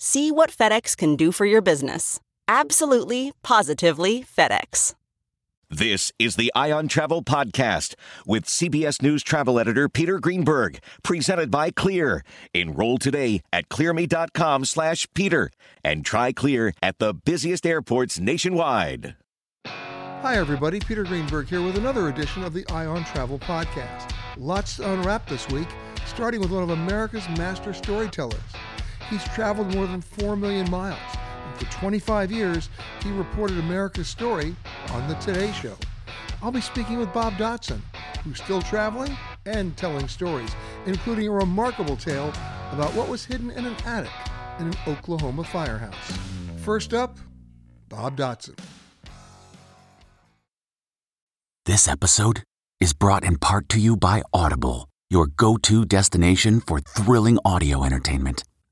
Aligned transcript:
See 0.00 0.30
what 0.30 0.50
FedEx 0.50 0.96
can 0.96 1.16
do 1.16 1.32
for 1.32 1.44
your 1.44 1.60
business. 1.60 2.20
Absolutely, 2.46 3.32
positively 3.42 4.22
FedEx. 4.24 4.94
This 5.68 6.12
is 6.20 6.36
the 6.36 6.52
Eye 6.54 6.70
on 6.70 6.86
Travel 6.86 7.22
Podcast 7.22 7.94
with 8.24 8.44
CBS 8.46 9.02
News 9.02 9.24
travel 9.24 9.58
editor 9.58 9.88
Peter 9.88 10.20
Greenberg, 10.20 10.78
presented 11.02 11.50
by 11.50 11.70
Clear. 11.72 12.22
Enroll 12.54 12.98
today 12.98 13.42
at 13.52 13.68
clearme.com 13.68 14.64
slash 14.64 15.06
Peter 15.14 15.50
and 15.82 16.06
try 16.06 16.30
Clear 16.32 16.72
at 16.80 17.00
the 17.00 17.12
busiest 17.12 17.66
airports 17.66 18.20
nationwide. 18.20 19.16
Hi, 19.66 20.36
everybody. 20.36 20.78
Peter 20.78 21.02
Greenberg 21.02 21.48
here 21.48 21.60
with 21.60 21.76
another 21.76 22.08
edition 22.08 22.44
of 22.44 22.54
the 22.54 22.64
Eye 22.70 22.86
on 22.86 23.04
Travel 23.04 23.40
Podcast. 23.40 24.12
Lots 24.36 24.76
to 24.76 24.92
unwrap 24.92 25.28
this 25.28 25.48
week, 25.48 25.68
starting 26.06 26.40
with 26.40 26.52
one 26.52 26.62
of 26.62 26.70
America's 26.70 27.28
master 27.30 27.74
storytellers. 27.74 28.40
He's 29.10 29.24
traveled 29.24 29.74
more 29.74 29.86
than 29.86 30.02
4 30.02 30.36
million 30.36 30.70
miles, 30.70 30.98
and 31.46 31.58
for 31.58 31.64
25 31.72 32.30
years, 32.30 32.68
he 33.02 33.10
reported 33.10 33.58
America's 33.58 34.08
story 34.08 34.54
on 34.90 35.08
The 35.08 35.14
Today 35.14 35.50
Show. 35.52 35.76
I'll 36.42 36.52
be 36.52 36.60
speaking 36.60 36.98
with 36.98 37.12
Bob 37.14 37.32
Dotson, 37.34 37.80
who's 38.22 38.40
still 38.42 38.60
traveling 38.60 39.16
and 39.46 39.76
telling 39.76 40.08
stories, 40.08 40.50
including 40.86 41.26
a 41.26 41.32
remarkable 41.32 41.96
tale 41.96 42.28
about 42.70 42.92
what 42.94 43.08
was 43.08 43.24
hidden 43.24 43.50
in 43.50 43.64
an 43.64 43.74
attic 43.86 44.10
in 44.60 44.66
an 44.66 44.74
Oklahoma 44.86 45.42
firehouse. 45.42 46.18
First 46.58 46.92
up, 46.92 47.16
Bob 47.88 48.16
Dotson. 48.16 48.58
This 51.64 51.88
episode 51.88 52.42
is 52.80 52.92
brought 52.92 53.24
in 53.24 53.38
part 53.38 53.68
to 53.70 53.80
you 53.80 53.96
by 53.96 54.22
Audible, 54.32 54.88
your 55.08 55.26
go 55.26 55.56
to 55.56 55.84
destination 55.84 56.60
for 56.60 56.80
thrilling 56.80 57.38
audio 57.44 57.84
entertainment. 57.84 58.44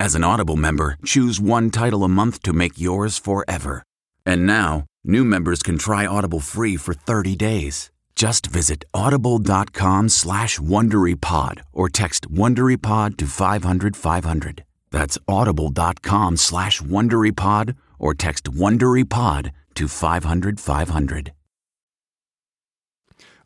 as 0.00 0.14
an 0.14 0.24
Audible 0.24 0.56
member, 0.56 0.96
choose 1.04 1.40
one 1.40 1.70
title 1.70 2.02
a 2.02 2.08
month 2.08 2.42
to 2.42 2.52
make 2.52 2.80
yours 2.80 3.18
forever. 3.18 3.84
And 4.26 4.46
now, 4.46 4.86
new 5.04 5.24
members 5.24 5.62
can 5.62 5.78
try 5.78 6.06
Audible 6.06 6.40
free 6.40 6.76
for 6.76 6.94
30 6.94 7.36
days. 7.36 7.90
Just 8.16 8.46
visit 8.46 8.84
audible.com 8.92 10.08
slash 10.08 10.58
WonderyPod 10.58 11.62
or 11.72 11.88
text 11.88 12.30
WonderyPod 12.30 13.16
to 13.18 13.26
500 13.26 13.96
500. 13.96 14.64
That's 14.90 15.18
audible.com 15.28 16.36
slash 16.36 16.82
WonderyPod 16.82 17.76
or 17.98 18.14
text 18.14 18.44
WonderyPod 18.44 19.52
to 19.74 19.88
500 19.88 20.60
500. 20.60 21.32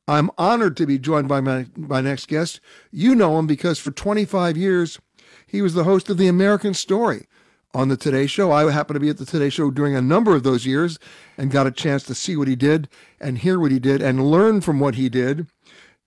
I'm 0.06 0.30
honored 0.36 0.76
to 0.78 0.86
be 0.86 0.98
joined 0.98 1.28
by 1.28 1.40
my, 1.40 1.66
my 1.76 2.00
next 2.00 2.28
guest. 2.28 2.60
You 2.90 3.14
know 3.14 3.38
him 3.38 3.46
because 3.46 3.78
for 3.78 3.90
25 3.90 4.56
years, 4.56 4.98
he 5.46 5.62
was 5.62 5.74
the 5.74 5.84
host 5.84 6.08
of 6.10 6.18
The 6.18 6.28
American 6.28 6.74
Story 6.74 7.26
on 7.74 7.88
the 7.88 7.96
Today 7.96 8.26
Show. 8.26 8.52
I 8.52 8.70
happened 8.70 8.94
to 8.94 9.00
be 9.00 9.08
at 9.08 9.18
the 9.18 9.26
Today 9.26 9.50
Show 9.50 9.70
during 9.70 9.96
a 9.96 10.02
number 10.02 10.34
of 10.34 10.42
those 10.42 10.64
years 10.64 10.98
and 11.36 11.50
got 11.50 11.66
a 11.66 11.72
chance 11.72 12.04
to 12.04 12.14
see 12.14 12.36
what 12.36 12.48
he 12.48 12.56
did 12.56 12.88
and 13.20 13.38
hear 13.38 13.58
what 13.58 13.72
he 13.72 13.78
did 13.78 14.00
and 14.00 14.30
learn 14.30 14.60
from 14.60 14.80
what 14.80 14.94
he 14.94 15.08
did. 15.08 15.46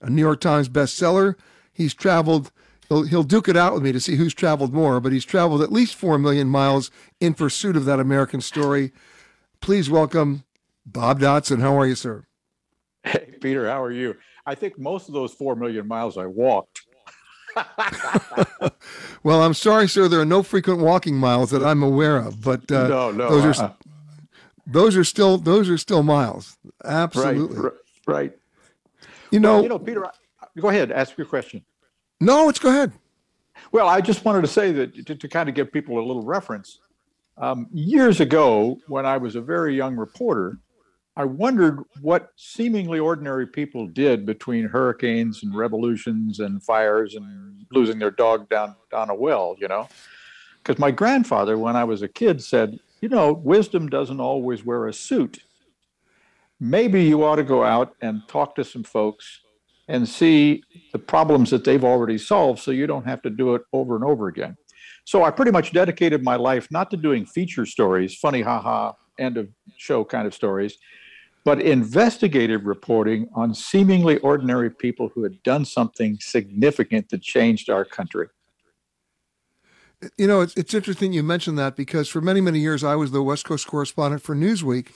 A 0.01 0.09
New 0.09 0.21
York 0.21 0.39
Times 0.39 0.69
bestseller. 0.69 1.35
He's 1.73 1.93
traveled, 1.93 2.51
he'll, 2.87 3.03
he'll 3.03 3.23
duke 3.23 3.49
it 3.49 3.57
out 3.57 3.73
with 3.73 3.83
me 3.83 3.91
to 3.91 3.99
see 3.99 4.15
who's 4.15 4.33
traveled 4.33 4.73
more, 4.73 4.99
but 4.99 5.11
he's 5.11 5.25
traveled 5.25 5.61
at 5.61 5.71
least 5.71 5.95
4 5.95 6.17
million 6.17 6.47
miles 6.47 6.89
in 7.19 7.33
pursuit 7.33 7.75
of 7.75 7.85
that 7.85 7.99
American 7.99 8.41
story. 8.41 8.91
Please 9.61 9.89
welcome 9.89 10.43
Bob 10.85 11.19
Dotson. 11.19 11.61
How 11.61 11.77
are 11.77 11.85
you, 11.85 11.95
sir? 11.95 12.25
Hey, 13.03 13.35
Peter, 13.41 13.69
how 13.69 13.83
are 13.83 13.91
you? 13.91 14.15
I 14.45 14.55
think 14.55 14.79
most 14.79 15.07
of 15.09 15.13
those 15.13 15.33
4 15.33 15.55
million 15.55 15.87
miles 15.87 16.17
I 16.17 16.25
walked. 16.25 16.86
well, 19.23 19.43
I'm 19.43 19.53
sorry, 19.53 19.87
sir. 19.87 20.07
There 20.07 20.19
are 20.19 20.25
no 20.25 20.43
frequent 20.43 20.79
walking 20.79 21.15
miles 21.15 21.51
that 21.51 21.63
I'm 21.63 21.83
aware 21.83 22.17
of, 22.17 22.41
but 22.41 22.71
uh, 22.71 22.87
no, 22.87 23.11
no, 23.11 23.29
those 23.29 23.59
are 23.59 23.65
uh, 23.65 23.73
those 24.65 24.97
are 24.97 25.03
still 25.03 25.37
those 25.37 25.69
are 25.69 25.77
still 25.77 26.03
miles. 26.03 26.57
Absolutely, 26.83 27.59
right. 27.59 27.73
right. 28.05 28.37
You 29.31 29.39
know, 29.39 29.55
well, 29.55 29.63
you 29.63 29.69
know, 29.69 29.79
Peter. 29.79 30.05
Go 30.59 30.69
ahead, 30.69 30.91
ask 30.91 31.17
your 31.17 31.27
question. 31.27 31.63
No, 32.19 32.45
let's 32.45 32.59
go 32.59 32.69
ahead. 32.69 32.91
Well, 33.71 33.87
I 33.87 34.01
just 34.01 34.25
wanted 34.25 34.41
to 34.41 34.47
say 34.47 34.71
that 34.71 35.05
to, 35.05 35.15
to 35.15 35.27
kind 35.27 35.49
of 35.49 35.55
give 35.55 35.71
people 35.71 35.99
a 35.99 36.05
little 36.05 36.23
reference. 36.23 36.79
Um, 37.37 37.67
years 37.71 38.19
ago, 38.19 38.79
when 38.87 39.05
I 39.05 39.17
was 39.17 39.35
a 39.35 39.41
very 39.41 39.75
young 39.75 39.95
reporter, 39.95 40.57
I 41.17 41.25
wondered 41.25 41.83
what 41.99 42.29
seemingly 42.35 42.99
ordinary 42.99 43.47
people 43.47 43.87
did 43.87 44.23
between 44.23 44.65
hurricanes 44.65 45.41
and 45.41 45.57
revolutions 45.57 46.39
and 46.39 46.61
fires 46.63 47.15
and 47.15 47.65
losing 47.71 47.97
their 47.97 48.11
dog 48.11 48.47
down 48.49 48.75
down 48.91 49.09
a 49.09 49.15
well, 49.15 49.55
you 49.59 49.67
know. 49.67 49.89
Because 50.61 50.77
my 50.77 50.91
grandfather, 50.91 51.57
when 51.57 51.75
I 51.75 51.85
was 51.85 52.03
a 52.03 52.07
kid, 52.07 52.43
said, 52.43 52.79
you 53.01 53.09
know, 53.09 53.33
wisdom 53.33 53.89
doesn't 53.89 54.19
always 54.19 54.63
wear 54.63 54.85
a 54.85 54.93
suit. 54.93 55.39
Maybe 56.59 57.03
you 57.05 57.23
ought 57.23 57.37
to 57.37 57.43
go 57.43 57.63
out 57.63 57.95
and 57.99 58.21
talk 58.27 58.53
to 58.55 58.63
some 58.63 58.83
folks 58.83 59.41
and 59.87 60.07
see 60.07 60.61
the 60.91 60.99
problems 60.99 61.49
that 61.49 61.63
they've 61.63 61.83
already 61.83 62.19
solved 62.19 62.59
so 62.59 62.69
you 62.69 62.85
don't 62.85 63.07
have 63.07 63.23
to 63.23 63.31
do 63.31 63.55
it 63.55 63.63
over 63.73 63.95
and 63.95 64.03
over 64.03 64.27
again. 64.27 64.55
So 65.03 65.23
I 65.23 65.31
pretty 65.31 65.51
much 65.51 65.73
dedicated 65.73 66.23
my 66.23 66.35
life 66.35 66.67
not 66.69 66.91
to 66.91 66.97
doing 66.97 67.25
feature 67.25 67.65
stories, 67.65 68.15
funny 68.15 68.41
haha, 68.41 68.91
end 69.17 69.37
of 69.37 69.49
show 69.77 70.03
kind 70.03 70.27
of 70.27 70.33
stories, 70.35 70.77
but 71.47 71.61
investigative 71.61 72.65
reporting 72.65 73.29
on 73.33 73.53
seemingly 73.53 74.17
ordinary 74.17 74.69
people 74.69 75.09
who 75.15 75.23
had 75.23 75.41
done 75.43 75.63
something 75.63 76.17
significant 76.19 77.07
that 77.07 77.21
changed 77.21 77.69
our 77.69 77.85
country. 77.85 78.27
You 80.17 80.27
know, 80.27 80.41
it's, 80.41 80.57
it's 80.57 80.73
interesting 80.73 81.13
you 81.13 81.23
mentioned 81.23 81.57
that 81.57 81.77
because 81.77 82.09
for 82.09 82.19
many, 82.19 82.41
many 82.41 82.59
years 82.59 82.83
I 82.83 82.95
was 82.95 83.11
the 83.11 83.23
West 83.23 83.45
Coast 83.45 83.65
correspondent 83.65 84.23
for 84.23 84.35
Newsweek. 84.35 84.87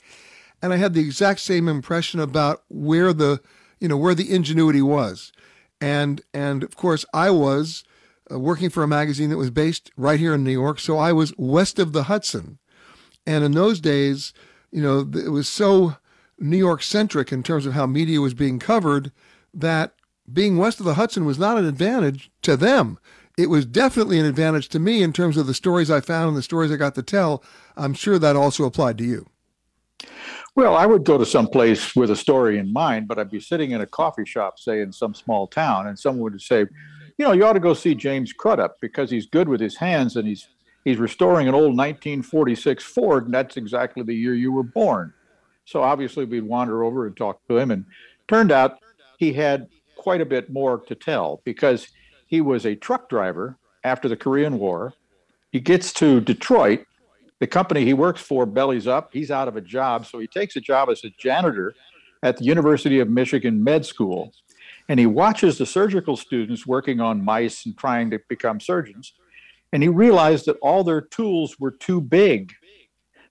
and 0.62 0.74
I 0.74 0.76
had 0.76 0.94
the 0.94 1.00
exact 1.00 1.40
same 1.40 1.70
impression 1.70 2.20
about 2.20 2.64
where 2.68 3.14
the 3.14 3.40
you 3.80 3.88
know 3.88 3.96
where 3.96 4.14
the 4.14 4.30
ingenuity 4.30 4.82
was, 4.82 5.32
and 5.80 6.22
and 6.34 6.64
of 6.64 6.76
course 6.76 7.06
I 7.14 7.30
was 7.30 7.86
uh, 8.30 8.38
working 8.38 8.70
for 8.70 8.84
a 8.84 8.90
magazine 8.90 9.30
that 9.30 9.38
was 9.38 9.52
based 9.52 9.90
right 9.96 10.20
here 10.20 10.34
in 10.34 10.44
New 10.44 10.52
York, 10.52 10.82
so 10.82 10.98
I 10.98 11.14
was 11.14 11.34
west 11.38 11.80
of 11.80 11.94
the 11.94 12.04
Hudson, 12.04 12.60
and 13.26 13.46
in 13.46 13.54
those 13.54 13.80
days, 13.80 14.34
you 14.70 14.82
know, 14.82 15.10
it 15.16 15.32
was 15.32 15.48
so 15.48 15.96
New 16.42 16.58
York 16.58 16.82
centric 16.82 17.32
in 17.32 17.44
terms 17.44 17.66
of 17.66 17.74
how 17.74 17.86
media 17.86 18.20
was 18.20 18.34
being 18.34 18.60
covered 18.60 19.12
that 19.54 19.94
being 20.32 20.58
west 20.58 20.80
of 20.80 20.86
the 20.86 20.96
Hudson 20.96 21.26
was 21.26 21.40
not 21.40 21.58
an 21.58 21.66
advantage 21.66 22.32
to 22.42 22.58
them. 22.58 22.98
It 23.38 23.50
was 23.50 23.66
definitely 23.66 24.20
an 24.20 24.26
advantage 24.26 24.70
to 24.70 24.80
me 24.80 25.04
in 25.04 25.14
terms 25.14 25.38
of 25.38 25.48
the 25.48 25.54
stories 25.54 25.90
I 25.90 26.02
found 26.02 26.30
and 26.30 26.38
the 26.38 26.42
stories 26.42 26.72
I 26.72 26.76
got 26.76 26.96
to 26.96 27.04
tell. 27.04 27.44
I'm 27.76 27.94
sure 27.94 28.20
that 28.20 28.36
also 28.36 28.66
applied 28.66 28.98
to 29.00 29.04
you. 29.04 29.28
Well, 30.56 30.76
I 30.76 30.86
would 30.86 31.06
go 31.06 31.18
to 31.18 31.26
some 31.26 31.48
place 31.48 31.96
with 31.96 32.12
a 32.12 32.16
story 32.16 32.58
in 32.58 32.74
mind, 32.74 33.08
but 33.08 33.18
I'd 33.18 33.32
be 33.32 33.40
sitting 33.40 33.72
in 33.72 33.82
a 33.82 33.86
coffee 33.86 34.26
shop, 34.26 34.60
say 34.60 34.82
in 34.82 34.92
some 34.92 35.14
small 35.14 35.48
town, 35.48 35.88
and 35.88 35.98
someone 35.98 36.32
would 36.32 36.42
say, 36.42 36.66
you 37.18 37.26
know, 37.26 37.32
you 37.32 37.46
ought 37.46 37.54
to 37.54 37.60
go 37.60 37.74
see 37.74 37.96
James 37.96 38.34
Crudup 38.34 38.78
because 38.82 39.10
he's 39.10 39.28
good 39.28 39.48
with 39.48 39.62
his 39.62 39.78
hands 39.78 40.16
and 40.18 40.28
he's 40.28 40.48
he's 40.84 40.98
restoring 40.98 41.48
an 41.48 41.54
old 41.54 41.78
1946 41.78 42.84
Ford, 42.84 43.26
and 43.26 43.34
that's 43.34 43.58
exactly 43.58 44.04
the 44.04 44.14
year 44.14 44.34
you 44.34 44.52
were 44.52 44.64
born. 44.64 45.14
So 45.72 45.82
obviously 45.82 46.26
we'd 46.26 46.42
wander 46.42 46.84
over 46.84 47.08
and 47.08 47.16
talk 47.16 47.40
to 47.48 47.58
him, 47.58 47.72
and 47.72 47.86
turned 48.28 48.52
out 48.52 48.80
he 49.18 49.32
had 49.32 49.68
quite 49.96 50.20
a 50.20 50.26
bit 50.26 50.52
more 50.52 50.80
to 50.80 50.96
tell 50.96 51.42
because 51.46 51.88
he 52.28 52.42
was 52.42 52.66
a 52.66 52.76
truck 52.76 53.08
driver 53.08 53.58
after 53.86 54.10
the 54.10 54.18
Korean 54.18 54.60
War. 54.60 54.94
He 55.52 55.62
gets 55.62 55.94
to 55.94 56.20
Detroit. 56.20 56.86
The 57.40 57.48
company 57.48 57.86
he 57.86 57.94
works 57.94 58.22
for 58.22 58.46
bellies 58.46 58.86
up. 58.86 59.12
He's 59.14 59.32
out 59.32 59.48
of 59.48 59.56
a 59.56 59.62
job, 59.62 60.06
so 60.06 60.20
he 60.20 60.28
takes 60.28 60.58
a 60.58 60.62
job 60.62 60.90
as 60.90 61.04
a 61.06 61.10
janitor 61.18 61.74
at 62.22 62.38
the 62.38 62.44
University 62.44 63.00
of 63.00 63.10
Michigan 63.10 63.64
Med 63.64 63.86
School. 63.86 64.34
And 64.90 65.00
he 65.00 65.06
watches 65.06 65.58
the 65.58 65.66
surgical 65.66 66.18
students 66.18 66.68
working 66.68 67.00
on 67.00 67.24
mice 67.24 67.66
and 67.66 67.78
trying 67.78 68.10
to 68.12 68.20
become 68.28 68.60
surgeons. 68.60 69.14
And 69.72 69.82
he 69.82 69.90
realized 69.90 70.48
that 70.48 70.58
all 70.62 70.84
their 70.84 71.02
tools 71.02 71.60
were 71.60 71.72
too 71.72 72.02
big 72.02 72.54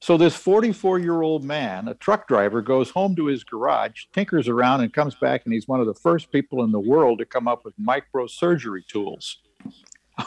so 0.00 0.16
this 0.16 0.34
44 0.34 0.98
year 0.98 1.20
old 1.20 1.44
man, 1.44 1.88
a 1.88 1.94
truck 1.94 2.26
driver, 2.26 2.62
goes 2.62 2.90
home 2.90 3.14
to 3.16 3.26
his 3.26 3.44
garage, 3.44 4.04
tinkers 4.12 4.48
around, 4.48 4.80
and 4.80 4.92
comes 4.92 5.14
back, 5.14 5.42
and 5.44 5.52
he's 5.52 5.68
one 5.68 5.80
of 5.80 5.86
the 5.86 5.94
first 5.94 6.32
people 6.32 6.64
in 6.64 6.72
the 6.72 6.80
world 6.80 7.18
to 7.18 7.26
come 7.26 7.46
up 7.46 7.64
with 7.64 7.74
microsurgery 7.78 8.86
tools. 8.86 9.38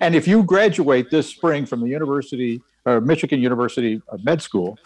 and 0.00 0.14
if 0.14 0.28
you 0.28 0.42
graduate 0.42 1.10
this 1.10 1.28
spring 1.28 1.64
from 1.64 1.80
the 1.80 1.88
University, 1.88 2.60
or 2.84 3.00
Michigan 3.00 3.40
University 3.40 4.02
Med 4.22 4.42
School, 4.42 4.78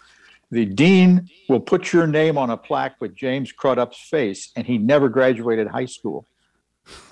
the 0.51 0.65
dean 0.65 1.29
will 1.47 1.59
put 1.59 1.93
your 1.93 2.07
name 2.07 2.37
on 2.37 2.49
a 2.49 2.57
plaque 2.57 2.99
with 2.99 3.15
James 3.15 3.51
Crudup's 3.51 3.99
face, 3.99 4.51
and 4.55 4.65
he 4.65 4.77
never 4.77 5.09
graduated 5.09 5.67
high 5.67 5.85
school. 5.85 6.25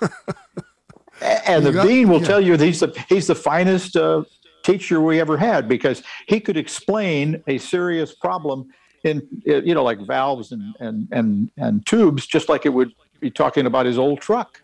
and 1.20 1.64
the 1.64 1.72
got, 1.72 1.86
dean 1.86 2.08
will 2.08 2.20
yeah. 2.20 2.26
tell 2.26 2.40
you 2.40 2.56
he's 2.56 2.80
the 2.80 3.04
he's 3.08 3.26
the 3.28 3.34
finest 3.34 3.96
uh, 3.96 4.24
teacher 4.62 5.00
we 5.00 5.20
ever 5.20 5.36
had 5.36 5.68
because 5.68 6.02
he 6.26 6.40
could 6.40 6.56
explain 6.56 7.42
a 7.46 7.58
serious 7.58 8.14
problem 8.14 8.68
in 9.04 9.26
you 9.44 9.74
know 9.74 9.82
like 9.82 10.00
valves 10.06 10.52
and 10.52 10.74
and 10.80 11.08
and, 11.12 11.50
and 11.56 11.86
tubes 11.86 12.26
just 12.26 12.48
like 12.48 12.66
it 12.66 12.70
would 12.70 12.92
be 13.20 13.30
talking 13.30 13.66
about 13.66 13.86
his 13.86 13.98
old 13.98 14.20
truck. 14.20 14.62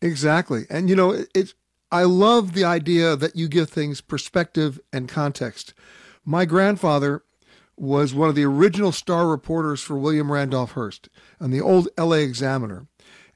Exactly. 0.00 0.64
And 0.68 0.88
you 0.88 0.96
know 0.96 1.24
it's 1.34 1.54
i 1.90 2.02
love 2.04 2.54
the 2.54 2.64
idea 2.64 3.16
that 3.16 3.36
you 3.36 3.48
give 3.48 3.70
things 3.70 4.00
perspective 4.00 4.80
and 4.92 5.08
context. 5.08 5.74
My 6.24 6.44
grandfather 6.44 7.22
was 7.76 8.14
one 8.14 8.28
of 8.28 8.34
the 8.34 8.44
original 8.44 8.92
star 8.92 9.26
reporters 9.28 9.80
for 9.80 9.96
william 9.96 10.30
randolph 10.30 10.72
hearst 10.72 11.08
and 11.40 11.52
the 11.52 11.60
old 11.60 11.88
la 11.98 12.12
examiner. 12.12 12.86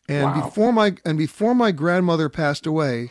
And 0.08 0.26
wow. 0.26 0.44
before 0.44 0.73
my 0.73 0.96
and 1.05 1.19
before 1.19 1.55
my 1.55 1.73
grandmother 1.73 2.28
passed 2.28 2.67
away 2.67 3.11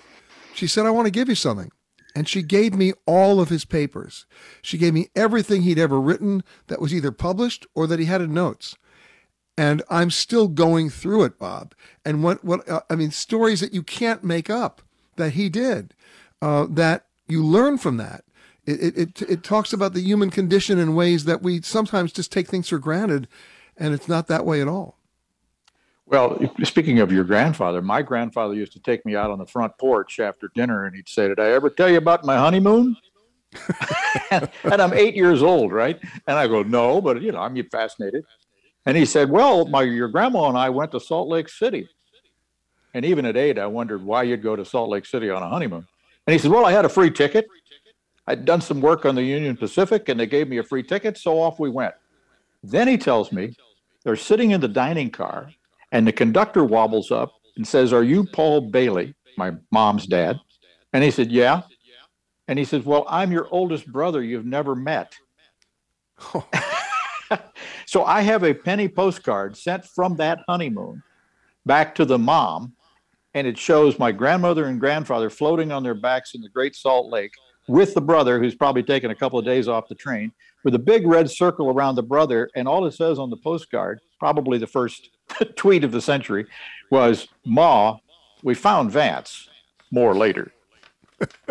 she 0.54 0.68
said 0.68 0.86
i 0.86 0.90
want 0.92 1.08
to 1.08 1.12
give 1.12 1.28
you 1.28 1.36
something 1.36 1.72
and 2.16 2.30
she 2.30 2.42
gave 2.42 2.74
me 2.74 2.94
all 3.06 3.42
of 3.42 3.50
his 3.50 3.66
papers. 3.66 4.26
She 4.62 4.78
gave 4.78 4.94
me 4.94 5.10
everything 5.16 5.62
he'd 5.62 5.78
ever 5.78 6.00
written 6.00 6.44
that 6.68 6.80
was 6.80 6.94
either 6.94 7.12
published 7.12 7.68
or 7.76 7.86
that 7.88 8.00
he 8.00 8.06
had 8.06 8.22
in 8.22 8.34
notes. 8.34 8.78
And 9.58 9.84
I'm 9.90 10.10
still 10.10 10.48
going 10.48 10.90
through 10.90 11.26
it, 11.26 11.38
Bob. 11.38 11.76
And 12.06 12.24
what, 12.24 12.44
what 12.44 12.68
uh, 12.68 12.82
I 12.90 12.96
mean, 12.96 13.12
stories 13.12 13.60
that 13.60 13.74
you 13.74 13.84
can't 13.84 14.24
make 14.24 14.50
up 14.50 14.82
that 15.18 15.34
he 15.34 15.50
did, 15.50 15.94
uh, 16.42 16.68
that 16.70 17.06
you 17.28 17.44
learn 17.44 17.78
from 17.78 17.98
that. 17.98 18.24
It, 18.66 18.98
it, 18.98 19.22
it 19.22 19.44
talks 19.44 19.74
about 19.74 19.94
the 19.94 20.02
human 20.02 20.32
condition 20.32 20.80
in 20.80 20.96
ways 20.96 21.26
that 21.26 21.44
we 21.44 21.62
sometimes 21.62 22.12
just 22.12 22.32
take 22.32 22.48
things 22.48 22.70
for 22.70 22.80
granted, 22.80 23.28
and 23.78 23.94
it's 23.94 24.08
not 24.08 24.28
that 24.28 24.46
way 24.46 24.60
at 24.60 24.68
all. 24.68 24.95
Well, 26.08 26.40
speaking 26.64 27.00
of 27.00 27.12
your 27.12 27.24
grandfather, 27.24 27.82
my 27.82 28.04
grandfather 28.04 28.54
used 28.54 28.74
to 28.74 28.80
take 28.80 29.06
me 29.06 29.16
out 29.16 29.32
on 29.32 29.40
the 29.40 29.46
front 29.46 29.76
porch 29.80 30.20
after 30.20 30.52
dinner 30.54 30.86
and 30.86 30.96
he'd 30.96 31.10
say, 31.10 31.28
Did 31.28 31.40
I 31.40 31.50
ever 31.52 31.70
tell 31.70 31.90
you 31.90 31.98
about 31.98 32.24
my 32.24 32.38
honeymoon? 32.38 32.96
and 34.32 34.82
I'm 34.82 34.94
eight 34.94 35.16
years 35.16 35.42
old, 35.42 35.72
right? 35.72 36.00
And 36.28 36.38
I 36.38 36.48
go, 36.48 36.62
No, 36.62 37.02
but 37.02 37.22
you 37.22 37.32
know, 37.32 37.40
I'm 37.40 37.56
fascinated. 37.70 38.24
And 38.86 38.96
he 38.96 39.06
said, 39.06 39.32
Well, 39.32 39.66
my 39.66 39.82
your 39.82 40.08
grandma 40.08 40.48
and 40.50 40.58
I 40.58 40.70
went 40.70 40.92
to 40.92 41.00
Salt 41.00 41.28
Lake 41.28 41.50
City. 41.50 41.90
And 42.94 43.04
even 43.04 43.26
at 43.26 43.36
eight, 43.36 43.58
I 43.58 43.66
wondered 43.66 44.04
why 44.04 44.24
you'd 44.24 44.44
go 44.44 44.56
to 44.56 44.64
Salt 44.64 44.90
Lake 44.90 45.08
City 45.08 45.32
on 45.32 45.42
a 45.42 45.50
honeymoon. 45.50 45.88
And 46.28 46.34
he 46.34 46.38
said, 46.38 46.52
Well, 46.52 46.68
I 46.68 46.72
had 46.72 46.86
a 46.86 46.90
free 46.90 47.10
ticket. 47.10 47.48
I'd 48.28 48.46
done 48.46 48.62
some 48.62 48.80
work 48.80 49.06
on 49.06 49.16
the 49.16 49.24
Union 49.24 49.58
Pacific 49.58 50.08
and 50.10 50.20
they 50.20 50.28
gave 50.28 50.50
me 50.50 50.60
a 50.60 50.64
free 50.64 50.84
ticket, 50.84 51.18
so 51.18 51.42
off 51.42 51.60
we 51.60 51.70
went. 51.70 51.96
Then 52.64 52.88
he 52.88 52.98
tells 52.98 53.32
me 53.32 53.56
they're 54.04 54.16
sitting 54.16 54.52
in 54.52 54.62
the 54.62 54.68
dining 54.68 55.10
car 55.10 55.50
and 55.96 56.06
the 56.06 56.12
conductor 56.12 56.66
wobbles 56.66 57.10
up 57.10 57.32
and 57.56 57.66
says, 57.66 57.94
Are 57.94 58.04
you 58.04 58.26
Paul 58.26 58.70
Bailey, 58.70 59.16
my 59.38 59.54
mom's 59.72 60.06
dad? 60.06 60.38
And 60.92 61.02
he 61.06 61.10
said, 61.10 61.32
Yeah. 61.32 61.62
And 62.50 62.60
he 62.60 62.66
says, 62.66 62.84
Well, 62.84 63.06
I'm 63.08 63.32
your 63.32 63.48
oldest 63.50 63.90
brother 63.90 64.22
you've 64.22 64.46
never 64.46 64.76
met. 64.76 65.16
so 67.86 68.04
I 68.04 68.22
have 68.22 68.44
a 68.44 68.54
penny 68.54 68.90
postcard 68.90 69.56
sent 69.56 69.86
from 69.86 70.18
that 70.18 70.40
honeymoon 70.50 71.02
back 71.66 71.96
to 71.96 72.04
the 72.04 72.20
mom, 72.20 72.74
and 73.34 73.48
it 73.48 73.58
shows 73.58 73.98
my 73.98 74.12
grandmother 74.12 74.66
and 74.66 74.82
grandfather 74.82 75.30
floating 75.30 75.72
on 75.72 75.82
their 75.82 75.96
backs 75.96 76.36
in 76.36 76.42
the 76.42 76.50
Great 76.50 76.76
Salt 76.76 77.10
Lake 77.10 77.32
with 77.70 77.94
the 77.94 78.02
brother, 78.02 78.38
who's 78.38 78.54
probably 78.54 78.84
taken 78.84 79.12
a 79.12 79.16
couple 79.16 79.40
of 79.40 79.46
days 79.46 79.70
off 79.70 79.88
the 79.88 79.96
train, 79.96 80.34
with 80.66 80.76
a 80.76 80.80
big 80.80 81.08
red 81.08 81.32
circle 81.32 81.70
around 81.70 81.96
the 81.96 82.04
brother. 82.04 82.50
And 82.54 82.68
all 82.68 82.86
it 82.86 82.92
says 82.92 83.18
on 83.18 83.30
the 83.30 83.38
postcard, 83.38 84.02
probably 84.26 84.58
the 84.58 84.66
first 84.66 85.12
tweet 85.56 85.84
of 85.84 85.92
the 85.92 86.02
century 86.02 86.48
was 86.90 87.28
Ma, 87.46 87.96
we 88.42 88.56
found 88.56 88.90
Vance 88.90 89.48
more 89.92 90.16
later. 90.16 90.52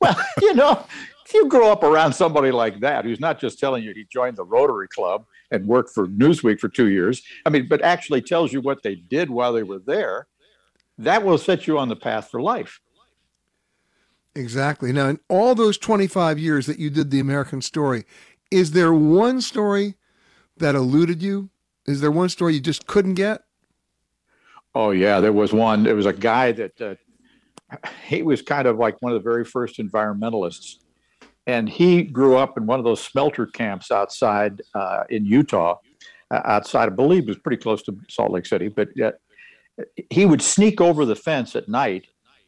well, 0.00 0.16
you 0.40 0.54
know, 0.54 0.86
if 1.26 1.34
you 1.34 1.46
grow 1.46 1.70
up 1.70 1.82
around 1.82 2.14
somebody 2.14 2.50
like 2.50 2.80
that 2.80 3.04
who's 3.04 3.20
not 3.20 3.38
just 3.38 3.58
telling 3.58 3.84
you 3.84 3.92
he 3.92 4.06
joined 4.10 4.38
the 4.38 4.46
Rotary 4.46 4.88
Club 4.88 5.26
and 5.50 5.66
worked 5.66 5.90
for 5.90 6.06
Newsweek 6.06 6.58
for 6.58 6.70
two 6.70 6.88
years, 6.88 7.22
I 7.44 7.50
mean, 7.50 7.68
but 7.68 7.82
actually 7.82 8.22
tells 8.22 8.50
you 8.50 8.62
what 8.62 8.82
they 8.82 8.94
did 8.94 9.28
while 9.28 9.52
they 9.52 9.62
were 9.62 9.80
there, 9.80 10.26
that 10.96 11.22
will 11.22 11.36
set 11.36 11.66
you 11.66 11.78
on 11.78 11.90
the 11.90 11.96
path 11.96 12.30
for 12.30 12.40
life. 12.40 12.80
Exactly. 14.34 14.90
Now, 14.90 15.08
in 15.08 15.20
all 15.28 15.54
those 15.54 15.76
25 15.76 16.38
years 16.38 16.64
that 16.64 16.78
you 16.78 16.88
did 16.88 17.10
the 17.10 17.20
American 17.20 17.60
story, 17.60 18.06
is 18.50 18.70
there 18.70 18.94
one 18.94 19.42
story 19.42 19.96
that 20.56 20.74
eluded 20.74 21.22
you 21.22 21.50
is 21.86 22.00
there 22.00 22.10
one 22.10 22.28
story 22.28 22.54
you 22.54 22.60
just 22.60 22.86
couldn't 22.86 23.14
get? 23.14 23.42
Oh 24.74 24.90
yeah, 24.90 25.20
there 25.20 25.32
was 25.32 25.52
one. 25.52 25.84
There 25.84 25.94
was 25.94 26.06
a 26.06 26.12
guy 26.12 26.52
that 26.52 26.80
uh, 26.80 26.94
he 28.06 28.22
was 28.22 28.42
kind 28.42 28.66
of 28.66 28.78
like 28.78 29.00
one 29.02 29.12
of 29.12 29.22
the 29.22 29.28
very 29.28 29.44
first 29.44 29.78
environmentalists, 29.78 30.76
and 31.46 31.68
he 31.68 32.02
grew 32.02 32.36
up 32.36 32.56
in 32.56 32.66
one 32.66 32.78
of 32.78 32.84
those 32.84 33.02
smelter 33.02 33.46
camps 33.46 33.90
outside 33.90 34.62
uh, 34.74 35.04
in 35.10 35.24
Utah, 35.24 35.76
uh, 36.30 36.40
outside 36.44 36.86
I 36.86 36.94
believe 36.94 37.24
it 37.24 37.28
was 37.28 37.38
pretty 37.38 37.62
close 37.62 37.82
to 37.84 37.96
Salt 38.08 38.32
Lake 38.32 38.46
City. 38.46 38.68
But 38.68 38.88
he 40.10 40.26
would 40.26 40.42
sneak 40.42 40.80
over 40.80 41.04
the 41.04 41.16
fence 41.16 41.56
at 41.56 41.68
night 41.68 42.06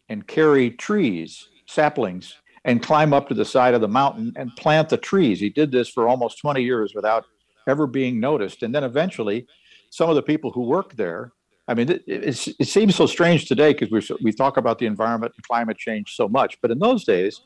and 0.09 0.27
carry 0.27 0.71
trees, 0.71 1.49
saplings, 1.67 2.35
and 2.65 2.83
climb 2.83 3.13
up 3.13 3.29
to 3.29 3.35
the 3.35 3.45
side 3.45 3.75
of 3.75 3.81
the 3.81 3.89
mountain 3.89 4.33
and 4.37 4.55
plant 4.57 4.89
the 4.89 4.97
trees. 4.97 5.39
He 5.39 5.51
did 5.51 5.71
this 5.71 5.89
for 5.89 6.09
almost 6.09 6.41
20 6.41 6.63
years 6.63 6.93
without 6.95 7.25
ever 7.67 7.87
being 7.87 8.21
noticed. 8.21 8.63
And 8.63 8.75
then 8.75 8.85
eventually, 8.85 9.47
some 9.91 10.09
of 10.09 10.17
the 10.17 10.23
people 10.23 10.51
who 10.51 10.63
work 10.63 10.95
there, 10.95 11.33
I 11.69 11.75
mean, 11.75 11.91
it, 11.91 12.05
it, 12.07 12.49
it 12.59 12.69
seems 12.69 12.95
so 12.95 13.07
strange 13.07 13.47
today 13.47 13.73
because 13.73 13.91
we 13.91 14.17
we 14.23 14.33
talk 14.33 14.57
about 14.57 14.79
the 14.79 14.87
environment 14.87 15.33
and 15.37 15.45
climate 15.45 15.79
change 15.79 16.15
so 16.15 16.29
much, 16.29 16.59
but 16.61 16.71
in 16.71 16.79
those 16.79 17.05
days, 17.05 17.41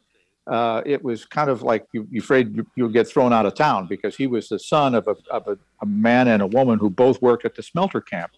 uh, 0.46 0.82
it 0.84 1.02
was 1.02 1.24
kind 1.24 1.48
of 1.48 1.62
like 1.62 1.86
you, 1.92 2.06
you 2.10 2.20
afraid 2.20 2.56
you, 2.56 2.66
you 2.76 2.84
would 2.84 2.92
get 2.92 3.06
thrown 3.06 3.32
out 3.32 3.46
of 3.46 3.54
town 3.54 3.86
because 3.86 4.16
he 4.16 4.26
was 4.26 4.48
the 4.48 4.58
son 4.58 4.94
of, 4.94 5.06
a, 5.06 5.16
of 5.30 5.46
a, 5.46 5.56
a 5.80 5.86
man 5.86 6.28
and 6.28 6.42
a 6.42 6.46
woman 6.46 6.78
who 6.78 6.90
both 6.90 7.20
worked 7.22 7.44
at 7.44 7.54
the 7.54 7.62
smelter 7.62 8.00
camp. 8.00 8.32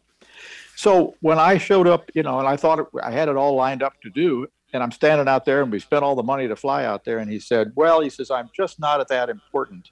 So 0.76 1.14
when 1.20 1.38
I 1.38 1.58
showed 1.58 1.86
up, 1.86 2.10
you 2.14 2.22
know, 2.22 2.38
and 2.38 2.48
I 2.48 2.56
thought 2.56 2.88
I 3.02 3.10
had 3.10 3.28
it 3.28 3.36
all 3.36 3.54
lined 3.54 3.82
up 3.82 3.94
to 4.02 4.10
do, 4.10 4.46
and 4.72 4.82
I'm 4.82 4.90
standing 4.90 5.28
out 5.28 5.44
there, 5.44 5.62
and 5.62 5.70
we 5.70 5.78
spent 5.78 6.02
all 6.02 6.14
the 6.14 6.22
money 6.22 6.48
to 6.48 6.56
fly 6.56 6.84
out 6.84 7.04
there, 7.04 7.18
and 7.18 7.30
he 7.30 7.38
said, 7.38 7.72
"Well, 7.76 8.00
he 8.00 8.10
says 8.10 8.30
I'm 8.30 8.50
just 8.54 8.80
not 8.80 9.06
that 9.08 9.28
important." 9.28 9.90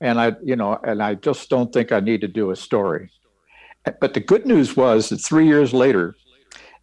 And 0.00 0.20
I, 0.20 0.32
you 0.42 0.56
know, 0.56 0.78
and 0.84 1.02
I 1.02 1.14
just 1.14 1.48
don't 1.48 1.72
think 1.72 1.92
I 1.92 2.00
need 2.00 2.20
to 2.20 2.28
do 2.28 2.50
a 2.50 2.56
story. 2.56 3.10
But 4.00 4.14
the 4.14 4.20
good 4.20 4.46
news 4.46 4.76
was 4.76 5.08
that 5.08 5.18
three 5.18 5.46
years 5.46 5.72
later, 5.72 6.14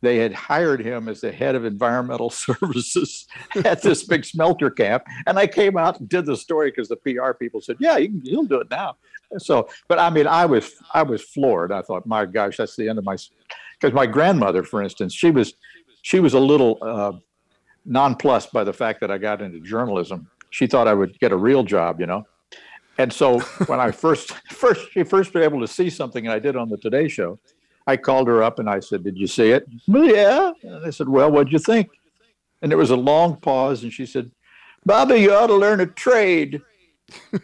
they 0.01 0.17
had 0.17 0.33
hired 0.33 0.81
him 0.81 1.07
as 1.07 1.21
the 1.21 1.31
head 1.31 1.55
of 1.55 1.65
environmental 1.65 2.29
services 2.45 3.27
at 3.63 3.81
this 3.81 4.03
big 4.03 4.25
smelter 4.25 4.69
camp. 4.69 5.03
And 5.25 5.39
I 5.39 5.47
came 5.47 5.77
out 5.77 5.99
and 5.99 6.09
did 6.09 6.25
the 6.25 6.37
story 6.37 6.71
because 6.71 6.89
the 6.89 6.97
PR 6.97 7.31
people 7.31 7.61
said, 7.61 7.77
"Yeah, 7.79 7.97
you 7.97 8.09
can, 8.09 8.21
you'll 8.23 8.45
do 8.45 8.59
it 8.59 8.69
now." 8.69 8.97
So, 9.37 9.67
but 9.87 9.99
I 9.99 10.09
mean, 10.09 10.27
I 10.27 10.45
was 10.45 10.73
I 10.93 11.03
was 11.03 11.23
floored. 11.23 11.71
I 11.71 11.81
thought, 11.81 12.05
my 12.05 12.25
gosh, 12.25 12.57
that's 12.57 12.75
the 12.75 12.89
end 12.89 12.99
of 12.99 13.05
my. 13.05 13.17
Because 13.79 13.93
my 13.93 14.05
grandmother, 14.05 14.63
for 14.63 14.81
instance, 14.81 15.13
she 15.13 15.31
was 15.31 15.53
she 16.01 16.19
was 16.19 16.33
a 16.33 16.39
little 16.39 16.77
uh, 16.81 17.13
nonplussed 17.85 18.53
by 18.53 18.63
the 18.63 18.73
fact 18.73 19.01
that 19.01 19.11
I 19.11 19.17
got 19.17 19.41
into 19.41 19.59
journalism. 19.59 20.29
She 20.51 20.67
thought 20.67 20.87
I 20.87 20.93
would 20.93 21.19
get 21.19 21.31
a 21.31 21.37
real 21.37 21.63
job, 21.63 21.99
you 21.99 22.05
know. 22.05 22.25
And 22.97 23.11
so 23.11 23.39
when 23.67 23.79
I 23.79 23.91
first 23.91 24.31
first 24.51 24.91
she 24.91 25.03
first 25.03 25.33
was 25.33 25.43
able 25.43 25.59
to 25.61 25.67
see 25.67 25.89
something 25.89 26.27
I 26.27 26.39
did 26.39 26.55
on 26.55 26.69
the 26.69 26.77
Today 26.77 27.07
Show, 27.07 27.39
I 27.87 27.97
called 27.97 28.27
her 28.27 28.41
up 28.41 28.59
and 28.59 28.69
I 28.69 28.79
said, 28.79 29.03
"Did 29.03 29.17
you 29.17 29.27
see 29.27 29.51
it?" 29.51 29.67
Well, 29.87 30.05
yeah. 30.05 30.51
And 30.63 30.85
I 30.85 30.89
said, 30.89 31.09
"Well, 31.09 31.31
what'd 31.31 31.51
you 31.51 31.59
think?" 31.59 31.89
And 32.61 32.71
there 32.71 32.77
was 32.77 32.91
a 32.91 32.95
long 32.95 33.37
pause, 33.37 33.83
and 33.83 33.91
she 33.91 34.05
said, 34.05 34.31
"Bobby, 34.85 35.17
you 35.17 35.33
ought 35.33 35.47
to 35.47 35.55
learn 35.55 35.81
a 35.81 35.85
trade. 35.85 36.61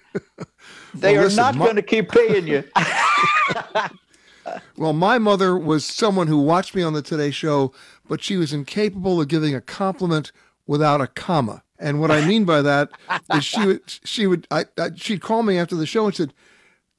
they 0.94 1.18
well, 1.18 1.28
are 1.28 1.36
not 1.36 1.56
my- 1.56 1.66
going 1.66 1.76
to 1.76 1.82
keep 1.82 2.10
paying 2.10 2.48
you." 2.48 2.64
well, 4.78 4.94
my 4.94 5.18
mother 5.18 5.58
was 5.58 5.86
someone 5.86 6.28
who 6.28 6.40
watched 6.40 6.76
me 6.76 6.82
on 6.82 6.94
the 6.94 7.02
Today 7.02 7.32
Show, 7.32 7.74
but 8.08 8.24
she 8.24 8.38
was 8.38 8.54
incapable 8.54 9.22
of 9.22 9.28
giving 9.28 9.54
a 9.54 9.62
compliment 9.62 10.32
without 10.66 11.02
a 11.02 11.08
comma. 11.08 11.64
And 11.82 12.00
what 12.00 12.12
I 12.12 12.26
mean 12.26 12.46
by 12.46 12.62
that 12.62 12.92
is 13.34 13.44
she 13.44 13.66
would 13.66 13.82
she 13.86 14.28
would 14.28 14.48
I, 14.52 14.66
I, 14.78 14.92
she'd 14.96 15.22
call 15.22 15.44
me 15.44 15.58
after 15.58 15.76
the 15.76 15.86
show 15.86 16.06
and 16.06 16.16
said, 16.16 16.34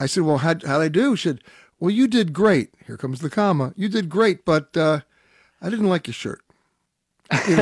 I 0.00 0.06
said, 0.06 0.24
well, 0.24 0.38
how 0.38 0.54
how'd 0.66 0.82
I 0.82 0.88
do? 0.88 1.16
She 1.16 1.28
said, 1.28 1.40
well, 1.78 1.90
you 1.90 2.06
did 2.06 2.32
great. 2.32 2.74
Here 2.86 2.96
comes 2.96 3.20
the 3.20 3.30
comma. 3.30 3.72
You 3.76 3.88
did 3.88 4.08
great, 4.08 4.44
but 4.44 4.76
uh, 4.76 5.00
I 5.60 5.70
didn't 5.70 5.88
like 5.88 6.06
your 6.06 6.14
shirt. 6.14 6.42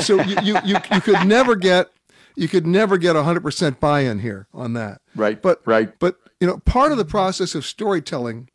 So 0.01 0.21
you, 0.23 0.37
you, 0.43 0.59
you, 0.65 0.77
you 0.93 1.01
could 1.01 1.27
never 1.27 1.55
get 1.55 1.91
you 2.37 2.49
could 2.49 2.67
never 2.67 2.97
get 2.97 3.17
100% 3.17 3.81
buy-in 3.81 4.21
here 4.21 4.47
on 4.55 4.73
that. 4.73 5.01
Right. 5.15 5.41
But 5.41 5.61
right. 5.67 5.97
But 5.99 6.17
you 6.41 6.47
know, 6.47 6.59
part 6.59 6.91
of 6.91 6.99
the 6.99 7.05
process 7.05 7.55
of 7.55 7.67
storytelling 7.67 8.49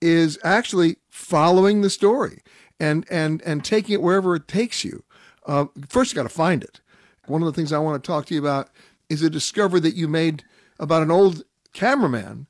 is 0.00 0.38
actually 0.44 0.96
following 1.10 1.80
the 1.80 1.90
story 1.90 2.42
and 2.78 3.06
and 3.10 3.42
and 3.42 3.64
taking 3.64 3.94
it 3.94 4.02
wherever 4.02 4.36
it 4.36 4.46
takes 4.46 4.84
you. 4.84 5.04
Uh, 5.46 5.66
first, 5.88 6.12
you 6.12 6.16
got 6.16 6.22
to 6.22 6.28
find 6.28 6.62
it. 6.62 6.80
One 7.26 7.42
of 7.42 7.46
the 7.46 7.52
things 7.52 7.72
I 7.72 7.78
want 7.78 8.02
to 8.02 8.06
talk 8.06 8.26
to 8.26 8.34
you 8.34 8.40
about 8.40 8.68
is 9.08 9.22
a 9.22 9.30
discovery 9.30 9.80
that 9.80 9.94
you 9.94 10.08
made 10.08 10.44
about 10.78 11.02
an 11.02 11.10
old 11.10 11.42
cameraman. 11.72 12.46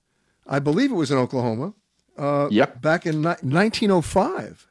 I 0.46 0.58
believe 0.58 0.90
it 0.90 0.94
was 0.94 1.10
in 1.10 1.18
Oklahoma, 1.18 1.74
uh, 2.16 2.48
yep. 2.50 2.80
Back 2.80 3.06
in 3.06 3.22
ni- 3.22 3.28
1905. 3.42 4.70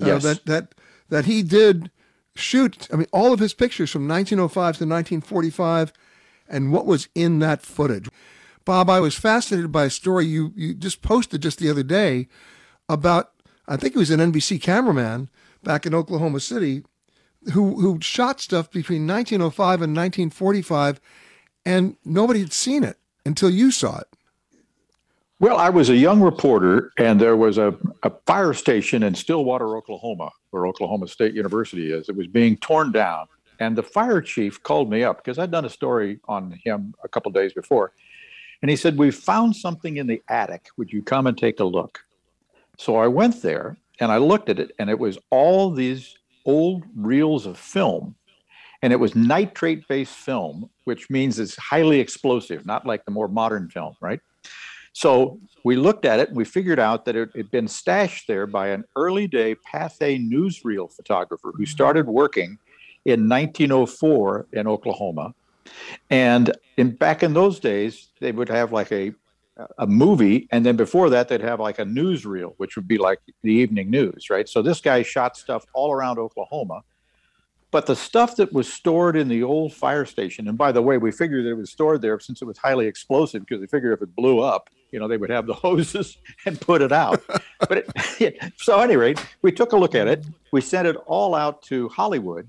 Uh, 0.00 0.06
yes. 0.06 0.22
that 0.22 0.46
that 0.46 0.74
that 1.08 1.24
he 1.26 1.42
did 1.42 1.90
shoot. 2.34 2.88
I 2.92 2.96
mean, 2.96 3.06
all 3.12 3.32
of 3.32 3.40
his 3.40 3.52
pictures 3.52 3.90
from 3.90 4.08
1905 4.08 4.54
to 4.78 4.84
1945, 4.84 5.92
and 6.48 6.72
what 6.72 6.86
was 6.86 7.08
in 7.14 7.38
that 7.40 7.62
footage. 7.62 8.08
Bob, 8.64 8.88
I 8.88 9.00
was 9.00 9.14
fascinated 9.14 9.72
by 9.72 9.84
a 9.84 9.90
story 9.90 10.26
you 10.26 10.52
you 10.56 10.74
just 10.74 11.02
posted 11.02 11.42
just 11.42 11.58
the 11.58 11.70
other 11.70 11.82
day 11.82 12.28
about. 12.88 13.32
I 13.68 13.76
think 13.76 13.94
it 13.94 13.98
was 13.98 14.10
an 14.10 14.20
NBC 14.20 14.60
cameraman 14.60 15.28
back 15.62 15.86
in 15.86 15.94
Oklahoma 15.94 16.40
City 16.40 16.82
who 17.52 17.80
who 17.80 17.98
shot 18.00 18.40
stuff 18.40 18.70
between 18.70 19.06
1905 19.06 19.82
and 19.82 19.96
1945, 19.96 21.00
and 21.64 21.96
nobody 22.04 22.40
had 22.40 22.52
seen 22.52 22.84
it 22.84 22.98
until 23.24 23.50
you 23.50 23.70
saw 23.70 23.98
it. 23.98 24.08
Well, 25.40 25.56
I 25.56 25.70
was 25.70 25.88
a 25.88 25.96
young 25.96 26.20
reporter, 26.20 26.92
and 26.98 27.18
there 27.18 27.36
was 27.36 27.56
a, 27.56 27.74
a 28.02 28.12
fire 28.26 28.52
station 28.52 29.02
in 29.02 29.14
Stillwater, 29.14 29.74
Oklahoma, 29.74 30.30
where 30.50 30.66
Oklahoma 30.66 31.08
State 31.08 31.32
University 31.32 31.92
is. 31.92 32.10
It 32.10 32.16
was 32.16 32.26
being 32.26 32.58
torn 32.58 32.92
down. 32.92 33.26
And 33.58 33.76
the 33.76 33.82
fire 33.82 34.20
chief 34.20 34.62
called 34.62 34.90
me 34.90 35.02
up 35.02 35.16
because 35.18 35.38
I'd 35.38 35.50
done 35.50 35.64
a 35.64 35.70
story 35.70 36.20
on 36.28 36.58
him 36.62 36.94
a 37.04 37.08
couple 37.08 37.32
days 37.32 37.54
before. 37.54 37.92
And 38.60 38.70
he 38.70 38.76
said, 38.76 38.98
We 38.98 39.10
found 39.10 39.56
something 39.56 39.96
in 39.96 40.06
the 40.06 40.22
attic. 40.28 40.68
Would 40.76 40.92
you 40.92 41.02
come 41.02 41.26
and 41.26 41.36
take 41.36 41.58
a 41.60 41.64
look? 41.64 42.00
So 42.76 42.96
I 42.96 43.06
went 43.06 43.40
there 43.40 43.78
and 43.98 44.12
I 44.12 44.18
looked 44.18 44.50
at 44.50 44.58
it, 44.58 44.72
and 44.78 44.90
it 44.90 44.98
was 44.98 45.18
all 45.30 45.70
these 45.70 46.16
old 46.44 46.84
reels 46.96 47.46
of 47.46 47.58
film. 47.58 48.14
And 48.82 48.92
it 48.92 48.96
was 48.96 49.14
nitrate 49.14 49.86
based 49.88 50.14
film, 50.14 50.70
which 50.84 51.10
means 51.10 51.38
it's 51.38 51.56
highly 51.56 52.00
explosive, 52.00 52.64
not 52.64 52.86
like 52.86 53.04
the 53.04 53.10
more 53.10 53.28
modern 53.28 53.68
film, 53.68 53.94
right? 54.00 54.20
So 54.92 55.38
we 55.64 55.76
looked 55.76 56.04
at 56.04 56.18
it 56.18 56.28
and 56.28 56.36
we 56.36 56.44
figured 56.44 56.78
out 56.78 57.04
that 57.04 57.14
it 57.14 57.30
had 57.36 57.50
been 57.50 57.68
stashed 57.68 58.26
there 58.26 58.46
by 58.46 58.68
an 58.68 58.84
early 58.96 59.26
day 59.26 59.54
Pathé 59.54 60.18
newsreel 60.20 60.92
photographer 60.92 61.52
who 61.54 61.66
started 61.66 62.06
working 62.06 62.58
in 63.04 63.28
1904 63.28 64.46
in 64.52 64.66
Oklahoma. 64.66 65.34
And 66.08 66.52
in 66.76 66.96
back 66.96 67.22
in 67.22 67.34
those 67.34 67.60
days, 67.60 68.08
they 68.20 68.32
would 68.32 68.48
have 68.48 68.72
like 68.72 68.90
a 68.90 69.12
a 69.78 69.86
movie, 69.86 70.48
and 70.50 70.64
then 70.64 70.76
before 70.76 71.10
that, 71.10 71.28
they'd 71.28 71.40
have 71.40 71.60
like 71.60 71.78
a 71.78 71.84
newsreel, 71.84 72.54
which 72.56 72.76
would 72.76 72.88
be 72.88 72.98
like 72.98 73.20
the 73.42 73.52
evening 73.52 73.90
news, 73.90 74.30
right? 74.30 74.48
So 74.48 74.62
this 74.62 74.80
guy 74.80 75.02
shot 75.02 75.36
stuff 75.36 75.64
all 75.72 75.92
around 75.92 76.18
Oklahoma, 76.18 76.82
but 77.70 77.86
the 77.86 77.94
stuff 77.94 78.36
that 78.36 78.52
was 78.52 78.72
stored 78.72 79.16
in 79.16 79.28
the 79.28 79.42
old 79.42 79.72
fire 79.72 80.04
station, 80.04 80.48
and 80.48 80.58
by 80.58 80.72
the 80.72 80.82
way, 80.82 80.98
we 80.98 81.12
figured 81.12 81.46
it 81.46 81.54
was 81.54 81.70
stored 81.70 82.02
there 82.02 82.18
since 82.18 82.42
it 82.42 82.44
was 82.44 82.58
highly 82.58 82.86
explosive 82.86 83.46
because 83.46 83.60
we 83.60 83.66
figured 83.66 83.92
if 83.92 84.02
it 84.02 84.14
blew 84.16 84.40
up, 84.40 84.70
you 84.90 84.98
know, 84.98 85.06
they 85.06 85.16
would 85.16 85.30
have 85.30 85.46
the 85.46 85.54
hoses 85.66 86.18
and 86.46 86.60
put 86.60 86.82
it 86.82 86.92
out. 86.92 87.22
but 87.60 87.86
it, 88.18 88.52
so, 88.56 88.78
at 88.78 88.84
any 88.84 88.96
rate, 88.96 89.24
we 89.42 89.52
took 89.52 89.72
a 89.72 89.76
look 89.76 89.94
at 89.94 90.08
it. 90.08 90.26
We 90.52 90.60
sent 90.60 90.88
it 90.88 90.96
all 91.06 91.34
out 91.34 91.62
to 91.62 91.88
Hollywood. 91.90 92.48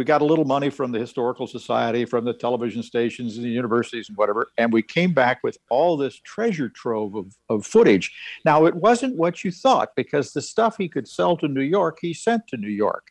We 0.00 0.04
got 0.04 0.22
a 0.22 0.24
little 0.24 0.46
money 0.46 0.70
from 0.70 0.92
the 0.92 0.98
Historical 0.98 1.46
Society, 1.46 2.06
from 2.06 2.24
the 2.24 2.32
television 2.32 2.82
stations 2.82 3.36
and 3.36 3.44
the 3.44 3.50
universities 3.50 4.08
and 4.08 4.16
whatever. 4.16 4.48
And 4.56 4.72
we 4.72 4.80
came 4.80 5.12
back 5.12 5.40
with 5.44 5.58
all 5.68 5.98
this 5.98 6.18
treasure 6.20 6.70
trove 6.70 7.14
of, 7.14 7.36
of 7.50 7.66
footage. 7.66 8.10
Now, 8.46 8.64
it 8.64 8.74
wasn't 8.74 9.18
what 9.18 9.44
you 9.44 9.50
thought 9.50 9.90
because 9.96 10.32
the 10.32 10.40
stuff 10.40 10.78
he 10.78 10.88
could 10.88 11.06
sell 11.06 11.36
to 11.36 11.48
New 11.48 11.60
York, 11.60 11.98
he 12.00 12.14
sent 12.14 12.46
to 12.46 12.56
New 12.56 12.70
York. 12.70 13.08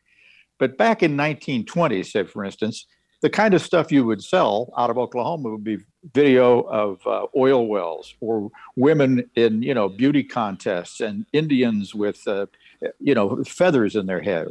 But 0.57 0.79
back 0.79 1.03
in 1.03 1.11
1920, 1.11 2.01
say, 2.01 2.23
for 2.23 2.43
instance, 2.43 2.87
the 3.21 3.29
kind 3.29 3.53
of 3.53 3.61
stuff 3.61 3.91
you 3.91 4.03
would 4.05 4.23
sell 4.23 4.73
out 4.75 4.89
of 4.89 4.97
Oklahoma 4.97 5.51
would 5.51 5.63
be 5.63 5.77
video 6.15 6.61
of 6.61 7.05
uh, 7.05 7.27
oil 7.37 7.67
wells 7.67 8.15
or 8.19 8.49
women 8.75 9.29
in 9.35 9.61
you 9.61 9.75
know 9.75 9.89
beauty 9.89 10.23
contests 10.23 11.01
and 11.01 11.27
Indians 11.33 11.93
with 11.93 12.27
uh, 12.27 12.47
you 12.99 13.13
know 13.13 13.43
feathers 13.43 13.95
in 13.95 14.07
their 14.07 14.21
hair. 14.21 14.47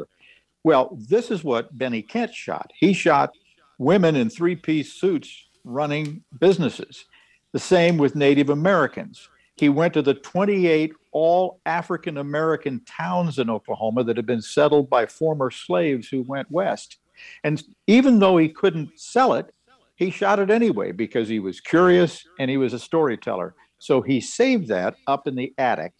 Well, 0.65 0.97
this 1.09 1.31
is 1.31 1.45
what 1.45 1.77
Benny 1.77 2.03
Kent 2.03 2.35
shot. 2.35 2.73
He 2.75 2.93
shot 2.93 3.31
women 3.79 4.17
in 4.17 4.29
three-piece 4.29 4.95
suits 4.95 5.49
running 5.65 6.25
businesses. 6.41 7.05
The 7.53 7.59
same 7.59 7.97
with 7.97 8.15
Native 8.15 8.51
Americans. 8.51 9.29
He 9.57 9.69
went 9.69 9.95
to 9.95 10.03
the 10.03 10.15
28 10.15 10.93
all 11.11 11.61
African 11.67 12.19
American 12.19 12.81
towns 12.85 13.39
in 13.39 13.51
Oklahoma 13.51 14.05
that 14.05 14.17
had 14.17 14.27
been 14.27 14.43
settled 14.43 14.89
by 14.89 15.07
former 15.07 15.51
slaves 15.51 16.09
who 16.09 16.23
went 16.23 16.51
west. 16.51 16.99
And 17.43 17.63
even 17.87 18.19
though 18.19 18.37
he 18.37 18.49
couldn't 18.49 18.99
sell 19.01 19.35
it, 19.35 19.53
he 19.97 20.11
shot 20.11 20.39
it 20.39 20.51
anyway 20.51 20.93
because 20.93 21.29
he 21.29 21.41
was 21.41 21.61
curious 21.61 22.25
and 22.39 22.49
he 22.51 22.57
was 22.57 22.73
a 22.73 22.79
storyteller. 22.79 23.55
So 23.79 24.01
he 24.01 24.21
saved 24.21 24.69
that 24.69 24.95
up 25.07 25.27
in 25.27 25.35
the 25.35 25.53
attic 25.59 25.93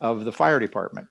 of 0.00 0.24
the 0.24 0.32
fire 0.32 0.60
department. 0.60 1.08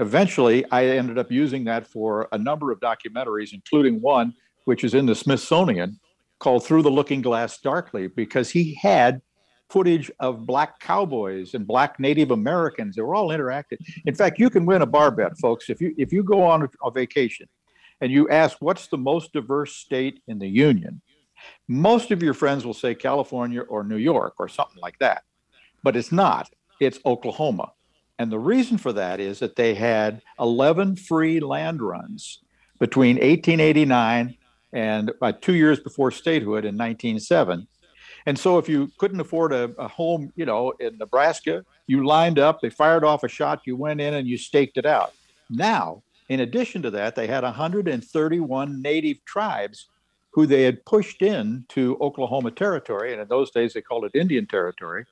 Eventually, 0.00 0.64
I 0.70 0.86
ended 0.86 1.18
up 1.18 1.30
using 1.30 1.64
that 1.64 1.86
for 1.86 2.26
a 2.32 2.38
number 2.38 2.72
of 2.72 2.80
documentaries, 2.80 3.52
including 3.52 4.00
one 4.00 4.32
which 4.64 4.82
is 4.82 4.94
in 4.94 5.04
the 5.04 5.14
Smithsonian 5.14 6.00
called 6.38 6.64
Through 6.64 6.82
the 6.82 6.90
Looking 6.90 7.20
Glass 7.20 7.58
Darkly, 7.58 8.08
because 8.08 8.48
he 8.48 8.74
had 8.74 9.20
footage 9.68 10.10
of 10.18 10.46
black 10.46 10.80
cowboys 10.80 11.52
and 11.52 11.66
black 11.66 12.00
Native 12.00 12.30
Americans. 12.30 12.96
They 12.96 13.02
were 13.02 13.14
all 13.14 13.28
interactive. 13.28 13.76
In 14.06 14.14
fact, 14.14 14.38
you 14.38 14.48
can 14.48 14.64
win 14.64 14.80
a 14.80 14.86
bar 14.86 15.10
bet, 15.10 15.38
folks. 15.38 15.68
If 15.68 15.82
you 15.82 15.94
if 15.98 16.12
you 16.12 16.22
go 16.22 16.42
on 16.42 16.66
a 16.82 16.90
vacation 16.90 17.46
and 18.00 18.10
you 18.10 18.28
ask 18.30 18.56
what's 18.60 18.86
the 18.86 18.98
most 18.98 19.34
diverse 19.34 19.76
state 19.76 20.20
in 20.28 20.38
the 20.38 20.48
union, 20.48 21.02
most 21.68 22.10
of 22.10 22.22
your 22.22 22.34
friends 22.34 22.64
will 22.64 22.74
say 22.74 22.94
California 22.94 23.60
or 23.60 23.84
New 23.84 23.98
York 23.98 24.34
or 24.38 24.48
something 24.48 24.80
like 24.80 24.98
that. 25.00 25.24
But 25.82 25.94
it's 25.94 26.10
not, 26.10 26.48
it's 26.80 26.98
Oklahoma. 27.04 27.72
And 28.20 28.30
the 28.30 28.38
reason 28.38 28.76
for 28.76 28.92
that 28.92 29.18
is 29.18 29.38
that 29.38 29.56
they 29.56 29.74
had 29.74 30.20
11 30.38 30.96
free 30.96 31.40
land 31.40 31.80
runs 31.80 32.40
between 32.78 33.16
1889 33.16 34.36
and 34.74 35.08
about 35.08 35.40
two 35.40 35.54
years 35.54 35.80
before 35.80 36.10
statehood 36.10 36.66
in 36.66 36.76
1907. 36.76 37.66
And 38.26 38.38
so 38.38 38.58
if 38.58 38.68
you 38.68 38.90
couldn't 38.98 39.20
afford 39.20 39.54
a, 39.54 39.74
a, 39.78 39.88
home, 39.88 40.30
you 40.36 40.44
know, 40.44 40.74
in 40.80 40.98
Nebraska, 40.98 41.64
you 41.86 42.04
lined 42.04 42.38
up, 42.38 42.60
they 42.60 42.68
fired 42.68 43.04
off 43.04 43.24
a 43.24 43.28
shot, 43.28 43.62
you 43.64 43.74
went 43.74 44.02
in 44.02 44.12
and 44.12 44.28
you 44.28 44.36
staked 44.36 44.76
it 44.76 44.84
out. 44.84 45.14
Now, 45.48 46.02
in 46.28 46.40
addition 46.40 46.82
to 46.82 46.90
that, 46.90 47.14
they 47.14 47.26
had 47.26 47.42
131 47.42 48.82
native 48.82 49.24
tribes 49.24 49.86
who 50.32 50.44
they 50.44 50.64
had 50.64 50.84
pushed 50.84 51.22
in 51.22 51.64
to 51.70 51.96
Oklahoma 52.02 52.50
Territory, 52.50 53.12
and 53.12 53.22
in 53.22 53.28
those 53.28 53.50
days 53.50 53.72
they 53.72 53.80
called 53.80 54.04
it 54.04 54.14
Indian 54.14 54.46
Territory. 54.46 55.06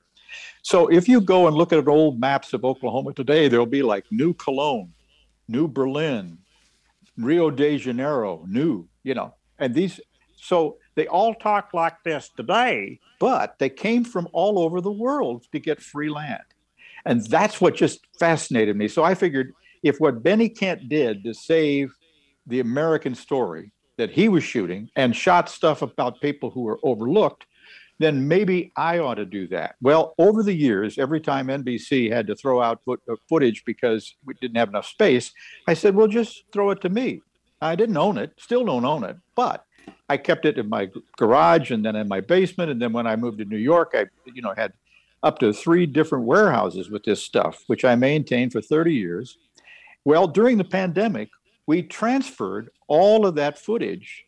So 0.62 0.88
if 0.88 1.08
you 1.08 1.20
go 1.20 1.47
and 1.47 1.56
look 1.56 1.73
at 1.73 1.87
old 1.88 2.20
maps 2.20 2.52
of 2.52 2.64
Oklahoma 2.64 3.12
today, 3.12 3.49
there'll 3.49 3.66
be 3.66 3.82
like 3.82 4.04
New 4.11 4.35
Cologne, 4.35 4.92
New 5.49 5.68
Berlin, 5.68 6.38
Rio 7.16 7.50
de 7.50 7.78
Janeiro, 7.78 8.44
New, 8.49 8.88
you 9.02 9.14
know, 9.14 9.35
and 9.58 9.75
these. 9.75 10.00
So 10.37 10.78
they 10.94 11.06
all 11.06 11.35
talk 11.35 11.75
like 11.75 12.02
this 12.04 12.30
today, 12.37 13.00
but 13.18 13.58
they 13.58 13.70
came 13.70 14.04
from 14.04 14.28
all 14.32 14.58
over 14.58 14.80
the 14.80 14.92
world 14.92 15.47
to 15.52 15.58
get 15.58 15.80
free 15.80 16.08
land. 16.08 16.42
And 17.04 17.25
that's 17.25 17.61
what 17.61 17.75
just 17.75 18.00
fascinated 18.18 18.76
me. 18.76 18.88
So 18.88 19.02
I 19.02 19.14
figured 19.14 19.52
if 19.82 19.99
what 19.99 20.23
Benny 20.23 20.49
Kent 20.49 20.88
did 20.88 21.25
to 21.25 21.35
save 21.35 21.94
the 22.47 22.61
American 22.61 23.14
story 23.14 23.73
that 23.97 24.11
he 24.11 24.28
was 24.28 24.44
shooting 24.44 24.90
and 24.97 25.14
shot 25.14 25.49
stuff 25.49 25.82
about 25.82 26.20
people 26.20 26.50
who 26.50 26.62
were 26.62 26.78
overlooked, 26.82 27.47
then 27.99 28.28
maybe 28.28 28.73
I 28.76 28.99
ought 28.99 29.17
to 29.17 29.25
do 29.25 29.49
that. 29.49 29.75
Well, 29.81 30.14
over 30.19 30.43
the 30.43 30.55
years, 30.55 30.99
every 30.99 31.21
time 31.21 31.49
NBC 31.49 32.11
had 32.12 32.26
to 32.28 32.37
throw 32.37 32.62
out 32.62 32.83
foot, 32.85 33.00
uh, 33.11 33.17
footage 33.28 33.64
because 33.64 34.14
we 34.25 34.35
didn't 34.35 34.57
have 34.57 34.69
enough 34.69 34.87
space, 34.87 35.33
I 35.67 35.75
said, 35.75 35.95
well, 35.95 36.07
just 36.07 36.45
throw 36.52 36.71
it 36.71 36.81
to 36.83 36.88
me. 36.88 37.23
I 37.61 37.75
didn't 37.75 37.97
own 37.97 38.19
it, 38.19 38.33
still 38.38 38.64
don't 38.64 38.85
own 38.85 39.02
it, 39.02 39.17
but 39.35 39.64
I 40.09 40.17
kept 40.17 40.45
it 40.45 40.59
in 40.59 40.69
my 40.69 40.88
garage 41.17 41.73
and 41.73 41.85
then 41.85 41.97
in 41.97 42.07
my 42.07 42.21
basement. 42.21 42.71
And 42.71 42.81
then 42.81 42.93
when 42.93 43.07
I 43.07 43.17
moved 43.17 43.38
to 43.38 43.45
New 43.45 43.57
York, 43.59 43.93
I, 43.95 44.07
you 44.33 44.43
know, 44.43 44.55
had 44.57 44.73
up 45.25 45.40
to 45.40 45.52
three 45.52 45.85
different 45.85 46.25
warehouses 46.25 46.90
with 46.90 47.02
this 47.02 47.23
stuff, 47.23 47.64
which 47.67 47.85
I 47.85 47.97
maintained 47.97 48.52
for 48.52 48.62
30 48.62 48.95
years. 48.95 49.38
Well, 50.05 50.28
during 50.28 50.57
the 50.57 50.64
pandemic, 50.64 51.31
we 51.67 51.83
transferred 51.83 52.71
all 52.87 53.26
of 53.26 53.35
that 53.35 53.59
footage 53.59 54.25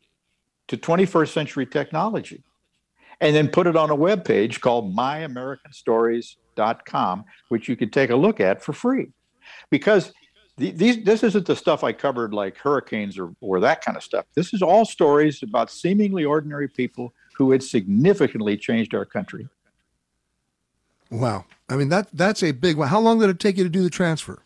to 0.67 0.77
21st 0.77 1.33
century 1.33 1.67
technology 1.67 2.43
and 3.21 3.37
then 3.37 3.49
put 3.49 3.67
it 3.67 3.77
on 3.77 3.91
a 3.91 3.95
web 3.95 4.25
page 4.25 4.61
called 4.61 4.97
myamericanstories.com, 4.97 7.25
which 7.49 7.69
you 7.69 7.77
can 7.77 7.91
take 7.91 8.09
a 8.11 8.17
look 8.17 8.41
at 8.41 8.63
for 8.63 8.73
free. 8.73 9.13
Because 9.71 10.13
the, 10.57 10.71
these, 10.73 11.05
this 11.05 11.23
isn't 11.23 11.47
the 11.47 11.57
stuff 11.57 11.85
I 11.85 11.93
covered 11.93 12.35
like 12.35 12.57
hurricanes 12.57 13.19
or, 13.19 13.33
or 13.41 13.61
that 13.61 13.85
kind 13.85 13.97
of 13.97 14.03
stuff. 14.03 14.25
This 14.35 14.53
is 14.53 14.63
all 14.63 14.85
stories 14.85 15.43
about 15.43 15.71
seemingly 15.71 16.25
ordinary 16.25 16.69
people 16.69 17.15
who 17.35 17.53
had 17.53 17.63
significantly 17.63 18.57
changed 18.57 18.95
our 18.95 19.05
country. 19.05 19.49
Wow. 21.11 21.45
I 21.69 21.77
mean, 21.77 21.89
that 21.89 22.09
that's 22.13 22.43
a 22.43 22.53
big 22.53 22.77
one. 22.77 22.89
How 22.89 23.01
long 23.01 23.19
did 23.19 23.31
it 23.31 23.41
take 23.41 23.57
you 23.57 23.65
to 23.65 23.71
do 23.71 23.83
the 23.83 23.91
transfer? 23.91 24.43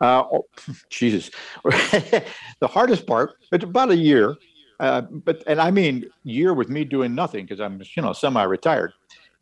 Uh, 0.00 0.24
oh, 0.32 0.46
Jesus. 0.90 1.30
the 1.64 2.24
hardest 2.62 3.06
part, 3.06 3.34
it's 3.52 3.64
about 3.64 3.90
a 3.90 3.96
year. 3.96 4.36
Uh, 4.80 5.02
but 5.02 5.42
and 5.46 5.60
I 5.60 5.70
mean 5.70 6.06
year 6.24 6.52
with 6.52 6.68
me 6.68 6.84
doing 6.84 7.14
nothing 7.14 7.44
because 7.44 7.60
I'm 7.60 7.82
you 7.96 8.02
know 8.02 8.12
semi-retired. 8.12 8.92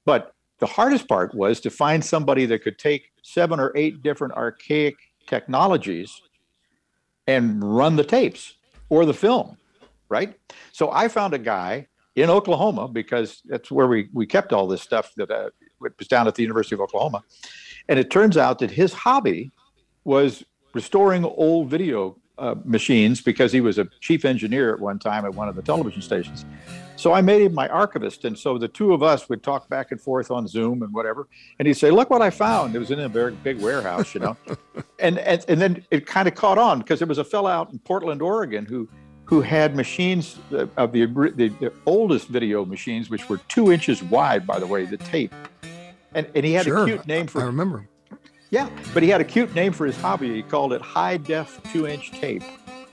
But 0.05 0.35
the 0.59 0.67
hardest 0.67 1.09
part 1.09 1.35
was 1.35 1.61
to 1.61 1.71
find 1.71 2.05
somebody 2.05 2.47
that 2.47 2.63
could 2.63 2.79
take 2.79 3.11
seven 3.23 3.59
or 3.59 3.73
eight 3.77 4.03
different 4.03 4.35
archaic 4.35 4.97
technologies 5.27 6.23
and 7.27 7.63
run 7.63 7.97
the 7.97 8.05
tapes 8.05 8.55
or 8.89 9.07
the 9.07 9.15
film, 9.15 9.57
right? 10.09 10.39
So 10.73 10.91
I 10.91 11.09
found 11.09 11.35
a 11.35 11.39
guy 11.39 11.87
in 12.15 12.29
Oklahoma 12.29 12.89
because 12.89 13.43
that's 13.47 13.71
where 13.71 13.87
we 13.87 14.09
we 14.13 14.27
kept 14.27 14.53
all 14.53 14.67
this 14.67 14.83
stuff 14.83 15.13
that 15.17 15.31
uh, 15.31 15.51
was 15.81 16.09
down 16.09 16.29
at 16.29 16.35
the 16.35 16.43
University 16.43 16.75
of 16.75 16.81
Oklahoma, 16.81 17.23
and 17.89 17.99
it 17.99 18.11
turns 18.11 18.37
out 18.37 18.59
that 18.59 18.71
his 18.71 18.93
hobby 18.93 19.51
was 20.05 20.45
restoring 20.75 21.25
old 21.25 21.69
video 21.69 22.17
uh, 22.39 22.55
machines 22.65 23.21
because 23.21 23.53
he 23.53 23.61
was 23.61 23.79
a 23.79 23.85
chief 24.01 24.25
engineer 24.25 24.73
at 24.73 24.81
one 24.81 24.99
time 24.99 25.25
at 25.25 25.35
one 25.35 25.49
of 25.49 25.57
the 25.57 25.63
television 25.63 26.03
stations. 26.03 26.45
So 26.97 27.13
I 27.13 27.21
made 27.21 27.43
him 27.43 27.55
my 27.55 27.69
archivist, 27.69 28.25
and 28.25 28.39
so 28.39 28.59
the 28.59 28.69
two 28.69 28.93
of 28.93 29.03
us 29.03 29.29
would 29.29 29.43
talk 29.43 29.69
back 29.69 29.91
and 29.91 30.01
forth 30.01 30.31
on 30.31 30.47
Zoom 30.47 30.83
and 30.83 30.93
whatever. 30.93 31.27
And 31.59 31.67
he'd 31.67 31.75
say, 31.75 31.91
"Look 31.91 32.11
what 32.11 32.23
I 32.23 32.31
found!" 32.31 32.77
It 32.77 32.79
was 32.79 32.91
in 32.91 33.01
a 33.01 33.09
very 33.09 33.33
big 33.33 33.61
warehouse, 33.61 34.15
you 34.15 34.21
know. 34.21 34.37
and, 34.99 35.19
and 35.19 35.45
and 35.49 35.61
then 35.61 35.85
it 35.91 36.07
kind 36.07 36.29
of 36.29 36.35
caught 36.35 36.59
on 36.59 36.79
because 36.79 37.01
there 37.01 37.09
was 37.09 37.19
a 37.19 37.25
fellow 37.25 37.51
out 37.51 37.73
in 37.73 37.79
Portland, 37.81 38.23
Oregon, 38.23 38.65
who 38.65 38.89
who 39.25 39.41
had 39.41 39.75
machines 39.75 40.39
uh, 40.53 40.67
of 40.77 40.93
the, 40.93 41.07
the, 41.07 41.49
the 41.49 41.73
oldest 41.87 42.29
video 42.29 42.65
machines, 42.65 43.09
which 43.09 43.29
were 43.29 43.39
two 43.49 43.73
inches 43.73 44.03
wide, 44.03 44.47
by 44.47 44.59
the 44.59 44.67
way, 44.67 44.85
the 44.85 44.97
tape. 44.97 45.35
And 46.15 46.27
and 46.35 46.45
he 46.45 46.53
had 46.53 46.67
sure. 46.67 46.83
a 46.83 46.87
cute 46.87 47.07
name 47.07 47.27
for. 47.27 47.41
It. 47.41 47.45
I 47.45 47.47
remember. 47.47 47.89
Yeah, 48.53 48.69
but 48.93 49.03
he 49.03 49.09
had 49.09 49.23
a 49.23 49.25
cute 49.25 49.55
name 49.55 49.73
for 49.73 49.87
his 49.87 49.97
hobby. 49.97 50.35
He 50.35 50.43
called 50.43 50.75
it 50.75 50.83
high 50.83 51.17
def 51.17 51.59
two 51.73 51.87
inch 51.87 52.11
tape. 52.11 52.43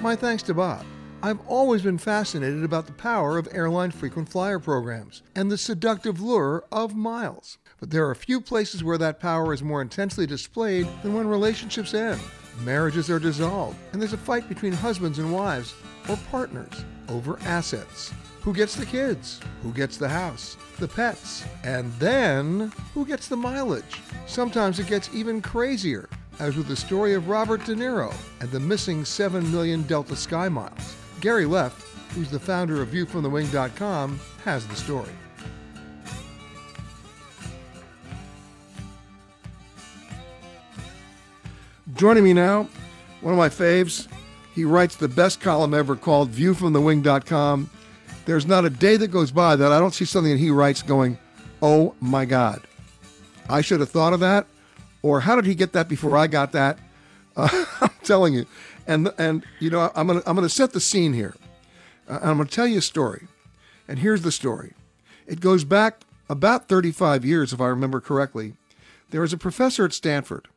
My 0.00 0.16
thanks 0.16 0.42
to 0.44 0.54
Bob. 0.54 0.86
I've 1.22 1.46
always 1.46 1.82
been 1.82 1.98
fascinated 1.98 2.64
about 2.64 2.86
the 2.86 2.92
power 2.92 3.36
of 3.36 3.46
airline 3.52 3.90
frequent 3.90 4.30
flyer 4.30 4.58
programs 4.58 5.22
and 5.34 5.52
the 5.52 5.58
seductive 5.58 6.18
lure 6.18 6.64
of 6.72 6.94
miles. 6.94 7.58
But 7.78 7.90
there 7.90 8.08
are 8.08 8.14
few 8.14 8.40
places 8.40 8.82
where 8.82 8.96
that 8.98 9.20
power 9.20 9.52
is 9.52 9.62
more 9.62 9.82
intensely 9.82 10.26
displayed 10.26 10.88
than 11.02 11.12
when 11.12 11.26
relationships 11.26 11.92
end, 11.92 12.22
marriages 12.62 13.10
are 13.10 13.18
dissolved, 13.18 13.76
and 13.92 14.00
there's 14.00 14.12
a 14.12 14.18
fight 14.18 14.48
between 14.48 14.72
husbands 14.72 15.18
and 15.18 15.32
wives 15.32 15.74
or 16.08 16.18
partners 16.30 16.84
over 17.08 17.38
assets. 17.42 18.12
Who 18.42 18.52
gets 18.52 18.74
the 18.74 18.84
kids? 18.84 19.40
Who 19.62 19.72
gets 19.72 19.96
the 19.96 20.08
house? 20.08 20.56
The 20.78 20.88
pets? 20.88 21.44
And 21.62 21.92
then, 21.94 22.70
who 22.92 23.06
gets 23.06 23.26
the 23.26 23.36
mileage? 23.36 24.02
Sometimes 24.26 24.78
it 24.78 24.86
gets 24.86 25.08
even 25.14 25.40
crazier, 25.40 26.08
as 26.38 26.56
with 26.56 26.68
the 26.68 26.76
story 26.76 27.14
of 27.14 27.28
Robert 27.28 27.64
De 27.64 27.74
Niro 27.74 28.14
and 28.40 28.50
the 28.50 28.60
missing 28.60 29.04
7 29.04 29.50
million 29.50 29.82
Delta 29.84 30.14
Sky 30.14 30.48
Miles. 30.48 30.96
Gary 31.20 31.46
Leff, 31.46 32.10
who's 32.14 32.30
the 32.30 32.38
founder 32.38 32.82
of 32.82 32.88
ViewFromTheWing.com, 32.88 34.20
has 34.44 34.66
the 34.66 34.76
story. 34.76 35.08
Joining 41.94 42.24
me 42.24 42.33
now, 42.33 42.68
one 43.20 43.33
of 43.33 43.38
my 43.38 43.48
faves. 43.48 44.09
He 44.52 44.64
writes 44.64 44.96
the 44.96 45.07
best 45.07 45.40
column 45.40 45.74
ever 45.74 45.94
called 45.94 46.33
ViewFromTheWing.com. 46.33 47.70
There's 48.24 48.46
not 48.46 48.64
a 48.64 48.70
day 48.70 48.96
that 48.96 49.09
goes 49.09 49.30
by 49.30 49.54
that 49.54 49.70
I 49.70 49.78
don't 49.78 49.94
see 49.94 50.04
something 50.04 50.33
that 50.33 50.38
he 50.38 50.50
writes 50.50 50.83
going, 50.83 51.18
oh 51.62 51.94
my 52.00 52.24
God, 52.24 52.62
I 53.48 53.61
should 53.61 53.78
have 53.78 53.90
thought 53.90 54.12
of 54.12 54.20
that. 54.20 54.46
Or 55.02 55.20
how 55.20 55.37
did 55.37 55.46
he 55.46 55.54
get 55.54 55.72
that 55.74 55.88
before 55.88 56.16
I 56.16 56.26
got 56.26 56.50
that? 56.52 56.78
Uh, 57.37 57.64
I'm 57.80 57.90
telling 58.02 58.35
you. 58.35 58.46
And, 58.88 59.12
and 59.16 59.44
you 59.61 59.70
know, 59.70 59.92
I'm 59.94 60.09
going 60.09 60.20
to 60.20 60.28
I'm 60.28 60.35
gonna 60.35 60.48
set 60.48 60.72
the 60.72 60.80
scene 60.80 61.12
here. 61.12 61.37
Uh, 62.09 62.18
I'm 62.22 62.38
going 62.38 62.48
to 62.48 62.54
tell 62.54 62.66
you 62.66 62.78
a 62.78 62.83
story. 62.83 63.28
And 63.87 64.00
here's 64.00 64.22
the 64.22 64.33
story 64.33 64.72
it 65.28 65.40
goes 65.40 65.62
back 65.62 66.00
about 66.28 66.68
35 66.68 67.24
years, 67.24 67.52
if 67.52 67.61
I 67.61 67.66
remember 67.66 68.00
correctly. 68.00 68.54
There 69.11 69.20
was 69.20 69.33
a 69.33 69.38
professor 69.38 69.85
at 69.85 69.92
Stanford 69.92 70.48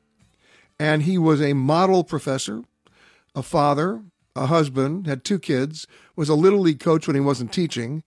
and 0.79 1.03
he 1.03 1.17
was 1.17 1.41
a 1.41 1.53
model 1.53 2.03
professor, 2.03 2.63
a 3.35 3.43
father, 3.43 4.03
a 4.35 4.47
husband, 4.47 5.07
had 5.07 5.23
two 5.23 5.39
kids, 5.39 5.87
was 6.15 6.29
a 6.29 6.35
little 6.35 6.59
league 6.59 6.79
coach 6.79 7.07
when 7.07 7.15
he 7.15 7.21
wasn't 7.21 7.51
teaching, 7.51 8.03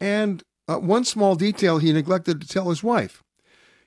and 0.00 0.42
uh, 0.68 0.78
one 0.78 1.04
small 1.04 1.34
detail 1.34 1.78
he 1.78 1.92
neglected 1.92 2.40
to 2.40 2.48
tell 2.48 2.70
his 2.70 2.82
wife. 2.82 3.22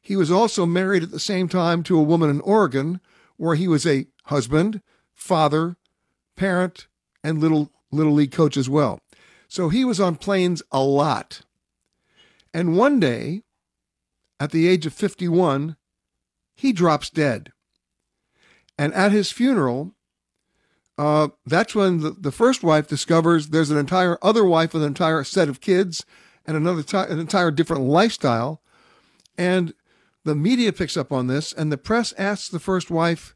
He 0.02 0.16
was 0.16 0.32
also 0.32 0.66
married 0.66 1.04
at 1.04 1.12
the 1.12 1.20
same 1.20 1.50
time 1.50 1.84
to 1.84 1.98
a 1.98 2.04
woman 2.04 2.30
in 2.30 2.42
Oregon, 2.42 3.02
where 3.38 3.56
he 3.56 3.68
was 3.68 3.86
a 3.86 4.08
husband, 4.26 4.82
father, 5.14 5.78
parent, 6.36 6.88
and 7.24 7.40
little 7.40 7.72
little 7.92 8.14
league 8.14 8.32
coach 8.32 8.58
as 8.58 8.70
well. 8.70 9.00
So 9.48 9.70
he 9.70 9.86
was 9.86 10.00
on 10.00 10.16
planes 10.16 10.62
a 10.72 10.82
lot. 10.82 11.42
And 12.54 12.78
one 12.78 13.00
day, 13.00 13.44
at 14.40 14.52
the 14.52 14.68
age 14.68 14.86
of 14.86 14.94
51, 14.94 15.78
he 16.56 16.74
drops 16.74 17.10
dead. 17.10 17.52
And 18.78 18.94
at 18.94 19.12
his 19.12 19.32
funeral, 19.32 19.94
uh, 20.98 21.30
that's 21.46 21.76
when 21.76 22.00
the, 22.00 22.12
the 22.12 22.32
first 22.32 22.64
wife 22.64 22.88
discovers 22.88 23.48
there's 23.48 23.72
an 23.72 23.78
entire 23.78 24.18
other 24.22 24.46
wife 24.46 24.74
with 24.74 24.84
an 24.84 24.88
entire 24.88 25.24
set 25.24 25.50
of 25.50 25.62
kids 25.62 26.06
and 26.46 26.58
another 26.58 26.84
t- 26.84 26.98
an 26.98 27.20
entire 27.20 27.52
different 27.52 27.84
lifestyle. 27.84 28.62
And 29.38 29.74
the 30.24 30.36
media 30.36 30.74
picks 30.74 30.98
up 30.98 31.12
on 31.12 31.28
this, 31.28 31.54
and 31.54 31.72
the 31.72 31.78
press 31.78 32.14
asks 32.18 32.50
the 32.50 32.60
first 32.60 32.90
wife, 32.90 33.36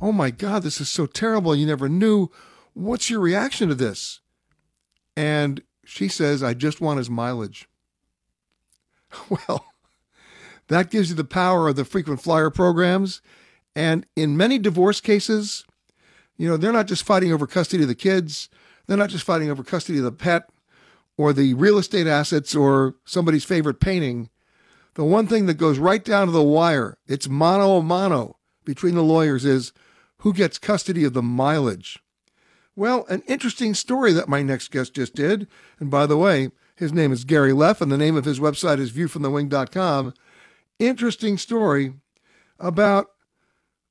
Oh 0.00 0.12
my 0.12 0.30
God, 0.30 0.62
this 0.62 0.80
is 0.80 0.88
so 0.88 1.06
terrible. 1.06 1.54
You 1.54 1.66
never 1.66 1.88
knew. 1.88 2.30
What's 2.74 3.08
your 3.08 3.20
reaction 3.20 3.68
to 3.68 3.74
this? 3.74 4.20
And 5.16 5.62
she 5.84 6.08
says, 6.08 6.42
I 6.42 6.52
just 6.52 6.80
want 6.80 6.98
his 6.98 7.10
mileage. 7.10 7.68
Well, 9.30 9.64
that 10.68 10.90
gives 10.90 11.08
you 11.08 11.14
the 11.14 11.24
power 11.24 11.68
of 11.68 11.76
the 11.76 11.84
frequent 11.84 12.20
flyer 12.20 12.50
programs 12.50 13.22
and 13.76 14.06
in 14.16 14.38
many 14.38 14.58
divorce 14.58 15.02
cases, 15.02 15.66
you 16.38 16.48
know, 16.48 16.56
they're 16.56 16.72
not 16.72 16.86
just 16.88 17.04
fighting 17.04 17.30
over 17.30 17.46
custody 17.46 17.82
of 17.82 17.88
the 17.88 17.94
kids, 17.94 18.48
they're 18.86 18.96
not 18.96 19.10
just 19.10 19.24
fighting 19.24 19.50
over 19.50 19.62
custody 19.62 19.98
of 19.98 20.04
the 20.04 20.12
pet 20.12 20.48
or 21.18 21.32
the 21.32 21.52
real 21.54 21.76
estate 21.76 22.06
assets 22.06 22.54
or 22.54 22.94
somebody's 23.04 23.44
favorite 23.44 23.78
painting. 23.78 24.30
The 24.94 25.04
one 25.04 25.26
thing 25.26 25.44
that 25.46 25.54
goes 25.54 25.78
right 25.78 26.02
down 26.02 26.26
to 26.26 26.32
the 26.32 26.42
wire, 26.42 26.96
it's 27.06 27.28
mano 27.28 27.76
a 27.76 27.82
mano 27.82 28.38
between 28.64 28.94
the 28.94 29.02
lawyers 29.02 29.44
is 29.44 29.72
who 30.18 30.32
gets 30.32 30.58
custody 30.58 31.04
of 31.04 31.12
the 31.12 31.22
mileage? 31.22 31.98
Well, 32.74 33.04
an 33.08 33.22
interesting 33.26 33.74
story 33.74 34.12
that 34.14 34.28
my 34.28 34.42
next 34.42 34.70
guest 34.70 34.94
just 34.94 35.14
did. 35.14 35.48
And 35.78 35.90
by 35.90 36.06
the 36.06 36.16
way, 36.16 36.50
his 36.76 36.92
name 36.92 37.12
is 37.12 37.24
Gary 37.24 37.52
Leff, 37.52 37.80
and 37.80 37.92
the 37.92 37.98
name 37.98 38.16
of 38.16 38.24
his 38.24 38.40
website 38.40 38.78
is 38.78 38.92
viewfromthewing.com. 38.92 40.14
Interesting 40.78 41.38
story 41.38 41.94
about 42.58 43.10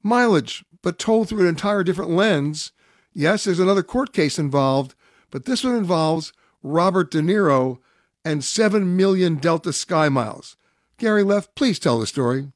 mileage, 0.05 0.63
but 0.81 0.99
told 0.99 1.27
through 1.27 1.41
an 1.41 1.47
entire 1.47 1.83
different 1.83 2.11
lens. 2.11 2.71
Yes, 3.13 3.43
there's 3.43 3.59
another 3.59 3.83
court 3.83 4.13
case 4.13 4.37
involved, 4.37 4.93
but 5.31 5.45
this 5.45 5.63
one 5.63 5.75
involves 5.75 6.31
Robert 6.61 7.11
De 7.11 7.21
Niro 7.21 7.79
and 8.23 8.43
7 8.43 8.95
million 8.95 9.35
Delta 9.35 9.73
Sky 9.73 10.09
Miles. 10.09 10.57
Gary 10.97 11.23
Leff, 11.23 11.53
please 11.55 11.79
tell 11.79 11.99
the 11.99 12.07
story. 12.07 12.51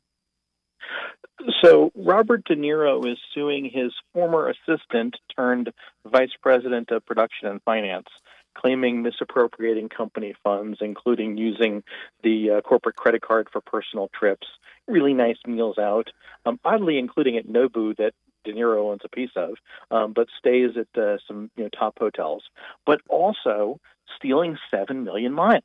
So, 1.64 1.92
Robert 1.96 2.44
De 2.46 2.56
Niro 2.56 3.06
is 3.12 3.18
suing 3.34 3.66
his 3.66 3.92
former 4.14 4.50
assistant 4.50 5.18
turned 5.36 5.72
vice 6.06 6.32
president 6.42 6.92
of 6.92 7.06
production 7.06 7.48
and 7.48 7.62
finance, 7.64 8.08
claiming 8.56 9.02
misappropriating 9.02 9.90
company 9.90 10.36
funds, 10.44 10.80
including 10.82 11.38
using 11.38 11.84
the 12.24 12.52
uh, 12.52 12.62
corporate 12.62 12.96
credit 12.96 13.22
card 13.22 13.48
for 13.52 13.62
personal 13.62 14.10
trips, 14.14 14.48
really 14.88 15.14
nice 15.14 15.38
meals 15.48 15.78
out, 15.78 16.10
um, 16.46 16.60
oddly 16.66 16.98
including 16.98 17.38
at 17.38 17.48
Nobu 17.48 17.96
that 17.98 18.14
De 18.44 18.54
Niro 18.54 18.92
owns 18.92 19.02
a 19.04 19.10
piece 19.10 19.32
of, 19.36 19.56
um, 19.92 20.14
but 20.14 20.28
stays 20.38 20.72
at 20.78 21.02
uh, 21.02 21.18
some 21.28 21.52
you 21.56 21.64
know, 21.64 21.70
top 21.70 22.00
hotels, 22.00 22.44
but 22.86 23.02
also 23.10 23.80
stealing 24.16 24.58
7 24.72 25.04
million 25.04 25.34
miles. 25.34 25.64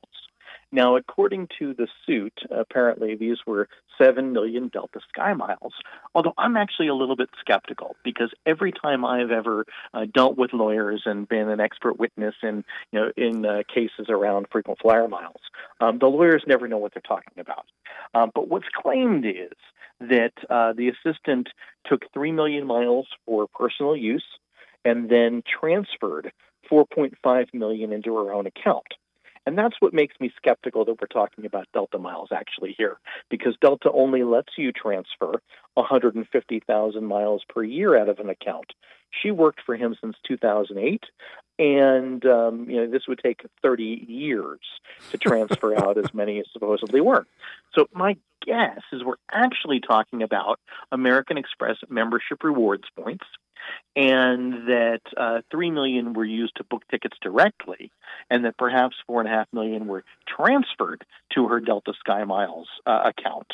Now, 0.74 0.96
according 0.96 1.50
to 1.60 1.72
the 1.72 1.86
suit, 2.04 2.36
apparently 2.50 3.14
these 3.14 3.36
were 3.46 3.68
7 3.96 4.32
million 4.32 4.66
Delta 4.66 4.98
Sky 5.08 5.32
miles. 5.32 5.72
Although 6.16 6.34
I'm 6.36 6.56
actually 6.56 6.88
a 6.88 6.94
little 6.94 7.14
bit 7.14 7.30
skeptical 7.38 7.94
because 8.02 8.32
every 8.44 8.72
time 8.72 9.04
I've 9.04 9.30
ever 9.30 9.66
uh, 9.94 10.06
dealt 10.12 10.36
with 10.36 10.52
lawyers 10.52 11.02
and 11.06 11.28
been 11.28 11.48
an 11.48 11.60
expert 11.60 12.00
witness 12.00 12.34
in, 12.42 12.64
you 12.90 12.98
know, 12.98 13.12
in 13.16 13.46
uh, 13.46 13.62
cases 13.72 14.06
around 14.08 14.48
frequent 14.50 14.80
flyer 14.80 15.06
miles, 15.06 15.42
um, 15.80 16.00
the 16.00 16.08
lawyers 16.08 16.42
never 16.44 16.66
know 16.66 16.78
what 16.78 16.92
they're 16.92 17.02
talking 17.06 17.38
about. 17.38 17.66
Um, 18.12 18.32
but 18.34 18.48
what's 18.48 18.66
claimed 18.74 19.24
is 19.24 19.52
that 20.00 20.32
uh, 20.50 20.72
the 20.72 20.88
assistant 20.88 21.50
took 21.86 22.02
3 22.12 22.32
million 22.32 22.66
miles 22.66 23.06
for 23.26 23.46
personal 23.46 23.96
use 23.96 24.26
and 24.84 25.08
then 25.08 25.44
transferred 25.60 26.32
4.5 26.68 27.54
million 27.54 27.92
into 27.92 28.16
her 28.16 28.32
own 28.32 28.48
account. 28.48 28.86
And 29.46 29.58
that's 29.58 29.76
what 29.80 29.92
makes 29.92 30.18
me 30.20 30.32
skeptical 30.36 30.84
that 30.84 31.00
we're 31.00 31.06
talking 31.06 31.44
about 31.44 31.68
Delta 31.72 31.98
miles 31.98 32.30
actually 32.32 32.74
here, 32.76 32.98
because 33.30 33.56
Delta 33.60 33.90
only 33.92 34.22
lets 34.22 34.52
you 34.56 34.72
transfer 34.72 35.40
150,000 35.74 37.04
miles 37.04 37.42
per 37.48 37.62
year 37.62 37.98
out 37.98 38.08
of 38.08 38.18
an 38.20 38.30
account. 38.30 38.72
She 39.22 39.30
worked 39.30 39.60
for 39.64 39.76
him 39.76 39.94
since 40.00 40.16
2008, 40.26 41.04
and 41.58 42.24
um, 42.26 42.68
you 42.68 42.76
know 42.76 42.90
this 42.90 43.06
would 43.06 43.20
take 43.22 43.42
30 43.62 44.06
years 44.08 44.60
to 45.10 45.18
transfer 45.18 45.76
out 45.84 45.98
as 45.98 46.12
many 46.12 46.40
as 46.40 46.46
supposedly 46.52 47.00
were. 47.00 47.26
So 47.74 47.86
my 47.92 48.16
guess 48.44 48.80
is 48.92 49.04
we're 49.04 49.14
actually 49.30 49.80
talking 49.80 50.22
about 50.22 50.58
American 50.90 51.38
Express 51.38 51.76
membership 51.88 52.42
rewards 52.42 52.84
points 52.96 53.24
and 53.96 54.68
that 54.68 55.00
uh, 55.16 55.40
three 55.50 55.70
million 55.70 56.12
were 56.12 56.24
used 56.24 56.56
to 56.56 56.64
book 56.64 56.82
tickets 56.90 57.16
directly, 57.22 57.90
and 58.30 58.44
that 58.44 58.56
perhaps 58.56 58.96
four 59.06 59.20
and 59.20 59.28
a 59.28 59.32
half 59.32 59.46
million 59.52 59.86
were 59.86 60.04
transferred 60.26 61.04
to 61.34 61.48
her 61.48 61.60
Delta 61.60 61.92
Sky 62.00 62.24
Miles 62.24 62.68
uh, 62.86 63.10
account. 63.16 63.46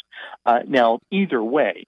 Uh, 0.46 0.61
now, 0.66 1.01
either 1.11 1.42
way, 1.42 1.85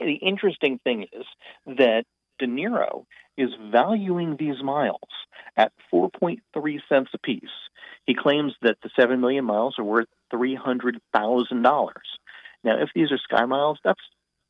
the 0.00 0.14
interesting 0.14 0.78
thing 0.84 1.06
is 1.12 1.24
that 1.66 2.04
De 2.38 2.46
Niro 2.46 3.04
is 3.36 3.50
valuing 3.70 4.36
these 4.36 4.62
miles 4.62 5.00
at 5.56 5.72
4.3 5.92 6.38
cents 6.88 7.10
apiece. 7.14 7.42
He 8.06 8.14
claims 8.14 8.52
that 8.62 8.76
the 8.82 8.90
7 8.98 9.20
million 9.20 9.44
miles 9.44 9.76
are 9.78 9.84
worth 9.84 10.08
$300,000. 10.32 11.00
Now, 12.64 12.82
if 12.82 12.90
these 12.94 13.12
are 13.12 13.18
Sky 13.18 13.44
Miles, 13.44 13.78
that's 13.84 14.00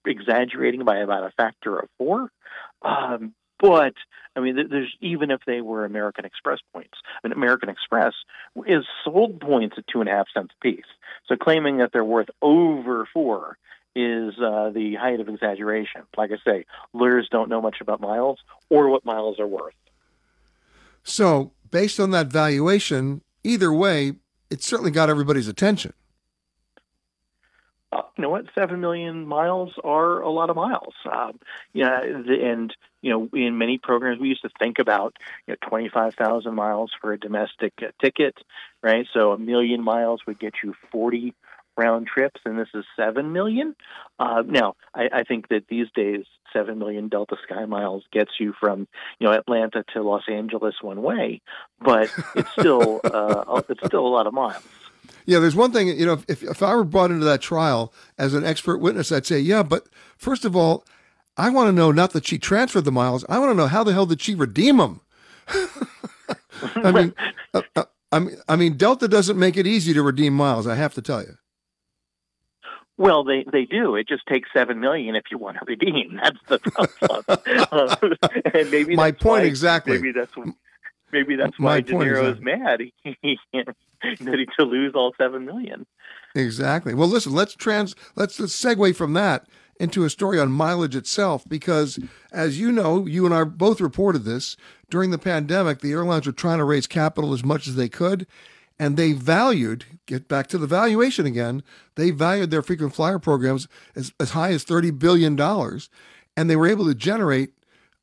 exaggerating 0.08 0.84
by 0.84 0.98
about 0.98 1.24
a 1.24 1.30
factor 1.36 1.78
of 1.78 1.88
four. 1.98 2.30
Um, 2.82 3.34
but 3.60 3.94
I 4.36 4.40
mean, 4.40 4.56
there's 4.70 4.94
even 5.00 5.30
if 5.30 5.40
they 5.46 5.60
were 5.60 5.84
American 5.84 6.24
Express 6.24 6.60
points, 6.72 6.94
I 7.22 7.26
mean, 7.26 7.32
American 7.32 7.68
Express 7.68 8.14
is 8.66 8.84
sold 9.04 9.40
points 9.40 9.76
at 9.78 9.86
two 9.88 10.00
and 10.00 10.08
a 10.08 10.12
half 10.12 10.26
cents 10.32 10.54
a 10.56 10.62
piece. 10.62 10.86
So 11.26 11.36
claiming 11.36 11.78
that 11.78 11.90
they're 11.92 12.04
worth 12.04 12.30
over 12.40 13.08
four 13.12 13.58
is 13.96 14.34
uh, 14.38 14.70
the 14.70 14.94
height 14.94 15.18
of 15.18 15.28
exaggeration. 15.28 16.02
Like 16.16 16.30
I 16.30 16.36
say, 16.48 16.64
lawyers 16.92 17.28
don't 17.30 17.48
know 17.48 17.60
much 17.60 17.80
about 17.80 18.00
miles 18.00 18.38
or 18.70 18.88
what 18.88 19.04
miles 19.04 19.40
are 19.40 19.46
worth. 19.46 19.74
So, 21.02 21.52
based 21.70 21.98
on 21.98 22.10
that 22.12 22.28
valuation, 22.28 23.22
either 23.42 23.72
way, 23.72 24.12
it 24.50 24.62
certainly 24.62 24.90
got 24.90 25.10
everybody's 25.10 25.48
attention 25.48 25.94
uh, 27.90 28.03
you 28.16 28.22
know 28.22 28.29
what, 28.29 28.46
seven 28.55 28.81
million 28.81 29.27
miles 29.27 29.72
are 29.83 30.20
a 30.20 30.31
lot 30.31 30.51
of 30.51 30.57
miles. 30.57 30.94
Um, 31.11 31.38
yeah, 31.72 32.01
and 32.03 32.74
you 33.01 33.11
know, 33.11 33.29
in 33.33 33.57
many 33.57 33.79
programs, 33.79 34.20
we 34.20 34.29
used 34.29 34.42
to 34.42 34.51
think 34.59 34.79
about 34.79 35.16
you 35.46 35.55
know, 35.55 35.68
twenty-five 35.68 36.14
thousand 36.14 36.55
miles 36.55 36.90
for 37.01 37.12
a 37.12 37.18
domestic 37.18 37.72
uh, 37.83 37.87
ticket, 38.01 38.37
right? 38.83 39.07
So 39.14 39.33
a 39.33 39.38
million 39.38 39.83
miles 39.83 40.20
would 40.27 40.38
get 40.38 40.55
you 40.62 40.74
forty 40.92 41.35
round 41.79 42.09
trips, 42.09 42.40
and 42.44 42.59
this 42.59 42.68
is 42.74 42.85
seven 42.94 43.33
million. 43.33 43.74
Uh, 44.18 44.42
now, 44.46 44.74
I, 44.94 45.09
I 45.12 45.22
think 45.22 45.48
that 45.48 45.68
these 45.68 45.87
days, 45.94 46.27
seven 46.53 46.79
million 46.79 47.09
Delta 47.09 47.37
Sky 47.44 47.64
miles 47.64 48.05
gets 48.12 48.33
you 48.38 48.53
from 48.61 48.87
you 49.18 49.27
know 49.27 49.33
Atlanta 49.33 49.85
to 49.94 50.03
Los 50.03 50.24
Angeles 50.29 50.74
one 50.83 51.01
way, 51.01 51.40
but 51.81 52.12
it's 52.35 52.51
still 52.51 53.01
uh, 53.05 53.62
it's 53.68 53.87
still 53.87 54.07
a 54.07 54.09
lot 54.09 54.27
of 54.27 54.35
miles. 54.35 54.62
Yeah, 55.26 55.38
there's 55.38 55.56
one 55.56 55.72
thing, 55.72 55.88
you 55.88 56.06
know, 56.06 56.22
if, 56.28 56.42
if 56.42 56.62
I 56.62 56.74
were 56.74 56.84
brought 56.84 57.10
into 57.10 57.24
that 57.26 57.42
trial 57.42 57.92
as 58.16 58.34
an 58.34 58.44
expert 58.44 58.78
witness, 58.78 59.12
I'd 59.12 59.26
say, 59.26 59.38
yeah, 59.38 59.62
but 59.62 59.86
first 60.16 60.44
of 60.44 60.56
all, 60.56 60.84
I 61.36 61.50
want 61.50 61.68
to 61.68 61.72
know 61.72 61.92
not 61.92 62.12
that 62.12 62.26
she 62.26 62.38
transferred 62.38 62.84
the 62.84 62.92
miles. 62.92 63.24
I 63.28 63.38
want 63.38 63.50
to 63.50 63.54
know 63.54 63.68
how 63.68 63.84
the 63.84 63.92
hell 63.92 64.06
did 64.06 64.20
she 64.20 64.34
redeem 64.34 64.78
them? 64.78 65.00
I 66.76 66.92
mean, 66.92 67.14
uh, 67.54 67.62
uh, 67.76 67.84
I 68.10 68.18
mean, 68.18 68.36
I 68.48 68.56
mean, 68.56 68.76
Delta 68.76 69.06
doesn't 69.06 69.38
make 69.38 69.56
it 69.56 69.66
easy 69.66 69.92
to 69.94 70.02
redeem 70.02 70.34
miles. 70.34 70.66
I 70.66 70.74
have 70.74 70.94
to 70.94 71.02
tell 71.02 71.22
you. 71.22 71.36
Well, 72.96 73.22
they, 73.22 73.44
they 73.52 73.64
do. 73.64 73.94
It 73.94 74.08
just 74.08 74.26
takes 74.26 74.48
seven 74.52 74.80
million 74.80 75.14
if 75.14 75.24
you 75.30 75.38
want 75.38 75.56
to 75.58 75.64
redeem. 75.66 76.18
That's 76.20 76.38
the 76.48 76.58
problem. 76.58 77.38
uh, 77.70 77.96
and 78.54 78.70
maybe 78.72 78.96
my 78.96 79.12
point 79.12 79.42
why, 79.42 79.46
exactly. 79.46 79.94
Maybe 79.94 80.10
that's 80.12 80.32
maybe 81.12 81.36
that's 81.36 81.58
why 81.58 81.80
De 81.80 81.92
Niro 81.92 82.34
is 82.34 82.40
mad. 82.40 82.80
He, 83.22 83.38
ready 84.20 84.46
to 84.58 84.64
lose 84.64 84.92
all 84.94 85.12
seven 85.18 85.44
million. 85.44 85.86
Exactly. 86.34 86.94
Well, 86.94 87.08
listen. 87.08 87.32
Let's 87.32 87.54
trans. 87.54 87.94
Let's 88.14 88.38
let's 88.38 88.60
segue 88.60 88.94
from 88.94 89.12
that 89.14 89.46
into 89.80 90.04
a 90.04 90.10
story 90.10 90.38
on 90.38 90.50
mileage 90.50 90.96
itself, 90.96 91.44
because 91.48 91.98
as 92.32 92.60
you 92.60 92.70
know, 92.72 93.06
you 93.06 93.24
and 93.24 93.34
I 93.34 93.44
both 93.44 93.80
reported 93.80 94.24
this 94.24 94.56
during 94.90 95.10
the 95.10 95.18
pandemic. 95.18 95.80
The 95.80 95.92
airlines 95.92 96.26
were 96.26 96.32
trying 96.32 96.58
to 96.58 96.64
raise 96.64 96.86
capital 96.86 97.32
as 97.32 97.44
much 97.44 97.66
as 97.66 97.76
they 97.76 97.88
could, 97.88 98.26
and 98.78 98.96
they 98.96 99.12
valued. 99.12 99.84
Get 100.06 100.28
back 100.28 100.46
to 100.48 100.58
the 100.58 100.66
valuation 100.66 101.26
again. 101.26 101.62
They 101.96 102.10
valued 102.10 102.50
their 102.50 102.62
frequent 102.62 102.94
flyer 102.94 103.18
programs 103.18 103.68
as 103.96 104.12
as 104.20 104.30
high 104.30 104.50
as 104.50 104.64
thirty 104.64 104.90
billion 104.90 105.34
dollars, 105.34 105.90
and 106.36 106.48
they 106.48 106.56
were 106.56 106.68
able 106.68 106.86
to 106.86 106.94
generate 106.94 107.50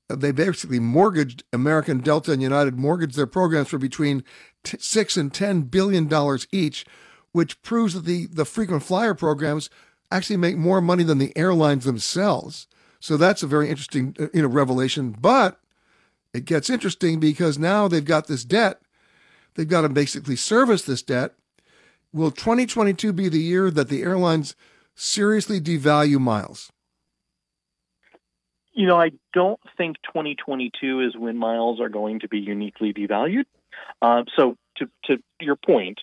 they 0.08 0.32
basically 0.32 0.80
mortgaged 0.80 1.44
American 1.52 2.00
Delta 2.00 2.32
and 2.32 2.42
United 2.42 2.78
mortgaged 2.78 3.16
their 3.16 3.26
programs 3.28 3.70
for 3.70 3.78
between 3.78 4.24
t- 4.64 4.78
six 4.80 5.18
and 5.18 5.34
ten 5.34 5.64
billion 5.64 6.08
dollars 6.08 6.48
each, 6.52 6.86
which 7.32 7.62
proves 7.62 7.94
that 7.94 8.06
the 8.06 8.28
the 8.28 8.46
frequent 8.46 8.84
flyer 8.84 9.16
programs 9.16 9.70
actually 10.12 10.38
make 10.38 10.58
more 10.58 10.82
money 10.82 11.04
than 11.04 11.18
the 11.18 11.36
airlines 11.36 11.86
themselves. 11.86 12.68
So 13.00 13.18
that's 13.18 13.44
a 13.44 13.48
very 13.48 13.70
interesting 13.70 14.16
uh, 14.20 14.28
you 14.34 14.44
know 14.44 14.48
revelation. 14.48 15.16
But 15.20 15.60
it 16.34 16.46
gets 16.46 16.70
interesting 16.70 17.20
because 17.20 17.58
now 17.58 17.88
they've 17.88 18.06
got 18.06 18.28
this 18.28 18.44
debt. 18.44 18.82
They've 19.56 19.68
got 19.68 19.82
to 19.82 19.90
basically 19.90 20.36
service 20.36 20.84
this 20.84 21.02
debt. 21.02 21.34
Will 22.14 22.32
2022 22.32 23.12
be 23.12 23.30
the 23.30 23.40
year 23.40 23.72
that 23.72 23.90
the 23.90 24.04
airlines 24.04 24.56
seriously 24.96 25.60
devalue 25.60 26.20
miles? 26.20 26.72
You 28.76 28.88
know, 28.88 29.00
I 29.00 29.12
don't 29.34 29.60
think 29.78 29.98
2022 30.04 31.00
is 31.00 31.16
when 31.16 31.38
miles 31.38 31.80
are 31.80 31.90
going 31.90 32.20
to 32.20 32.28
be 32.28 32.40
uniquely 32.40 32.94
devalued. 32.94 33.46
Uh, 34.02 34.24
so, 34.36 34.58
to, 34.78 34.90
to 35.06 35.18
your 35.40 35.56
point, 35.56 36.00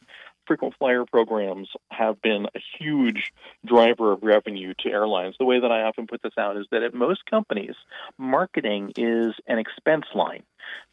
frequent 0.46 0.74
flyer 0.78 1.04
programs 1.04 1.68
have 1.90 2.20
been 2.22 2.46
a 2.54 2.60
huge 2.78 3.32
driver 3.64 4.12
of 4.12 4.22
revenue 4.22 4.72
to 4.80 4.90
airlines. 4.90 5.36
The 5.38 5.44
way 5.44 5.60
that 5.60 5.70
I 5.70 5.82
often 5.82 6.06
put 6.06 6.22
this 6.22 6.38
out 6.38 6.56
is 6.56 6.66
that 6.70 6.82
at 6.82 6.94
most 6.94 7.26
companies, 7.26 7.74
marketing 8.18 8.92
is 8.96 9.34
an 9.46 9.58
expense 9.58 10.06
line. 10.14 10.42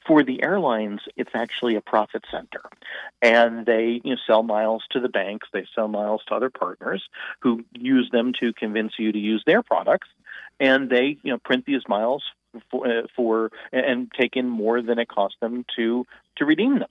For 0.06 0.24
the 0.24 0.44
airlines, 0.44 1.02
it's 1.16 1.32
actually 1.34 1.76
a 1.76 1.82
profit 1.82 2.26
center. 2.30 2.62
And 3.22 3.66
they 3.66 4.02
you 4.04 4.16
know, 4.16 4.22
sell 4.28 4.44
miles 4.44 4.84
to 4.92 5.00
the 5.00 5.10
banks, 5.10 5.48
they 5.54 5.66
sell 5.74 5.88
miles 5.88 6.22
to 6.28 6.36
other 6.36 6.50
partners 6.50 7.08
who 7.40 7.64
use 7.74 8.10
them 8.12 8.34
to 8.42 8.52
convince 8.54 8.94
you 9.00 9.12
to 9.12 9.20
use 9.20 9.44
their 9.46 9.64
products 9.64 10.10
and 10.60 10.90
they 10.90 11.18
you 11.24 11.32
know 11.32 11.38
print 11.38 11.66
these 11.66 11.84
miles 11.88 12.24
for, 12.72 12.88
uh, 12.88 13.02
for 13.16 13.52
and 13.72 14.12
take 14.20 14.36
in 14.36 14.48
more 14.48 14.82
than 14.82 15.00
it 15.00 15.08
costs 15.08 15.38
them 15.42 15.66
to 15.76 16.06
to 16.38 16.46
redeem 16.46 16.80
them. 16.80 16.90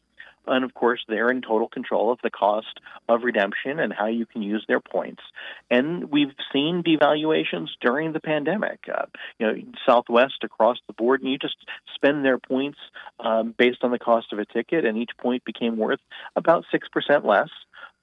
And 0.48 0.64
of 0.64 0.74
course, 0.74 1.04
they're 1.09 1.31
in 1.31 1.42
total 1.42 1.68
control 1.68 2.11
of 2.11 2.18
the 2.22 2.31
cost 2.31 2.81
of 3.09 3.22
redemption 3.22 3.78
and 3.78 3.92
how 3.92 4.07
you 4.07 4.26
can 4.26 4.42
use 4.42 4.64
their 4.66 4.81
points. 4.81 5.22
And 5.70 6.11
we've 6.11 6.33
seen 6.52 6.83
devaluations 6.83 7.68
during 7.81 8.12
the 8.12 8.20
pandemic. 8.20 8.81
Uh, 8.92 9.07
you 9.38 9.46
know, 9.46 9.54
Southwest 9.87 10.42
across 10.42 10.78
the 10.87 10.94
board, 10.94 11.20
and 11.20 11.31
you 11.31 11.38
just 11.38 11.57
spend 11.94 12.24
their 12.24 12.38
points 12.38 12.78
um, 13.20 13.54
based 13.57 13.85
on 13.85 13.90
the 13.90 13.98
cost 13.98 14.33
of 14.33 14.38
a 14.38 14.46
ticket, 14.46 14.85
and 14.85 14.96
each 14.96 15.11
point 15.18 15.44
became 15.44 15.76
worth 15.76 16.00
about 16.35 16.64
6% 16.72 17.24
less 17.24 17.50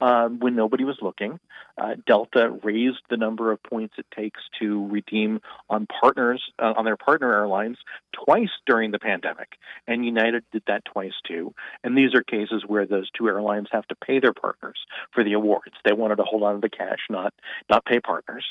um, 0.01 0.39
when 0.39 0.55
nobody 0.55 0.83
was 0.83 0.97
looking. 1.01 1.39
Uh, 1.77 1.95
Delta 2.05 2.57
raised 2.63 3.01
the 3.09 3.17
number 3.17 3.51
of 3.51 3.61
points 3.63 3.95
it 3.97 4.05
takes 4.15 4.41
to 4.59 4.87
redeem 4.87 5.39
on 5.69 5.87
partners 5.87 6.41
uh, 6.59 6.73
on 6.77 6.85
their 6.85 6.97
partner 6.97 7.33
airlines 7.33 7.77
twice 8.13 8.49
during 8.65 8.91
the 8.91 8.99
pandemic, 8.99 9.49
and 9.87 10.05
United 10.05 10.43
did 10.51 10.63
that 10.67 10.85
twice 10.85 11.13
too. 11.27 11.53
And 11.83 11.97
these 11.97 12.13
are 12.15 12.23
cases 12.23 12.63
where 12.65 12.85
those 12.85 13.09
two 13.11 13.27
airlines 13.27 13.67
have 13.71 13.87
to 13.87 13.95
pay 13.95 14.19
their 14.19 14.33
partners 14.33 14.77
for 15.13 15.23
the 15.23 15.33
awards. 15.33 15.75
They 15.83 15.93
wanted 15.93 16.17
to 16.17 16.23
hold 16.23 16.43
on 16.43 16.55
to 16.55 16.61
the 16.61 16.69
cash, 16.69 16.99
not 17.09 17.33
not 17.69 17.85
pay 17.85 17.99
partners. 17.99 18.45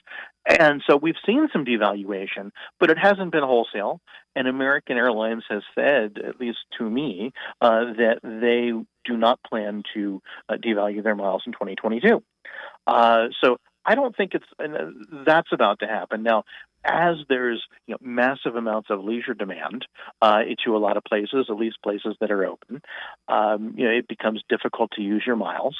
And 0.46 0.82
so 0.88 0.96
we've 0.96 1.14
seen 1.24 1.48
some 1.52 1.64
devaluation, 1.64 2.50
but 2.78 2.90
it 2.90 2.98
hasn't 2.98 3.32
been 3.32 3.42
wholesale. 3.42 4.00
And 4.36 4.48
American 4.48 4.98
Airlines 4.98 5.44
has 5.48 5.62
said, 5.74 6.18
at 6.18 6.40
least 6.40 6.58
to 6.78 6.90
me, 6.90 7.32
uh, 7.60 7.92
that 7.96 8.18
they 8.22 8.72
do 9.04 9.16
not 9.16 9.38
plan 9.42 9.82
to 9.94 10.20
uh, 10.48 10.54
devalue 10.54 11.02
their 11.02 11.14
miles 11.14 11.42
in 11.46 11.52
2022. 11.52 12.22
Uh, 12.86 13.26
so 13.42 13.58
I 13.84 13.94
don't 13.94 14.16
think 14.16 14.32
it's 14.34 14.44
uh, 14.58 14.90
that's 15.26 15.48
about 15.52 15.80
to 15.80 15.86
happen. 15.86 16.22
Now, 16.22 16.44
as 16.84 17.16
there's 17.28 17.62
you 17.86 17.92
know, 17.92 17.98
massive 18.00 18.56
amounts 18.56 18.88
of 18.90 19.02
leisure 19.02 19.34
demand 19.34 19.86
uh, 20.20 20.40
to 20.64 20.76
a 20.76 20.78
lot 20.78 20.96
of 20.96 21.04
places, 21.04 21.46
at 21.48 21.56
least 21.56 21.78
places 21.82 22.16
that 22.20 22.30
are 22.30 22.44
open, 22.44 22.82
um, 23.28 23.74
you 23.76 23.84
know, 23.84 23.90
it 23.90 24.06
becomes 24.06 24.42
difficult 24.48 24.90
to 24.92 25.02
use 25.02 25.22
your 25.26 25.36
miles. 25.36 25.76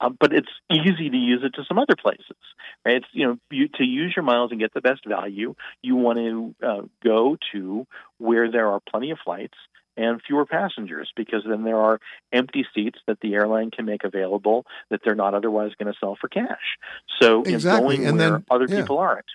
Uh, 0.00 0.10
but 0.18 0.32
it's 0.32 0.48
easy 0.70 1.10
to 1.10 1.16
use 1.16 1.40
it 1.42 1.54
to 1.54 1.64
some 1.66 1.78
other 1.78 1.96
places. 2.00 2.36
Right? 2.84 2.96
It's 2.96 3.06
you 3.12 3.26
know 3.26 3.36
you, 3.50 3.68
to 3.76 3.84
use 3.84 4.12
your 4.16 4.24
miles 4.24 4.50
and 4.50 4.60
get 4.60 4.74
the 4.74 4.80
best 4.80 5.06
value. 5.06 5.54
You 5.82 5.96
want 5.96 6.18
to 6.18 6.66
uh, 6.66 6.82
go 7.04 7.36
to 7.52 7.86
where 8.18 8.50
there 8.50 8.68
are 8.68 8.80
plenty 8.90 9.10
of 9.10 9.18
flights 9.24 9.58
and 9.96 10.20
fewer 10.26 10.46
passengers 10.46 11.12
because 11.16 11.42
then 11.46 11.64
there 11.64 11.78
are 11.78 12.00
empty 12.32 12.66
seats 12.74 12.98
that 13.06 13.20
the 13.20 13.34
airline 13.34 13.70
can 13.70 13.84
make 13.84 14.04
available 14.04 14.64
that 14.90 15.00
they're 15.04 15.14
not 15.14 15.34
otherwise 15.34 15.72
going 15.78 15.92
to 15.92 15.98
sell 15.98 16.16
for 16.20 16.28
cash. 16.28 16.78
So 17.20 17.42
exactly. 17.42 17.96
going 17.96 18.08
and 18.08 18.18
where 18.18 18.30
then, 18.30 18.44
other 18.50 18.66
yeah. 18.68 18.80
people 18.80 18.98
aren't. 18.98 19.26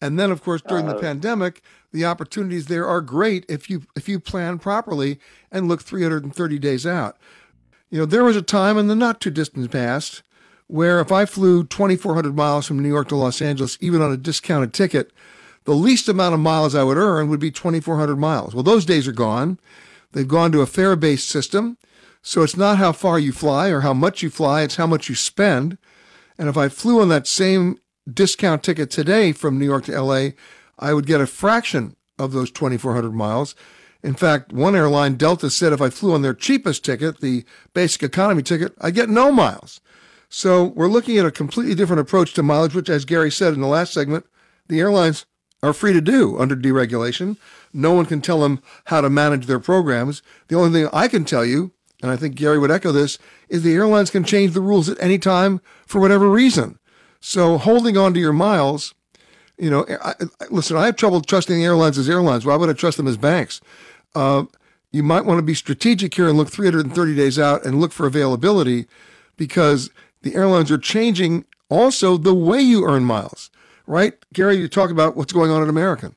And 0.00 0.18
then, 0.18 0.32
of 0.32 0.42
course, 0.42 0.62
during 0.62 0.86
the 0.86 0.96
Uh, 0.96 1.00
pandemic, 1.00 1.62
the 1.92 2.04
opportunities 2.04 2.66
there 2.66 2.86
are 2.88 3.00
great 3.00 3.46
if 3.48 3.70
you 3.70 3.82
if 3.94 4.08
you 4.08 4.18
plan 4.18 4.58
properly 4.58 5.20
and 5.52 5.68
look 5.68 5.80
330 5.80 6.58
days 6.58 6.84
out. 6.84 7.16
You 7.88 8.00
know, 8.00 8.06
there 8.06 8.24
was 8.24 8.34
a 8.34 8.42
time 8.42 8.78
in 8.78 8.88
the 8.88 8.96
not 8.96 9.20
too 9.20 9.30
distant 9.30 9.70
past 9.70 10.22
where 10.66 11.00
if 11.00 11.12
I 11.12 11.26
flew 11.26 11.64
2,400 11.64 12.34
miles 12.34 12.66
from 12.66 12.80
New 12.80 12.88
York 12.88 13.08
to 13.08 13.16
Los 13.16 13.42
Angeles, 13.42 13.76
even 13.80 14.00
on 14.00 14.10
a 14.10 14.16
discounted 14.16 14.72
ticket, 14.72 15.12
the 15.64 15.74
least 15.74 16.08
amount 16.08 16.34
of 16.34 16.40
miles 16.40 16.74
I 16.74 16.82
would 16.82 16.96
earn 16.96 17.28
would 17.28 17.40
be 17.40 17.50
2,400 17.50 18.16
miles. 18.16 18.54
Well, 18.54 18.62
those 18.62 18.84
days 18.84 19.06
are 19.06 19.12
gone. 19.12 19.58
They've 20.12 20.26
gone 20.26 20.52
to 20.52 20.60
a 20.60 20.66
fare 20.66 20.96
based 20.96 21.28
system. 21.28 21.78
So 22.22 22.42
it's 22.42 22.56
not 22.56 22.78
how 22.78 22.92
far 22.92 23.18
you 23.18 23.32
fly 23.32 23.68
or 23.68 23.80
how 23.80 23.94
much 23.94 24.22
you 24.22 24.30
fly, 24.30 24.62
it's 24.62 24.76
how 24.76 24.86
much 24.86 25.08
you 25.08 25.14
spend. 25.14 25.76
And 26.38 26.48
if 26.48 26.56
I 26.56 26.68
flew 26.68 27.00
on 27.00 27.08
that 27.08 27.26
same 27.26 27.78
discount 28.12 28.62
ticket 28.62 28.90
today 28.90 29.32
from 29.32 29.58
New 29.58 29.64
York 29.64 29.84
to 29.84 30.00
LA, 30.00 30.30
I 30.78 30.94
would 30.94 31.06
get 31.06 31.20
a 31.20 31.26
fraction 31.26 31.96
of 32.18 32.32
those 32.32 32.50
2,400 32.50 33.12
miles. 33.12 33.54
In 34.02 34.14
fact, 34.14 34.52
one 34.52 34.74
airline, 34.74 35.14
Delta, 35.14 35.50
said 35.50 35.72
if 35.72 35.80
I 35.80 35.90
flew 35.90 36.12
on 36.12 36.22
their 36.22 36.34
cheapest 36.34 36.84
ticket, 36.84 37.20
the 37.20 37.44
basic 37.74 38.02
economy 38.02 38.42
ticket, 38.42 38.74
I'd 38.80 38.94
get 38.94 39.08
no 39.08 39.30
miles. 39.30 39.80
So 40.28 40.64
we're 40.64 40.88
looking 40.88 41.18
at 41.18 41.26
a 41.26 41.30
completely 41.30 41.74
different 41.74 42.00
approach 42.00 42.34
to 42.34 42.42
mileage, 42.42 42.74
which, 42.74 42.88
as 42.88 43.04
Gary 43.04 43.30
said 43.30 43.52
in 43.52 43.60
the 43.60 43.66
last 43.66 43.92
segment, 43.92 44.26
the 44.68 44.80
airlines 44.80 45.26
are 45.62 45.72
free 45.72 45.92
to 45.92 46.00
do 46.00 46.38
under 46.38 46.56
deregulation. 46.56 47.36
No 47.72 47.92
one 47.92 48.06
can 48.06 48.20
tell 48.20 48.40
them 48.40 48.60
how 48.86 49.00
to 49.00 49.08
manage 49.08 49.46
their 49.46 49.60
programs. 49.60 50.22
The 50.48 50.56
only 50.56 50.72
thing 50.72 50.90
I 50.92 51.08
can 51.08 51.24
tell 51.24 51.44
you, 51.44 51.72
and 52.02 52.10
I 52.10 52.16
think 52.16 52.34
Gary 52.34 52.58
would 52.58 52.70
echo 52.70 52.90
this, 52.90 53.18
is 53.48 53.62
the 53.62 53.74
airlines 53.74 54.10
can 54.10 54.24
change 54.24 54.52
the 54.52 54.60
rules 54.60 54.88
at 54.88 55.00
any 55.00 55.18
time 55.18 55.60
for 55.86 56.00
whatever 56.00 56.28
reason. 56.28 56.78
So 57.20 57.58
holding 57.58 57.96
on 57.96 58.12
to 58.14 58.20
your 58.20 58.32
miles, 58.32 58.94
you 59.56 59.70
know, 59.70 59.86
I, 59.88 60.14
I, 60.40 60.46
listen, 60.50 60.76
I 60.76 60.86
have 60.86 60.96
trouble 60.96 61.20
trusting 61.20 61.56
the 61.56 61.64
airlines 61.64 61.96
as 61.96 62.10
airlines. 62.10 62.44
Why 62.44 62.56
would 62.56 62.68
I 62.68 62.72
trust 62.72 62.96
them 62.96 63.06
as 63.06 63.16
banks? 63.16 63.60
Uh, 64.14 64.44
you 64.90 65.04
might 65.04 65.24
want 65.24 65.38
to 65.38 65.42
be 65.42 65.54
strategic 65.54 66.14
here 66.14 66.28
and 66.28 66.36
look 66.36 66.50
330 66.50 67.14
days 67.14 67.38
out 67.38 67.64
and 67.64 67.80
look 67.80 67.92
for 67.92 68.06
availability 68.06 68.86
because 69.36 69.90
the 70.22 70.34
airlines 70.34 70.70
are 70.72 70.78
changing 70.78 71.44
also 71.70 72.16
the 72.16 72.34
way 72.34 72.60
you 72.60 72.84
earn 72.84 73.04
miles, 73.04 73.50
right? 73.86 74.14
Gary, 74.32 74.56
you 74.56 74.68
talk 74.68 74.90
about 74.90 75.16
what's 75.16 75.32
going 75.32 75.50
on 75.50 75.62
at 75.62 75.68
American. 75.68 76.14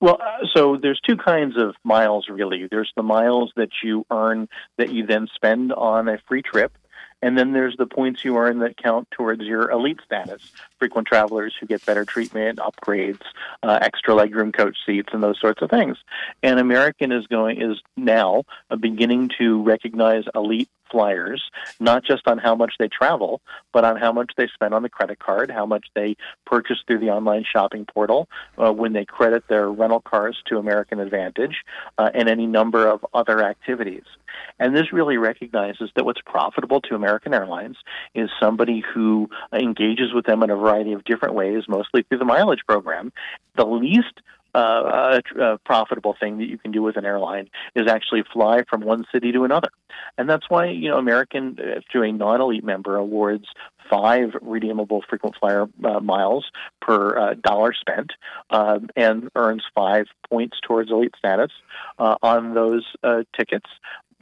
Well, 0.00 0.18
uh, 0.20 0.46
so 0.54 0.78
there's 0.80 1.00
two 1.00 1.16
kinds 1.16 1.58
of 1.58 1.74
miles 1.84 2.28
really. 2.28 2.66
There's 2.70 2.92
the 2.96 3.02
miles 3.02 3.52
that 3.56 3.70
you 3.82 4.06
earn 4.10 4.48
that 4.78 4.90
you 4.90 5.06
then 5.06 5.28
spend 5.34 5.72
on 5.72 6.08
a 6.08 6.18
free 6.26 6.40
trip, 6.40 6.72
and 7.20 7.36
then 7.36 7.52
there's 7.52 7.76
the 7.76 7.86
points 7.86 8.24
you 8.24 8.38
earn 8.38 8.60
that 8.60 8.78
count 8.78 9.08
towards 9.10 9.42
your 9.42 9.70
elite 9.70 10.00
status. 10.04 10.52
Frequent 10.78 11.06
travelers 11.06 11.54
who 11.60 11.66
get 11.66 11.84
better 11.84 12.06
treatment, 12.06 12.60
upgrades, 12.60 13.20
uh, 13.62 13.78
extra 13.82 14.14
legroom 14.14 14.56
coach 14.56 14.78
seats, 14.86 15.10
and 15.12 15.22
those 15.22 15.38
sorts 15.38 15.60
of 15.60 15.68
things. 15.68 15.98
And 16.42 16.58
American 16.58 17.12
is 17.12 17.26
going 17.26 17.60
is 17.60 17.78
now 17.96 18.44
uh, 18.70 18.76
beginning 18.76 19.30
to 19.38 19.62
recognize 19.62 20.24
elite 20.34 20.70
flyers, 20.90 21.42
not 21.78 22.04
just 22.04 22.26
on 22.26 22.38
how 22.38 22.54
much 22.54 22.74
they 22.78 22.88
travel, 22.88 23.40
but 23.72 23.84
on 23.84 23.96
how 23.96 24.12
much 24.12 24.32
they 24.36 24.48
spend 24.54 24.74
on 24.74 24.82
the 24.82 24.88
credit 24.88 25.18
card, 25.18 25.50
how 25.50 25.66
much 25.66 25.86
they 25.94 26.16
purchase 26.46 26.78
through 26.86 26.98
the 26.98 27.10
online 27.10 27.44
shopping 27.50 27.86
portal, 27.86 28.28
uh, 28.58 28.72
when 28.72 28.92
they 28.92 29.04
credit 29.04 29.44
their 29.48 29.70
rental 29.70 30.00
cars 30.00 30.36
to 30.46 30.58
American 30.58 31.00
Advantage, 31.00 31.64
uh, 31.98 32.10
and 32.14 32.28
any 32.28 32.46
number 32.46 32.86
of 32.86 33.04
other 33.14 33.42
activities. 33.42 34.04
And 34.58 34.76
this 34.76 34.92
really 34.92 35.16
recognizes 35.16 35.90
that 35.96 36.04
what's 36.04 36.20
profitable 36.24 36.80
to 36.82 36.94
American 36.94 37.34
Airlines 37.34 37.76
is 38.14 38.30
somebody 38.40 38.82
who 38.94 39.28
engages 39.52 40.12
with 40.14 40.26
them 40.26 40.42
in 40.42 40.50
a 40.50 40.56
variety 40.56 40.92
of 40.92 41.04
different 41.04 41.34
ways, 41.34 41.64
mostly 41.68 42.02
through 42.02 42.18
the 42.18 42.24
mileage 42.24 42.64
program. 42.66 43.12
The 43.56 43.66
least 43.66 44.20
uh, 44.54 45.20
uh, 45.40 45.56
profitable 45.64 46.16
thing 46.18 46.38
that 46.38 46.48
you 46.48 46.58
can 46.58 46.72
do 46.72 46.82
with 46.82 46.96
an 46.96 47.04
airline 47.04 47.48
is 47.74 47.88
actually 47.88 48.24
fly 48.32 48.62
from 48.68 48.80
one 48.80 49.04
city 49.12 49.32
to 49.32 49.44
another. 49.44 49.68
And 50.18 50.28
that's 50.28 50.48
why, 50.48 50.66
you 50.66 50.88
know, 50.88 50.98
American, 50.98 51.58
uh, 51.58 51.80
through 51.90 52.04
a 52.04 52.12
non 52.12 52.40
elite 52.40 52.64
member, 52.64 52.96
awards 52.96 53.46
five 53.90 54.30
redeemable 54.40 55.02
frequent 55.08 55.34
flyer 55.38 55.66
uh, 55.84 56.00
miles 56.00 56.50
per 56.80 57.18
uh, 57.18 57.34
dollar 57.34 57.72
spent 57.72 58.12
um, 58.50 58.88
and 58.96 59.28
earns 59.34 59.64
five 59.74 60.06
points 60.28 60.58
towards 60.62 60.90
elite 60.90 61.14
status 61.18 61.50
uh, 61.98 62.16
on 62.22 62.54
those 62.54 62.86
uh, 63.02 63.22
tickets 63.36 63.68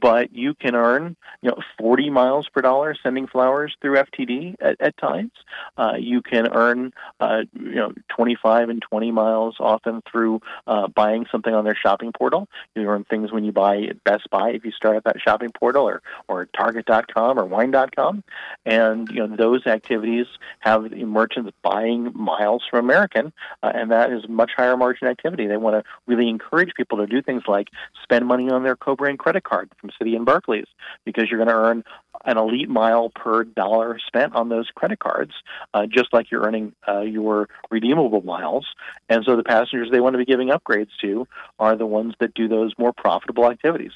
but 0.01 0.33
you 0.33 0.53
can 0.53 0.75
earn 0.75 1.15
you 1.41 1.49
know 1.49 1.57
40 1.79 2.09
miles 2.09 2.47
per 2.53 2.61
dollar 2.61 2.95
sending 3.01 3.27
flowers 3.27 3.75
through 3.81 3.95
FTD 3.95 4.55
at, 4.59 4.75
at 4.79 4.97
times. 4.97 5.31
Uh, 5.77 5.93
you 5.99 6.21
can 6.21 6.47
earn 6.53 6.91
uh, 7.19 7.43
you 7.53 7.75
know 7.75 7.93
25 8.15 8.69
and 8.69 8.81
20 8.81 9.11
miles 9.11 9.55
often 9.59 10.01
through 10.09 10.41
uh, 10.67 10.87
buying 10.87 11.25
something 11.31 11.53
on 11.53 11.65
their 11.65 11.75
shopping 11.75 12.11
portal. 12.17 12.47
You 12.75 12.87
earn 12.87 13.05
things 13.05 13.31
when 13.31 13.43
you 13.43 13.51
buy 13.51 13.77
at 13.83 14.03
Best 14.03 14.29
Buy 14.29 14.51
if 14.51 14.65
you 14.65 14.71
start 14.71 14.97
at 14.97 15.03
that 15.05 15.17
shopping 15.23 15.51
portal 15.57 15.87
or 15.87 16.01
or 16.27 16.45
Target.com 16.45 17.39
or 17.39 17.45
Wine.com, 17.45 18.23
and 18.65 19.09
you 19.09 19.27
know 19.27 19.35
those 19.35 19.65
activities 19.67 20.27
have 20.59 20.91
merchants 20.91 21.51
buying 21.61 22.11
miles 22.13 22.63
from 22.69 22.85
American, 22.85 23.33
uh, 23.63 23.71
and 23.73 23.91
that 23.91 24.11
is 24.11 24.27
much 24.27 24.51
higher 24.55 24.77
margin 24.77 25.07
activity. 25.07 25.47
They 25.47 25.57
want 25.57 25.75
to 25.75 25.89
really 26.07 26.29
encourage 26.29 26.73
people 26.75 26.97
to 26.99 27.07
do 27.07 27.21
things 27.21 27.43
like 27.47 27.67
spend 28.03 28.25
money 28.25 28.49
on 28.49 28.63
their 28.63 28.75
co-brand 28.75 29.19
credit 29.19 29.43
card 29.43 29.69
from 29.79 29.88
Citi 30.01 30.15
and 30.15 30.25
Barclays 30.25 30.67
because 31.05 31.29
you're 31.29 31.37
going 31.37 31.49
to 31.49 31.55
earn 31.55 31.83
an 32.25 32.37
elite 32.37 32.69
mile 32.69 33.09
per 33.09 33.43
dollar 33.43 33.97
spent 34.05 34.35
on 34.35 34.49
those 34.49 34.69
credit 34.75 34.99
cards, 34.99 35.31
uh, 35.73 35.85
just 35.85 36.13
like 36.13 36.31
you're 36.31 36.43
earning 36.43 36.73
uh, 36.87 37.01
your 37.01 37.47
redeemable 37.69 38.21
miles. 38.21 38.67
And 39.07 39.23
so 39.25 39.35
the 39.35 39.43
passengers 39.43 39.89
they 39.91 39.99
want 39.99 40.13
to 40.13 40.17
be 40.17 40.25
giving 40.25 40.49
upgrades 40.49 40.89
to 41.01 41.27
are 41.59 41.75
the 41.75 41.85
ones 41.85 42.13
that 42.19 42.33
do 42.33 42.47
those 42.47 42.73
more 42.77 42.93
profitable 42.93 43.49
activities. 43.49 43.93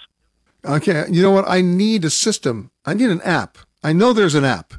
Okay, 0.66 1.06
you 1.10 1.22
know 1.22 1.32
what? 1.32 1.46
I 1.48 1.62
need 1.62 2.06
a 2.06 2.10
system. 2.10 2.72
I 2.86 2.94
need 2.94 3.10
an 3.10 3.22
app. 3.22 3.58
I 3.84 3.92
know 3.92 4.14
there's 4.14 4.36
an 4.36 4.46
app 4.46 4.74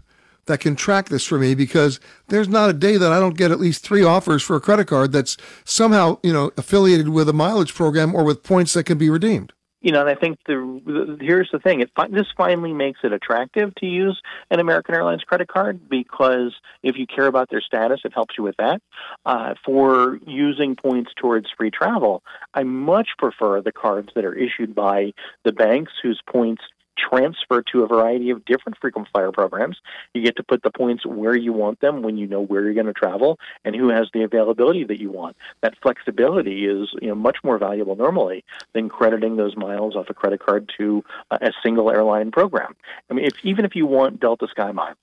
that 0.46 0.61
can 0.61 0.77
track 0.77 1.09
this 1.09 1.24
for 1.24 1.38
me 1.38 1.55
because 1.55 2.00
there's 2.29 2.48
not 2.48 2.70
a 2.70 2.74
day 2.74 2.96
that 2.96 3.12
I 3.12 3.20
don't 3.20 3.37
get 3.37 3.50
at 3.50 3.61
least 3.61 3.85
three 3.85 4.03
offers 4.03 4.42
for 4.42 4.57
a 4.57 4.61
credit 4.61 4.87
card 4.87 5.12
that's 5.12 5.37
somehow, 5.64 6.18
you 6.22 6.33
know, 6.33 6.50
affiliated 6.57 7.09
with 7.09 7.29
a 7.29 7.33
mileage 7.33 7.74
program 7.74 8.14
or 8.14 8.24
with 8.24 8.42
points 8.42 8.72
that 8.74 8.85
can 8.85 8.98
be 8.98 9.11
redeemed. 9.11 9.53
You 9.84 9.92
know, 9.92 10.00
and 10.00 10.08
I 10.08 10.14
think 10.14 10.38
the, 10.46 10.80
the 10.86 11.18
here's 11.20 11.50
the 11.52 11.58
thing: 11.58 11.80
it 11.80 11.90
this 12.10 12.26
finally 12.38 12.72
makes 12.72 13.00
it 13.04 13.12
attractive 13.12 13.74
to 13.76 13.86
use 13.86 14.18
an 14.50 14.58
American 14.58 14.94
Airlines 14.94 15.22
credit 15.24 15.46
card 15.46 15.90
because 15.90 16.54
if 16.82 16.96
you 16.96 17.06
care 17.06 17.26
about 17.26 17.50
their 17.50 17.60
status, 17.60 18.00
it 18.02 18.14
helps 18.14 18.36
you 18.38 18.44
with 18.44 18.56
that. 18.56 18.80
Uh, 19.26 19.54
for 19.62 20.18
using 20.26 20.74
points 20.74 21.10
towards 21.14 21.48
free 21.54 21.70
travel, 21.70 22.22
I 22.54 22.62
much 22.62 23.08
prefer 23.18 23.60
the 23.60 23.72
cards 23.72 24.08
that 24.14 24.24
are 24.24 24.34
issued 24.34 24.74
by 24.74 25.12
the 25.44 25.52
banks 25.52 25.92
whose 26.02 26.20
points 26.26 26.62
transfer 26.96 27.62
to 27.72 27.83
a 27.83 27.87
variety 27.87 28.30
of 28.30 28.44
different 28.44 28.78
frequent 28.80 29.09
flyer 29.12 29.33
programs. 29.33 29.78
You 30.12 30.22
get 30.22 30.37
to 30.37 30.42
put 30.42 30.62
the 30.62 30.70
points 30.70 31.04
where 31.07 31.37
you 31.37 31.52
want 31.52 31.80
them 31.80 32.02
when 32.02 32.16
you 32.16 32.26
know 32.26 32.40
where 32.40 32.62
you're 32.62 32.74
going 32.74 32.87
to 32.87 32.92
travel 32.92 33.38
and 33.64 33.74
who 33.74 33.88
has 33.88 34.09
the 34.12 34.22
availability 34.22 34.85
that 34.85 35.00
you 35.00 35.11
want. 35.11 35.37
That 35.62 35.74
flexibility 35.83 36.66
is 36.66 36.90
you 37.00 37.09
know 37.09 37.14
much 37.14 37.38
more 37.44 37.59
valuable 37.59 37.96
normally 37.96 38.44
than 38.72 38.88
crediting 38.88 39.37
those 39.37 39.57
miles 39.57 39.96
off 39.96 40.11
a 40.11 40.14
credit 40.14 40.40
card 40.40 40.70
to 40.78 41.04
uh, 41.30 41.38
a 41.40 41.52
single 41.62 41.90
airline 41.90 42.30
program. 42.30 42.74
I 43.11 43.14
mean, 43.14 43.24
if 43.24 43.35
even 43.42 43.64
if 43.64 43.74
you 43.74 43.87
want 43.87 44.20
Delta 44.20 44.46
Sky 44.50 44.72
Miles, 44.72 44.96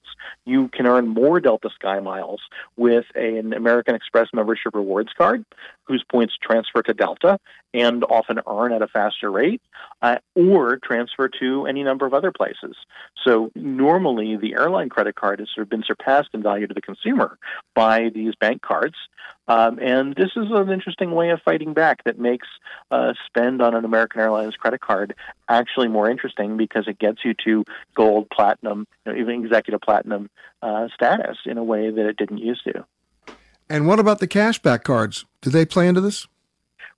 you 0.45 0.67
can 0.69 0.86
earn 0.86 1.08
more 1.08 1.39
Delta 1.39 1.69
Sky 1.73 1.99
Miles 1.99 2.41
with 2.77 3.06
an 3.15 3.54
American 3.54 3.95
Express 3.95 4.27
membership 4.34 4.75
rewards 4.75 5.12
card 5.17 5.45
whose 5.86 6.04
points 6.10 6.36
transfer 6.41 6.82
to 6.84 6.93
Delta 6.93 7.38
and 7.73 8.04
often 8.06 8.39
earn 8.47 8.71
at 8.71 8.82
a 8.82 8.88
faster 8.88 9.32
rate, 9.32 9.62
uh, 10.01 10.17
or 10.36 10.77
transfer 10.77 11.30
to 11.39 11.65
any 11.65 11.80
number 11.83 12.05
of 12.05 12.13
other 12.13 12.31
places. 12.31 12.75
So 13.23 13.51
normally, 13.55 14.37
the 14.37 14.53
airline 14.53 14.89
credit 14.89 15.15
card 15.15 15.39
has 15.39 15.49
sort 15.53 15.63
of 15.63 15.69
been 15.69 15.83
surpassed 15.85 16.29
in 16.33 16.43
value 16.43 16.67
to 16.67 16.73
the 16.73 16.81
consumer 16.81 17.37
by 17.75 18.09
these 18.13 18.35
bank 18.35 18.61
cards, 18.61 18.95
um, 19.47 19.79
and 19.79 20.15
this 20.15 20.31
is 20.35 20.47
an 20.51 20.69
interesting 20.69 21.11
way 21.11 21.29
of 21.31 21.41
fighting 21.43 21.73
back 21.73 22.03
that 22.05 22.19
makes 22.19 22.47
uh, 22.89 23.13
spend 23.25 23.61
on 23.61 23.75
an 23.75 23.83
American 23.83 24.21
Airlines 24.21 24.55
credit 24.55 24.79
card 24.81 25.15
actually 25.49 25.87
more 25.87 26.09
interesting 26.09 26.57
because 26.57 26.87
it 26.87 26.99
gets 26.99 27.25
you 27.25 27.33
to 27.45 27.65
gold, 27.95 28.29
platinum, 28.29 28.87
you 29.05 29.11
know, 29.11 29.19
even 29.19 29.43
executive 29.43 29.81
platinum 29.81 30.29
uh, 30.61 30.87
status 30.93 31.37
in 31.45 31.57
a 31.57 31.63
way 31.63 31.89
that 31.89 32.05
it 32.05 32.17
didn't 32.17 32.37
used 32.37 32.63
to. 32.63 32.85
And 33.69 33.87
what 33.87 33.99
about 33.99 34.19
the 34.19 34.27
cashback 34.27 34.83
cards? 34.83 35.25
Do 35.41 35.49
they 35.49 35.65
play 35.65 35.87
into 35.87 36.01
this? 36.01 36.27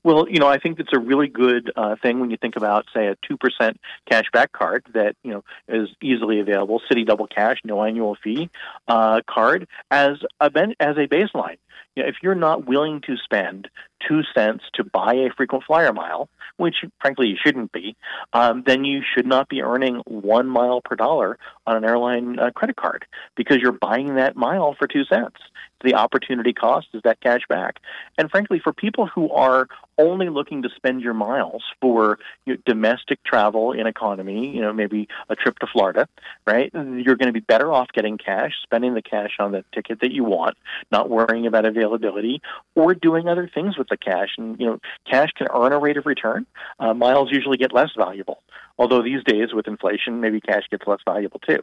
Well, 0.03 0.27
you 0.29 0.39
know, 0.39 0.47
I 0.47 0.59
think 0.59 0.79
it's 0.79 0.91
a 0.93 0.99
really 0.99 1.27
good 1.27 1.71
uh, 1.75 1.95
thing 2.01 2.19
when 2.19 2.29
you 2.29 2.37
think 2.37 2.57
about, 2.57 2.85
say, 2.93 3.07
a 3.07 3.15
two 3.27 3.37
percent 3.37 3.79
cashback 4.11 4.51
card 4.51 4.85
that 4.93 5.15
you 5.23 5.31
know 5.31 5.43
is 5.67 5.89
easily 6.01 6.39
available, 6.39 6.81
Citi 6.91 7.05
Double 7.05 7.27
Cash, 7.27 7.59
no 7.63 7.83
annual 7.83 8.17
fee 8.21 8.49
uh, 8.87 9.21
card 9.25 9.67
as 9.89 10.17
a 10.41 10.49
ben- 10.49 10.75
as 10.79 10.97
a 10.97 11.07
baseline. 11.07 11.57
You 11.95 12.03
know, 12.03 12.09
if 12.09 12.15
you're 12.21 12.35
not 12.35 12.67
willing 12.67 13.01
to 13.01 13.17
spend 13.17 13.69
two 14.07 14.21
cents 14.35 14.63
to 14.73 14.83
buy 14.83 15.13
a 15.13 15.29
frequent 15.35 15.63
flyer 15.65 15.93
mile, 15.93 16.29
which 16.57 16.85
frankly 17.01 17.27
you 17.27 17.37
shouldn't 17.43 17.71
be, 17.71 17.95
um, 18.33 18.63
then 18.65 18.83
you 18.83 19.01
should 19.13 19.25
not 19.25 19.49
be 19.49 19.61
earning 19.61 20.01
one 20.05 20.47
mile 20.47 20.81
per 20.81 20.95
dollar 20.95 21.37
on 21.65 21.77
an 21.77 21.83
airline 21.83 22.39
uh, 22.39 22.51
credit 22.51 22.75
card 22.75 23.05
because 23.35 23.57
you're 23.57 23.71
buying 23.71 24.15
that 24.15 24.35
mile 24.35 24.75
for 24.77 24.87
two 24.87 25.03
cents. 25.05 25.37
The 25.83 25.95
opportunity 25.95 26.53
cost 26.53 26.87
is 26.93 27.01
that 27.03 27.19
cash 27.19 27.41
back. 27.49 27.79
And 28.17 28.31
frankly, 28.31 28.59
for 28.63 28.71
people 28.71 29.05
who 29.05 29.29
are 29.31 29.67
only 29.97 30.29
looking 30.29 30.61
to 30.63 30.69
spend 30.75 31.01
your 31.01 31.13
miles 31.13 31.63
for 31.81 32.19
you 32.45 32.53
know, 32.53 32.61
domestic 32.65 33.21
travel 33.23 33.73
in 33.73 33.85
economy, 33.85 34.55
you 34.55 34.61
know, 34.61 34.71
maybe 34.71 35.09
a 35.29 35.35
trip 35.35 35.59
to 35.59 35.67
Florida, 35.67 36.07
right? 36.47 36.71
You're 36.73 37.17
going 37.17 37.27
to 37.27 37.33
be 37.33 37.41
better 37.41 37.71
off 37.71 37.89
getting 37.93 38.17
cash, 38.17 38.53
spending 38.63 38.93
the 38.93 39.01
cash 39.01 39.31
on 39.39 39.51
the 39.51 39.65
ticket 39.73 39.99
that 39.99 40.11
you 40.11 40.23
want, 40.23 40.57
not 40.89 41.09
worrying 41.09 41.47
about 41.47 41.65
availability, 41.83 42.41
or 42.75 42.93
doing 42.93 43.27
other 43.27 43.49
things 43.53 43.77
with 43.77 43.87
the 43.89 43.97
cash. 43.97 44.29
And 44.37 44.59
you 44.59 44.65
know, 44.65 44.79
cash 45.09 45.29
can 45.37 45.47
earn 45.53 45.73
a 45.73 45.79
rate 45.79 45.97
of 45.97 46.05
return. 46.05 46.45
Uh, 46.79 46.93
miles 46.93 47.29
usually 47.31 47.57
get 47.57 47.73
less 47.73 47.89
valuable. 47.97 48.39
Although 48.79 49.03
these 49.03 49.23
days 49.23 49.53
with 49.53 49.67
inflation, 49.67 50.19
maybe 50.19 50.41
cash 50.41 50.63
gets 50.71 50.87
less 50.87 50.99
valuable 51.05 51.39
too. 51.39 51.59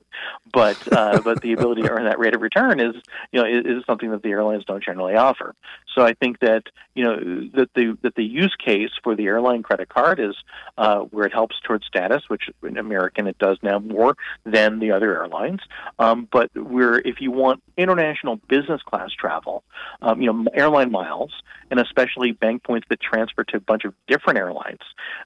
But 0.52 0.76
uh, 0.92 1.20
but 1.22 1.42
the 1.42 1.52
ability 1.52 1.83
to 1.83 1.90
earn 1.90 2.04
that 2.04 2.18
rate 2.18 2.35
of 2.35 2.40
return 2.40 2.78
is 2.80 2.94
you 3.33 3.42
know 3.42 3.48
is, 3.48 3.78
is, 3.78 3.85
something 3.85 4.11
that 4.12 4.22
the 4.22 4.30
airlines 4.30 4.64
don't 4.64 4.83
generally 4.83 5.16
offer. 5.16 5.54
So 5.94 6.03
I 6.03 6.14
think 6.14 6.40
that 6.40 6.64
you 6.94 7.05
know 7.05 7.16
that 7.55 7.70
the 7.74 7.96
that 8.03 8.14
the 8.14 8.24
use 8.24 8.55
case 8.59 8.90
for 9.03 9.14
the 9.14 9.26
airline 9.26 9.62
credit 9.62 9.88
card 9.88 10.20
is 10.20 10.37
uh, 10.79 11.00
where 11.00 11.26
it 11.26 11.33
helps 11.33 11.57
towards 11.64 11.87
status, 11.87 12.22
which 12.29 12.50
in 12.62 12.76
American 12.76 13.26
it 13.26 13.38
does 13.38 13.59
now 13.62 13.79
more 13.79 14.16
than 14.44 14.79
the 14.79 14.92
other 14.92 15.14
airlines. 15.14 15.61
Um, 15.98 16.29
but 16.31 16.50
where 16.57 16.98
if 16.98 17.20
you 17.20 17.31
want 17.31 17.62
international 17.76 18.37
business 18.48 18.83
class 18.83 19.11
travel, 19.12 19.64
um, 20.03 20.20
you 20.20 20.33
know 20.33 20.46
airline 20.55 20.90
miles 20.90 21.33
and 21.70 21.81
especially 21.81 22.33
bank 22.33 22.62
points 22.62 22.87
that 22.90 23.00
transfer 23.00 23.44
to 23.44 23.57
a 23.57 23.61
bunch 23.61 23.85
of 23.85 23.94
different 24.09 24.38
airlines 24.38 24.81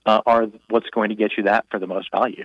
uh, 0.07 0.20
are 0.27 0.46
what's 0.68 0.88
going 0.90 1.09
to 1.09 1.14
get 1.14 1.33
you 1.37 1.44
that 1.44 1.64
for 1.70 1.79
the 1.79 1.87
most 1.87 2.11
value. 2.11 2.44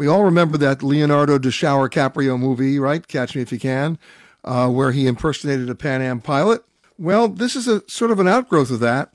We 0.00 0.06
all 0.06 0.24
remember 0.24 0.56
that 0.56 0.82
Leonardo 0.82 1.36
DiCaprio 1.36 2.40
movie, 2.40 2.78
right? 2.78 3.06
Catch 3.06 3.36
Me 3.36 3.42
If 3.42 3.52
You 3.52 3.58
Can, 3.58 3.98
uh, 4.42 4.70
where 4.70 4.92
he 4.92 5.06
impersonated 5.06 5.68
a 5.68 5.74
Pan 5.74 6.00
Am 6.00 6.22
pilot. 6.22 6.64
Well, 6.98 7.28
this 7.28 7.54
is 7.54 7.68
a 7.68 7.86
sort 7.86 8.10
of 8.10 8.18
an 8.18 8.26
outgrowth 8.26 8.70
of 8.70 8.80
that, 8.80 9.12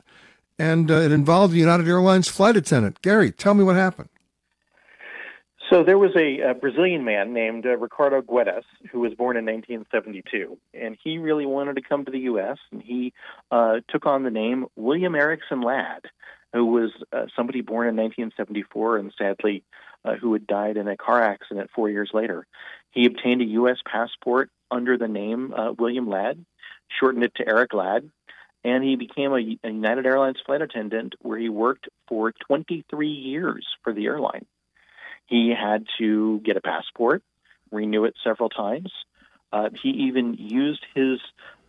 and 0.60 0.92
uh, 0.92 0.98
it 0.98 1.12
involved 1.12 1.56
a 1.56 1.58
United 1.58 1.88
Airlines 1.88 2.28
flight 2.28 2.56
attendant. 2.56 3.02
Gary, 3.02 3.32
tell 3.32 3.56
me 3.56 3.64
what 3.64 3.76
happened. 3.76 4.10
So 5.72 5.84
there 5.84 5.98
was 5.98 6.12
a, 6.16 6.52
a 6.52 6.54
Brazilian 6.54 7.04
man 7.04 7.34
named 7.34 7.66
uh, 7.66 7.76
Ricardo 7.78 8.22
Guedes 8.22 8.62
who 8.92 9.00
was 9.00 9.16
born 9.16 9.38
in 9.38 9.46
1972, 9.46 10.56
and 10.76 10.96
he 11.04 11.18
really 11.18 11.48
wanted 11.48 11.78
to 11.78 11.82
come 11.82 12.06
to 12.06 12.12
the 12.12 12.20
U.S. 12.20 12.60
and 12.72 12.84
he 12.84 13.12
uh, 13.50 13.78
took 13.90 14.06
on 14.06 14.22
the 14.22 14.30
name 14.30 14.68
William 14.76 15.16
Erickson 15.16 15.62
Ladd, 15.62 16.04
who 16.54 16.68
was 16.68 16.92
uh, 17.12 17.26
somebody 17.36 17.62
born 17.62 17.88
in 17.88 17.96
1974 17.96 18.98
and 18.98 19.12
sadly 19.18 19.64
uh, 20.06 20.16
who 20.16 20.34
had 20.34 20.48
died 20.48 20.78
in 20.78 20.88
a 20.88 20.98
car 20.98 21.22
accident 21.22 21.70
four 21.74 21.90
years 21.90 22.12
later. 22.14 22.46
He 22.92 23.06
obtained 23.06 23.42
a 23.42 23.46
U.S. 23.46 23.78
passport 23.86 24.50
under 24.72 24.98
the 24.98 25.08
name 25.08 25.54
uh, 25.54 25.74
William 25.78 26.10
Ladd, 26.10 26.46
shortened 27.00 27.24
it 27.24 27.36
to 27.36 27.48
Eric 27.48 27.74
Ladd, 27.74 28.10
and 28.64 28.84
he 28.84 28.96
became 28.96 29.32
a, 29.32 29.68
a 29.68 29.72
United 29.72 30.06
Airlines 30.06 30.38
flight 30.46 30.62
attendant 30.62 31.16
where 31.22 31.38
he 31.38 31.50
worked 31.50 31.88
for 32.08 32.32
23 32.48 33.08
years 33.10 33.66
for 33.84 33.94
the 33.94 34.06
airline. 34.06 34.46
He 35.28 35.54
had 35.58 35.86
to 35.98 36.40
get 36.44 36.58
a 36.58 36.62
passport, 36.62 37.24
renew 37.72 38.06
it 38.06 38.16
several 38.24 38.50
times. 38.50 38.92
Uh, 39.52 39.70
he 39.82 39.90
even 39.90 40.36
used 40.36 40.86
his 40.94 41.20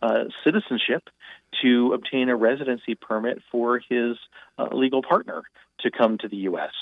uh, 0.01 0.25
citizenship 0.43 1.09
to 1.61 1.93
obtain 1.93 2.29
a 2.29 2.35
residency 2.35 2.95
permit 2.95 3.41
for 3.51 3.79
his 3.89 4.17
uh, 4.57 4.67
legal 4.71 5.01
partner 5.01 5.43
to 5.79 5.91
come 5.91 6.17
to 6.17 6.27
the 6.27 6.37
U.S. 6.37 6.73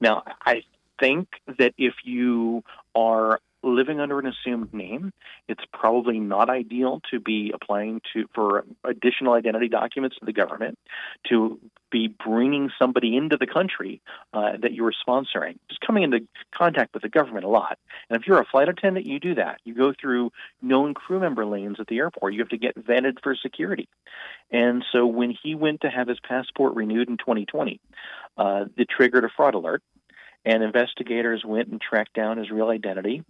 Now, 0.00 0.24
I 0.44 0.62
think 1.02 1.28
that 1.58 1.74
if 1.76 1.94
you 2.04 2.62
are 2.94 3.40
living 3.64 4.00
under 4.00 4.18
an 4.18 4.26
assumed 4.26 4.72
name, 4.74 5.12
it's 5.48 5.64
probably 5.72 6.18
not 6.18 6.50
ideal 6.50 7.00
to 7.10 7.20
be 7.20 7.52
applying 7.54 8.00
to 8.12 8.28
for 8.34 8.64
additional 8.84 9.34
identity 9.34 9.68
documents 9.68 10.16
to 10.18 10.24
the 10.24 10.32
government, 10.32 10.78
to 11.28 11.58
be 11.90 12.08
bringing 12.08 12.70
somebody 12.78 13.16
into 13.16 13.36
the 13.36 13.46
country 13.46 14.00
uh, 14.32 14.52
that 14.60 14.72
you're 14.72 14.92
sponsoring, 15.06 15.58
just 15.68 15.80
coming 15.80 16.02
into 16.02 16.26
contact 16.50 16.94
with 16.94 17.02
the 17.02 17.08
government 17.08 17.44
a 17.44 17.48
lot. 17.48 17.78
And 18.08 18.20
if 18.20 18.26
you're 18.26 18.40
a 18.40 18.44
flight 18.44 18.68
attendant, 18.68 19.06
you 19.06 19.20
do 19.20 19.34
that. 19.36 19.60
You 19.64 19.74
go 19.74 19.92
through 19.98 20.32
known 20.60 20.94
crew 20.94 21.20
member 21.20 21.44
lanes 21.44 21.78
at 21.78 21.86
the 21.86 21.98
airport. 21.98 22.34
You 22.34 22.40
have 22.40 22.48
to 22.48 22.58
get 22.58 22.76
vetted 22.76 23.22
for 23.22 23.36
security. 23.36 23.88
And 24.50 24.84
so 24.92 25.06
when 25.06 25.36
he 25.42 25.54
went 25.54 25.82
to 25.82 25.90
have 25.90 26.08
his 26.08 26.18
passport 26.20 26.74
renewed 26.74 27.08
in 27.08 27.16
2020, 27.16 27.80
uh, 28.36 28.64
it 28.76 28.88
triggered 28.88 29.24
a 29.24 29.28
fraud 29.28 29.54
alert 29.54 29.82
and 30.44 30.62
investigators 30.62 31.44
went 31.44 31.68
and 31.68 31.80
tracked 31.80 32.14
down 32.14 32.38
his 32.38 32.50
real 32.50 32.68
identity. 32.68 33.24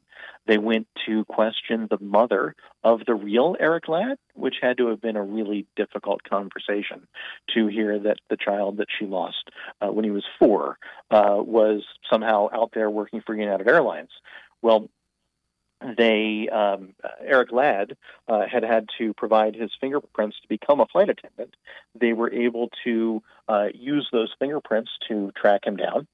They 0.46 0.58
went 0.58 0.88
to 1.06 1.24
question 1.26 1.88
the 1.88 1.98
mother 2.00 2.54
of 2.82 3.00
the 3.06 3.14
real 3.14 3.56
Eric 3.58 3.88
Ladd, 3.88 4.18
which 4.34 4.56
had 4.60 4.78
to 4.78 4.88
have 4.88 5.00
been 5.00 5.16
a 5.16 5.22
really 5.22 5.66
difficult 5.76 6.22
conversation 6.22 7.06
to 7.54 7.66
hear 7.66 7.98
that 7.98 8.18
the 8.28 8.36
child 8.36 8.78
that 8.78 8.88
she 8.98 9.06
lost 9.06 9.50
uh, 9.80 9.88
when 9.88 10.04
he 10.04 10.10
was 10.10 10.24
four 10.38 10.78
uh, 11.10 11.36
was 11.38 11.84
somehow 12.10 12.48
out 12.52 12.70
there 12.74 12.90
working 12.90 13.22
for 13.24 13.34
United 13.34 13.68
Airlines. 13.68 14.10
Well, 14.62 14.88
they 15.96 16.48
um, 16.48 16.94
Eric 17.24 17.50
Ladd 17.50 17.96
uh, 18.28 18.46
had 18.50 18.62
had 18.62 18.86
to 18.98 19.12
provide 19.14 19.56
his 19.56 19.72
fingerprints 19.80 20.36
to 20.40 20.48
become 20.48 20.80
a 20.80 20.86
flight 20.86 21.08
attendant. 21.08 21.56
They 21.98 22.12
were 22.12 22.32
able 22.32 22.70
to 22.84 23.22
uh, 23.48 23.66
use 23.74 24.08
those 24.12 24.32
fingerprints 24.38 24.90
to 25.08 25.32
track 25.36 25.66
him 25.66 25.76
down 25.76 26.06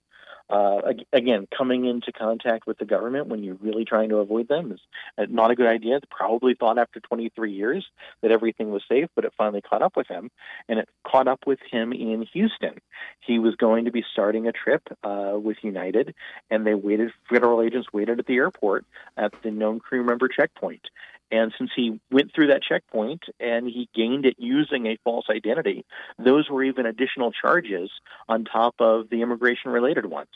uh, 0.51 0.80
again, 1.12 1.46
coming 1.57 1.84
into 1.84 2.12
contact 2.12 2.66
with 2.66 2.78
the 2.78 2.84
government 2.84 3.26
when 3.26 3.42
you're 3.42 3.57
really 3.57 3.84
trying 3.84 4.09
to 4.09 4.16
avoid 4.16 4.49
them 4.49 4.72
is 4.72 4.80
uh, 5.18 5.26
not 5.28 5.51
a 5.51 5.55
good 5.55 5.66
idea. 5.66 6.01
They 6.01 6.07
probably 6.11 6.55
thought 6.55 6.78
after 6.78 7.01
23 7.01 7.53
years 7.53 7.86
that 8.22 8.30
everything 8.30 8.70
was 8.70 8.82
safe, 8.88 9.09
but 9.14 9.24
it 9.24 9.32
finally 9.36 9.61
caught 9.61 9.82
up 9.82 9.96
with 9.96 10.09
him, 10.09 10.30
and 10.68 10.78
it 10.78 10.88
caught 11.07 11.28
up 11.28 11.40
with 11.46 11.59
him 11.70 11.92
in 11.92 12.26
Houston. 12.32 12.80
He 13.20 13.38
was 13.38 13.57
going 13.57 13.84
to 13.84 13.90
be 13.90 14.05
starting 14.12 14.49
a 14.49 14.53
trip 14.53 14.82
uh, 15.05 15.34
with 15.34 15.59
United, 15.62 16.14
and 16.51 16.66
they 16.66 16.74
waited. 16.74 17.12
Federal 17.28 17.62
agents 17.62 17.88
waited 17.92 18.18
at 18.18 18.26
the 18.26 18.36
airport 18.36 18.86
at 19.16 19.32
the 19.42 19.51
known 19.51 19.80
crew 19.80 20.05
member 20.05 20.28
checkpoint, 20.28 20.88
and 21.31 21.53
since 21.59 21.70
he 21.74 22.01
went 22.11 22.35
through 22.35 22.49
that 22.49 22.62
checkpoint 22.62 23.24
and 23.39 23.66
he 23.66 23.89
gained 23.95 24.24
it 24.24 24.37
using 24.39 24.87
a 24.87 24.99
false 25.05 25.26
identity, 25.31 25.85
those 26.18 26.49
were 26.49 26.64
even 26.64 26.87
additional 26.87 27.33
charges 27.33 27.91
on 28.29 28.45
top 28.45 28.76
of 28.79 29.11
the 29.11 29.22
immigration 29.22 29.70
related 29.70 30.07
ones. 30.07 30.29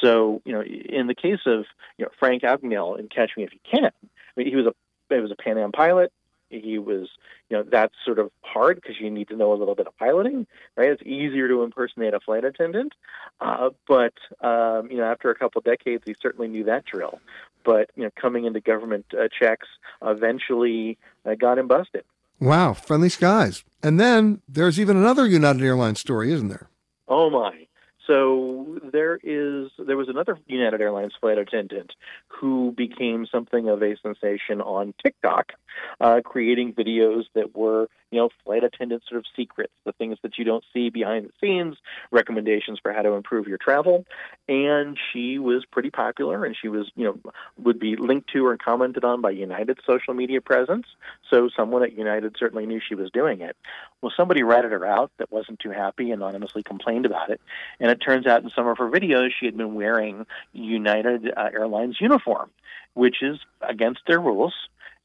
So, 0.00 0.42
you 0.44 0.52
know, 0.52 0.62
in 0.62 1.06
the 1.06 1.14
case 1.14 1.40
of 1.46 1.64
you 1.96 2.04
know 2.04 2.10
Frank 2.18 2.42
Abagnale 2.42 2.98
in 2.98 3.08
Catch 3.08 3.32
Me 3.36 3.44
If 3.44 3.52
You 3.52 3.60
Can, 3.70 3.86
I 3.86 3.90
mean, 4.36 4.48
he 4.48 4.56
was 4.56 4.66
a 4.66 4.74
he 5.14 5.20
was 5.20 5.30
a 5.30 5.36
Pan 5.36 5.58
Am 5.58 5.72
pilot. 5.72 6.12
He 6.48 6.78
was, 6.78 7.08
you 7.50 7.56
know, 7.56 7.64
that's 7.64 7.94
sort 8.04 8.20
of 8.20 8.30
hard 8.42 8.76
because 8.76 9.00
you 9.00 9.10
need 9.10 9.28
to 9.28 9.36
know 9.36 9.52
a 9.52 9.56
little 9.56 9.74
bit 9.74 9.88
of 9.88 9.96
piloting, 9.98 10.46
right? 10.76 10.90
It's 10.90 11.02
easier 11.02 11.48
to 11.48 11.64
impersonate 11.64 12.14
a 12.14 12.20
flight 12.20 12.44
attendant, 12.44 12.92
uh, 13.40 13.70
but 13.88 14.14
um, 14.40 14.88
you 14.88 14.98
know, 14.98 15.04
after 15.04 15.30
a 15.30 15.34
couple 15.34 15.60
decades, 15.60 16.04
he 16.06 16.14
certainly 16.20 16.46
knew 16.46 16.64
that 16.64 16.84
drill 16.84 17.18
but 17.66 17.90
you 17.96 18.04
know, 18.04 18.10
coming 18.18 18.46
into 18.46 18.60
government 18.60 19.04
uh, 19.12 19.28
checks 19.38 19.68
eventually 20.00 20.96
uh, 21.26 21.34
got 21.34 21.58
him 21.58 21.66
busted. 21.66 22.04
Wow, 22.40 22.72
friendly 22.72 23.08
skies. 23.08 23.64
And 23.82 23.98
then 23.98 24.40
there's 24.48 24.78
even 24.78 24.96
another 24.96 25.26
United 25.26 25.62
Airlines 25.62 26.00
story, 26.00 26.32
isn't 26.32 26.48
there? 26.48 26.68
Oh 27.08 27.28
my. 27.28 27.66
So 28.06 28.78
there 28.92 29.18
is 29.22 29.70
there 29.78 29.96
was 29.96 30.08
another 30.08 30.38
United 30.46 30.80
Airlines 30.80 31.14
flight 31.20 31.38
attendant 31.38 31.92
who 32.28 32.72
became 32.76 33.26
something 33.26 33.68
of 33.68 33.82
a 33.82 33.96
sensation 34.00 34.60
on 34.60 34.94
TikTok, 35.02 35.52
uh, 36.00 36.20
creating 36.24 36.74
videos 36.74 37.24
that 37.34 37.56
were 37.56 37.88
you 38.10 38.18
know 38.18 38.28
flight 38.44 38.64
attendant 38.64 39.02
sort 39.08 39.18
of 39.18 39.24
secrets, 39.34 39.72
the 39.84 39.92
things 39.92 40.18
that 40.22 40.38
you 40.38 40.44
don't 40.44 40.64
see 40.72 40.90
behind 40.90 41.26
the 41.26 41.32
scenes, 41.40 41.76
recommendations 42.10 42.78
for 42.82 42.92
how 42.92 43.02
to 43.02 43.12
improve 43.12 43.46
your 43.46 43.58
travel, 43.58 44.04
and 44.48 44.96
she 45.12 45.38
was 45.38 45.64
pretty 45.70 45.90
popular, 45.90 46.44
and 46.44 46.56
she 46.60 46.68
was 46.68 46.90
you 46.96 47.04
know 47.04 47.32
would 47.58 47.78
be 47.78 47.96
linked 47.96 48.30
to 48.32 48.46
or 48.46 48.56
commented 48.56 49.04
on 49.04 49.20
by 49.20 49.30
United's 49.30 49.80
social 49.86 50.14
media 50.14 50.40
presence. 50.40 50.86
So 51.30 51.48
someone 51.56 51.82
at 51.82 51.96
United 51.96 52.36
certainly 52.38 52.66
knew 52.66 52.80
she 52.86 52.94
was 52.94 53.10
doing 53.10 53.40
it. 53.40 53.56
Well, 54.00 54.12
somebody 54.16 54.42
ratted 54.42 54.72
her 54.72 54.86
out 54.86 55.10
that 55.18 55.32
wasn't 55.32 55.60
too 55.60 55.70
happy, 55.70 56.10
anonymously 56.10 56.62
complained 56.62 57.06
about 57.06 57.30
it, 57.30 57.40
and 57.80 57.90
it 57.90 57.96
turns 57.96 58.26
out 58.26 58.42
in 58.42 58.50
some 58.50 58.66
of 58.66 58.78
her 58.78 58.90
videos 58.90 59.30
she 59.38 59.46
had 59.46 59.56
been 59.56 59.74
wearing 59.74 60.26
United 60.52 61.32
uh, 61.36 61.50
Airlines 61.52 61.96
uniform, 62.00 62.50
which 62.94 63.22
is 63.22 63.38
against 63.60 64.00
their 64.06 64.20
rules. 64.20 64.54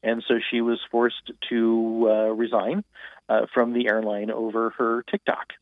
And 0.02 0.22
so 0.26 0.34
she 0.50 0.60
was 0.60 0.80
forced 0.90 1.30
to 1.48 2.08
uh, 2.10 2.12
resign 2.34 2.84
uh, 3.28 3.46
from 3.52 3.72
the 3.72 3.88
airline 3.88 4.30
over 4.30 4.70
her 4.78 5.04
TikTok. 5.10 5.52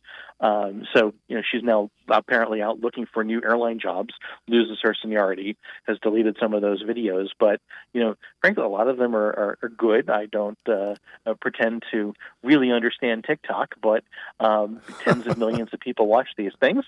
Um, 0.41 0.87
so, 0.95 1.13
you 1.29 1.37
know, 1.37 1.43
she's 1.49 1.63
now 1.63 1.91
apparently 2.09 2.63
out 2.63 2.81
looking 2.81 3.07
for 3.07 3.23
new 3.23 3.43
airline 3.45 3.79
jobs, 3.79 4.15
loses 4.49 4.79
her 4.83 4.95
seniority, 5.01 5.57
has 5.87 5.99
deleted 5.99 6.37
some 6.41 6.55
of 6.55 6.63
those 6.63 6.83
videos. 6.83 7.29
But, 7.39 7.61
you 7.93 8.01
know, 8.01 8.17
frankly, 8.41 8.65
a 8.65 8.69
lot 8.69 8.89
of 8.89 8.97
them 8.97 9.15
are, 9.15 9.29
are, 9.29 9.59
are 9.63 9.69
good. 9.69 10.09
I 10.09 10.27
don't 10.27 10.59
uh, 10.67 10.95
uh, 11.27 11.35
pretend 11.41 11.85
to 11.93 12.15
really 12.43 12.73
understand 12.73 13.25
TikTok, 13.25 13.75
but 13.83 14.03
um, 14.41 14.81
tens 15.05 15.27
of 15.27 15.37
millions 15.39 15.71
of 15.73 15.81
people 15.81 16.07
watch 16.07 16.29
these 16.37 16.53
things. 16.59 16.85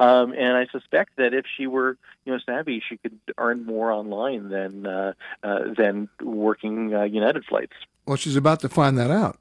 Um, 0.00 0.32
and 0.32 0.56
I 0.56 0.66
suspect 0.66 1.16
that 1.16 1.32
if 1.32 1.46
she 1.56 1.66
were, 1.66 1.96
you 2.24 2.32
know, 2.32 2.38
savvy, 2.44 2.82
she 2.86 2.96
could 2.96 3.18
earn 3.38 3.64
more 3.64 3.92
online 3.92 4.48
than, 4.48 4.86
uh, 4.86 5.12
uh 5.42 5.74
than 5.76 6.08
working 6.20 6.94
uh, 6.94 7.04
United 7.04 7.44
flights. 7.44 7.74
Well, 8.06 8.16
she's 8.16 8.36
about 8.36 8.60
to 8.60 8.68
find 8.68 8.98
that 8.98 9.10
out. 9.10 9.38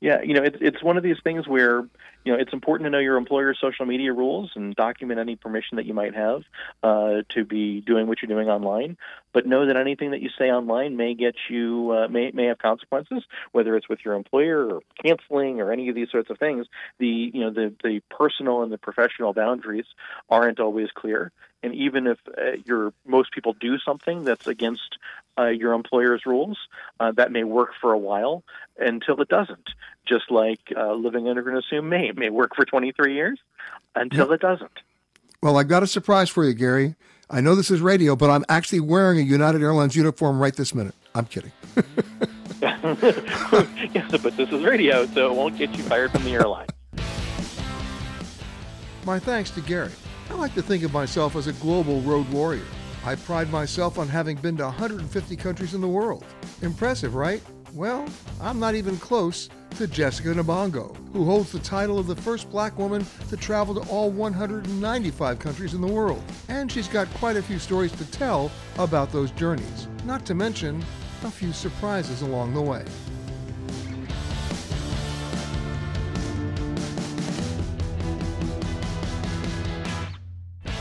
Yeah, 0.00 0.22
you 0.22 0.32
know, 0.32 0.42
it's 0.42 0.56
it's 0.60 0.82
one 0.82 0.96
of 0.96 1.02
these 1.02 1.18
things 1.22 1.46
where 1.46 1.86
you 2.24 2.32
know 2.32 2.38
it's 2.38 2.52
important 2.52 2.86
to 2.86 2.90
know 2.90 2.98
your 2.98 3.16
employer's 3.16 3.58
social 3.60 3.86
media 3.86 4.12
rules 4.12 4.50
and 4.54 4.74
document 4.74 5.20
any 5.20 5.36
permission 5.36 5.76
that 5.76 5.86
you 5.86 5.94
might 5.94 6.14
have 6.14 6.42
uh, 6.82 7.22
to 7.30 7.44
be 7.44 7.80
doing 7.80 8.06
what 8.06 8.20
you're 8.20 8.28
doing 8.28 8.48
online. 8.48 8.96
But 9.32 9.46
know 9.46 9.66
that 9.66 9.76
anything 9.76 10.10
that 10.10 10.20
you 10.20 10.28
say 10.38 10.50
online 10.50 10.96
may 10.96 11.14
get 11.14 11.34
you 11.48 11.92
uh, 11.92 12.08
may 12.08 12.30
may 12.32 12.46
have 12.46 12.58
consequences, 12.58 13.24
whether 13.52 13.76
it's 13.76 13.88
with 13.88 14.04
your 14.04 14.14
employer 14.14 14.74
or 14.74 14.80
canceling 15.02 15.60
or 15.60 15.72
any 15.72 15.88
of 15.88 15.94
these 15.94 16.10
sorts 16.10 16.30
of 16.30 16.38
things. 16.38 16.66
The 16.98 17.30
you 17.32 17.40
know 17.40 17.50
the 17.50 17.74
the 17.82 18.00
personal 18.10 18.62
and 18.62 18.72
the 18.72 18.78
professional 18.78 19.32
boundaries 19.32 19.86
aren't 20.28 20.60
always 20.60 20.90
clear, 20.92 21.32
and 21.62 21.74
even 21.74 22.06
if 22.06 22.18
uh, 22.26 22.52
your 22.64 22.92
most 23.06 23.32
people 23.32 23.54
do 23.54 23.78
something 23.78 24.24
that's 24.24 24.46
against 24.46 24.98
uh, 25.38 25.46
your 25.46 25.72
employer's 25.72 26.26
rules, 26.26 26.58
uh, 26.98 27.12
that 27.12 27.32
may 27.32 27.44
work 27.44 27.70
for 27.80 27.92
a 27.92 27.98
while 27.98 28.42
until 28.78 29.20
it 29.20 29.28
doesn't. 29.28 29.70
Just 30.06 30.30
like 30.30 30.60
uh, 30.76 30.92
living 30.94 31.28
under 31.28 31.48
an 31.48 31.56
assumed 31.56 31.90
name 31.90 32.09
may 32.16 32.30
work 32.30 32.54
for 32.54 32.64
23 32.64 33.14
years 33.14 33.38
until 33.94 34.28
yep. 34.28 34.34
it 34.36 34.40
doesn't. 34.40 34.70
Well, 35.42 35.56
I've 35.56 35.68
got 35.68 35.82
a 35.82 35.86
surprise 35.86 36.28
for 36.28 36.44
you, 36.44 36.54
Gary. 36.54 36.96
I 37.30 37.40
know 37.40 37.54
this 37.54 37.70
is 37.70 37.80
radio, 37.80 38.16
but 38.16 38.28
I'm 38.28 38.44
actually 38.48 38.80
wearing 38.80 39.18
a 39.18 39.22
United 39.22 39.62
Airlines 39.62 39.94
uniform 39.96 40.40
right 40.40 40.54
this 40.54 40.74
minute. 40.74 40.94
I'm 41.14 41.26
kidding. 41.26 41.52
yes, 42.62 44.10
but 44.22 44.36
this 44.36 44.50
is 44.50 44.62
radio, 44.64 45.06
so 45.06 45.32
it 45.32 45.36
won't 45.36 45.56
get 45.56 45.70
you 45.76 45.82
fired 45.84 46.10
from 46.10 46.24
the 46.24 46.32
airline. 46.32 46.66
My 49.06 49.18
thanks 49.18 49.50
to 49.52 49.60
Gary. 49.62 49.92
I 50.28 50.34
like 50.34 50.54
to 50.54 50.62
think 50.62 50.82
of 50.82 50.92
myself 50.92 51.36
as 51.36 51.46
a 51.46 51.52
global 51.54 52.00
road 52.02 52.28
warrior. 52.28 52.66
I 53.04 53.14
pride 53.14 53.50
myself 53.50 53.98
on 53.98 54.08
having 54.08 54.36
been 54.36 54.58
to 54.58 54.64
150 54.64 55.36
countries 55.36 55.72
in 55.72 55.80
the 55.80 55.88
world. 55.88 56.24
Impressive, 56.60 57.14
right? 57.14 57.42
Well, 57.72 58.06
I'm 58.40 58.60
not 58.60 58.74
even 58.74 58.98
close 58.98 59.48
to 59.76 59.86
Jessica 59.86 60.28
Nabongo, 60.28 60.96
who 61.12 61.24
holds 61.24 61.52
the 61.52 61.58
title 61.58 61.98
of 61.98 62.06
the 62.06 62.16
first 62.16 62.50
black 62.50 62.78
woman 62.78 63.06
to 63.28 63.36
travel 63.36 63.74
to 63.74 63.88
all 63.90 64.10
195 64.10 65.38
countries 65.38 65.74
in 65.74 65.80
the 65.80 65.86
world. 65.86 66.22
And 66.48 66.70
she's 66.70 66.88
got 66.88 67.12
quite 67.14 67.36
a 67.36 67.42
few 67.42 67.58
stories 67.58 67.92
to 67.92 68.10
tell 68.10 68.50
about 68.78 69.12
those 69.12 69.30
journeys, 69.32 69.88
not 70.04 70.26
to 70.26 70.34
mention 70.34 70.84
a 71.24 71.30
few 71.30 71.52
surprises 71.52 72.22
along 72.22 72.54
the 72.54 72.60
way. 72.60 72.84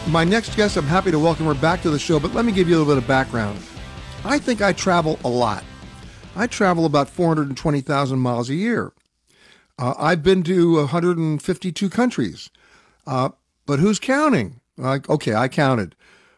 My 0.10 0.24
next 0.24 0.56
guest, 0.56 0.76
I'm 0.76 0.88
happy 0.88 1.12
to 1.12 1.20
welcome 1.20 1.46
her 1.46 1.54
back 1.54 1.84
to 1.84 1.92
the 1.92 2.00
show, 2.00 2.20
but 2.20 2.34
let 2.34 2.44
me 2.44 2.52
give 2.52 2.68
you 2.68 2.76
a 2.76 2.80
little 2.80 2.96
bit 2.96 3.04
of 3.04 3.08
background. 3.08 3.60
I 4.26 4.40
think 4.40 4.62
I 4.62 4.74
travel 4.74 5.20
a 5.24 5.30
lot. 5.30 5.64
I 6.36 6.48
travel 6.48 6.86
about 6.86 7.10
420,000 7.10 8.20
miles 8.20 8.50
a 8.50 8.56
year. 8.56 8.94
Uh, 9.78 9.94
I've 9.98 10.24
been 10.24 10.44
to 10.44 10.76
152 10.78 11.90
countries. 11.90 12.50
Uh, 13.06 13.30
but 13.66 13.80
who's 13.80 14.00
counting? 14.00 14.62
Like, 14.78 15.10
okay, 15.10 15.34
I 15.34 15.48
counted. 15.48 15.96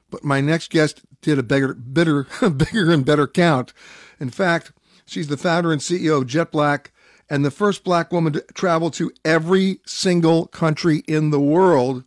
But 0.09 0.23
my 0.23 0.41
next 0.41 0.71
guest 0.71 1.01
did 1.21 1.37
a 1.37 1.43
bigger, 1.43 1.73
bigger, 1.73 2.27
bigger 2.49 2.91
and 2.91 3.05
better 3.05 3.27
count. 3.27 3.73
In 4.19 4.29
fact, 4.29 4.71
she's 5.05 5.27
the 5.27 5.37
founder 5.37 5.71
and 5.71 5.81
CEO 5.81 6.21
of 6.21 6.27
Jet 6.27 6.51
Black 6.51 6.91
and 7.29 7.45
the 7.45 7.51
first 7.51 7.83
black 7.83 8.11
woman 8.11 8.33
to 8.33 8.41
travel 8.53 8.91
to 8.91 9.11
every 9.23 9.79
single 9.85 10.47
country 10.47 11.03
in 11.07 11.29
the 11.29 11.39
world 11.39 12.03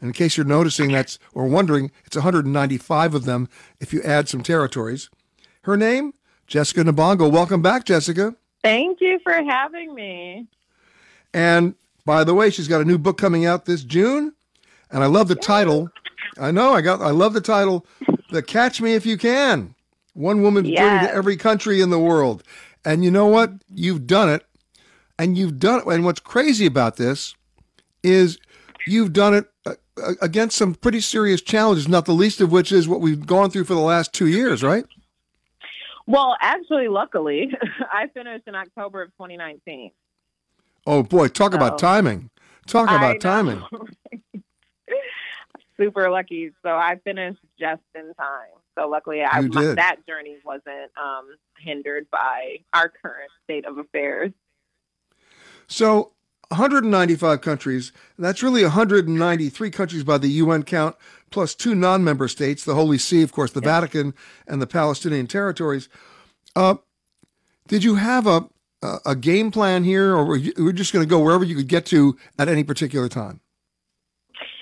and 0.00 0.08
in 0.08 0.12
case 0.12 0.36
you're 0.36 0.46
noticing 0.46 0.92
that's 0.92 1.18
or 1.34 1.46
wondering, 1.46 1.90
it's 2.04 2.16
195 2.16 3.14
of 3.14 3.24
them 3.24 3.48
if 3.80 3.92
you 3.92 4.02
add 4.02 4.28
some 4.28 4.42
territories. 4.42 5.10
Her 5.62 5.76
name, 5.76 6.14
Jessica 6.48 6.82
Nabongo. 6.82 7.30
Welcome 7.30 7.60
back, 7.60 7.84
Jessica. 7.84 8.34
Thank 8.64 9.02
you 9.02 9.20
for 9.22 9.34
having 9.34 9.94
me. 9.94 10.46
And 11.34 11.74
by 12.06 12.24
the 12.24 12.34
way, 12.34 12.48
she's 12.48 12.68
got 12.68 12.80
a 12.80 12.86
new 12.86 12.96
book 12.96 13.18
coming 13.18 13.44
out 13.44 13.66
this 13.66 13.84
June, 13.84 14.32
and 14.90 15.04
I 15.04 15.06
love 15.06 15.28
the 15.28 15.34
title. 15.34 15.90
I 16.40 16.50
know 16.50 16.72
I 16.72 16.80
got. 16.80 17.02
I 17.02 17.10
love 17.10 17.34
the 17.34 17.42
title, 17.42 17.86
"The 18.30 18.42
Catch 18.42 18.80
Me 18.80 18.94
If 18.94 19.04
You 19.04 19.18
Can." 19.18 19.74
One 20.14 20.42
woman's 20.42 20.68
yes. 20.68 20.78
journey 20.80 21.06
to 21.06 21.14
every 21.14 21.36
country 21.36 21.80
in 21.80 21.90
the 21.90 21.98
world. 21.98 22.42
And 22.84 23.04
you 23.04 23.10
know 23.10 23.26
what? 23.26 23.52
You've 23.72 24.06
done 24.06 24.30
it, 24.30 24.44
and 25.18 25.36
you've 25.36 25.58
done 25.58 25.80
it. 25.80 25.86
And 25.86 26.04
what's 26.04 26.18
crazy 26.18 26.64
about 26.64 26.96
this 26.96 27.34
is 28.02 28.38
you've 28.86 29.12
done 29.12 29.34
it 29.34 29.50
uh, 29.66 29.74
against 30.22 30.56
some 30.56 30.74
pretty 30.74 31.00
serious 31.02 31.42
challenges, 31.42 31.88
not 31.88 32.06
the 32.06 32.12
least 32.12 32.40
of 32.40 32.50
which 32.50 32.72
is 32.72 32.88
what 32.88 33.00
we've 33.00 33.26
gone 33.26 33.50
through 33.50 33.64
for 33.64 33.74
the 33.74 33.80
last 33.80 34.14
two 34.14 34.26
years, 34.26 34.62
right? 34.62 34.86
Well, 36.08 36.36
actually, 36.40 36.88
luckily, 36.88 37.50
I 37.92 38.08
finished 38.08 38.44
in 38.46 38.54
October 38.54 39.02
of 39.02 39.10
2019. 39.10 39.90
Oh 40.86 41.02
boy, 41.02 41.28
talk 41.28 41.52
so, 41.52 41.58
about 41.58 41.78
timing! 41.78 42.30
Talk 42.66 42.88
about 42.88 43.20
timing. 43.20 43.62
Super 45.76 46.10
lucky. 46.10 46.50
So 46.62 46.70
I 46.70 46.98
finished 47.04 47.40
just 47.60 47.82
in 47.94 48.14
time. 48.14 48.56
So 48.74 48.88
luckily, 48.88 49.22
I, 49.22 49.42
my, 49.42 49.74
that 49.74 49.96
journey 50.08 50.38
wasn't 50.44 50.90
um, 50.96 51.36
hindered 51.58 52.08
by 52.10 52.60
our 52.72 52.88
current 52.88 53.30
state 53.44 53.66
of 53.66 53.76
affairs. 53.76 54.32
So 55.66 56.12
195 56.48 57.40
countries. 57.40 57.92
That's 58.18 58.42
really 58.42 58.62
193 58.62 59.70
countries 59.70 60.04
by 60.04 60.18
the 60.18 60.28
UN 60.28 60.62
count, 60.62 60.96
plus 61.30 61.54
two 61.54 61.74
non-member 61.74 62.28
states, 62.28 62.64
the 62.64 62.74
Holy 62.74 62.98
See, 62.98 63.22
of 63.22 63.32
course, 63.32 63.52
the 63.52 63.60
yeah. 63.60 63.80
Vatican, 63.80 64.14
and 64.46 64.60
the 64.62 64.66
Palestinian 64.66 65.26
territories. 65.26 65.88
Uh, 66.56 66.76
did 67.66 67.84
you 67.84 67.96
have 67.96 68.26
a 68.26 68.48
a 69.04 69.16
game 69.16 69.50
plan 69.50 69.84
here, 69.84 70.14
or 70.14 70.24
were 70.24 70.36
you 70.36 70.52
were 70.56 70.72
just 70.72 70.92
going 70.92 71.04
to 71.04 71.08
go 71.08 71.18
wherever 71.18 71.44
you 71.44 71.56
could 71.56 71.68
get 71.68 71.84
to 71.86 72.16
at 72.38 72.48
any 72.48 72.62
particular 72.62 73.08
time? 73.08 73.40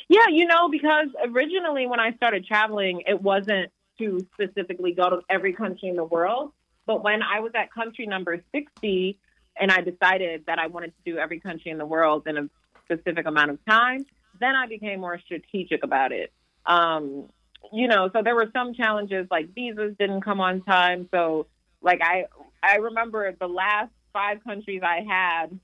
Yeah, 0.08 0.26
you 0.30 0.46
know, 0.46 0.68
because 0.68 1.08
originally 1.28 1.86
when 1.86 2.00
I 2.00 2.14
started 2.14 2.46
traveling, 2.46 3.02
it 3.06 3.20
wasn't 3.20 3.70
to 3.98 4.26
specifically 4.34 4.92
go 4.92 5.10
to 5.10 5.20
every 5.28 5.52
country 5.52 5.88
in 5.88 5.96
the 5.96 6.04
world. 6.04 6.52
But 6.86 7.02
when 7.02 7.22
I 7.22 7.40
was 7.40 7.52
at 7.54 7.72
country 7.72 8.06
number 8.06 8.40
60, 8.54 9.18
and 9.58 9.70
I 9.70 9.80
decided 9.80 10.44
that 10.46 10.58
I 10.58 10.66
wanted 10.66 10.92
to 10.96 11.12
do 11.12 11.18
every 11.18 11.40
country 11.40 11.70
in 11.70 11.78
the 11.78 11.86
world 11.86 12.26
in 12.26 12.36
a 12.36 12.48
specific 12.84 13.26
amount 13.26 13.50
of 13.50 13.58
time, 13.66 14.04
then 14.40 14.54
I 14.54 14.66
became 14.66 15.00
more 15.00 15.18
strategic 15.18 15.82
about 15.82 16.12
it. 16.12 16.32
Um, 16.66 17.28
you 17.72 17.88
know, 17.88 18.10
so 18.12 18.22
there 18.22 18.34
were 18.34 18.50
some 18.52 18.74
challenges 18.74 19.26
like 19.30 19.54
visas 19.54 19.94
didn't 19.98 20.22
come 20.22 20.40
on 20.40 20.62
time. 20.62 21.08
So, 21.10 21.46
like 21.82 22.00
I, 22.02 22.26
I 22.62 22.76
remember 22.76 23.34
the 23.38 23.46
last 23.46 23.90
five 24.12 24.42
countries 24.44 24.82
I 24.84 25.04
had. 25.06 25.58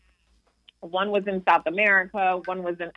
One 0.80 1.10
was 1.10 1.22
in 1.26 1.42
South 1.48 1.66
America. 1.66 2.40
One 2.44 2.62
was 2.62 2.76
in 2.80 2.90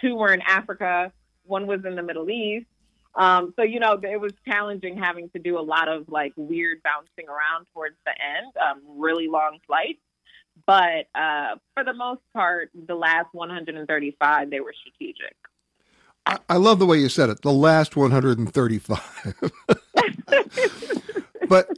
two 0.00 0.14
were 0.14 0.32
in 0.32 0.40
Africa. 0.42 1.12
One 1.44 1.66
was 1.66 1.84
in 1.84 1.96
the 1.96 2.02
Middle 2.02 2.30
East. 2.30 2.66
Um, 3.14 3.52
so 3.56 3.62
you 3.62 3.80
know, 3.80 3.98
it 4.02 4.20
was 4.20 4.32
challenging 4.46 4.96
having 4.96 5.28
to 5.30 5.38
do 5.38 5.58
a 5.58 5.60
lot 5.60 5.88
of 5.88 6.08
like 6.08 6.32
weird 6.36 6.82
bouncing 6.82 7.28
around 7.28 7.66
towards 7.74 7.96
the 8.06 8.12
end, 8.12 8.52
um, 8.56 8.82
really 9.00 9.28
long 9.28 9.58
flights. 9.66 10.00
But 10.66 11.08
uh, 11.14 11.56
for 11.74 11.84
the 11.84 11.94
most 11.94 12.20
part, 12.32 12.70
the 12.86 12.94
last 12.94 13.28
135, 13.32 14.50
they 14.50 14.60
were 14.60 14.74
strategic. 14.78 15.34
I, 16.26 16.38
I 16.48 16.56
love 16.56 16.78
the 16.78 16.86
way 16.86 16.98
you 16.98 17.08
said 17.08 17.30
it. 17.30 17.42
The 17.42 17.52
last 17.52 17.96
135. 17.96 19.34
but 21.48 21.68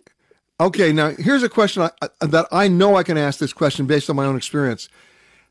okay, 0.61 0.93
now 0.93 1.11
here's 1.11 1.43
a 1.43 1.49
question 1.49 1.83
I, 1.83 1.91
that 2.21 2.47
I 2.53 2.69
know 2.69 2.97
I 2.97 3.03
can 3.03 3.17
ask 3.17 3.39
this 3.39 3.53
question 3.53 3.87
based 3.87 4.11
on 4.11 4.17
my 4.17 4.27
own 4.27 4.37
experience. 4.37 4.89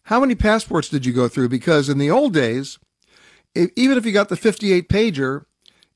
How 0.04 0.20
many 0.20 0.36
passports 0.36 0.90
did 0.90 1.06
you 1.06 1.14
go 1.14 1.28
through? 1.28 1.50
Because 1.50 1.90
in 1.90 1.98
the 1.98 2.12
old 2.12 2.34
days, 2.34 2.78
if, 3.56 3.72
even 3.76 3.98
if 3.98 4.06
you 4.06 4.12
got 4.12 4.30
the 4.30 4.36
58 4.36 4.90
pager, 4.90 5.46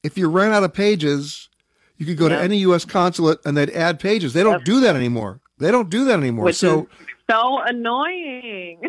if 0.01 0.17
you 0.17 0.29
ran 0.29 0.51
out 0.51 0.63
of 0.63 0.73
pages, 0.73 1.49
you 1.97 2.05
could 2.05 2.17
go 2.17 2.29
to 2.29 2.37
any 2.37 2.57
U.S. 2.59 2.85
consulate 2.85 3.39
and 3.43 3.57
they'd 3.57 3.71
add 3.71 3.99
pages. 3.99 4.33
They 4.33 4.43
don't 4.43 4.63
do 4.63 4.79
that 4.81 4.95
anymore. 4.95 5.41
They 5.57 5.71
don't 5.71 5.89
do 5.89 6.05
that 6.05 6.19
anymore. 6.19 6.45
Which 6.45 6.55
so 6.55 6.87
so 7.29 7.59
annoying. 7.61 8.81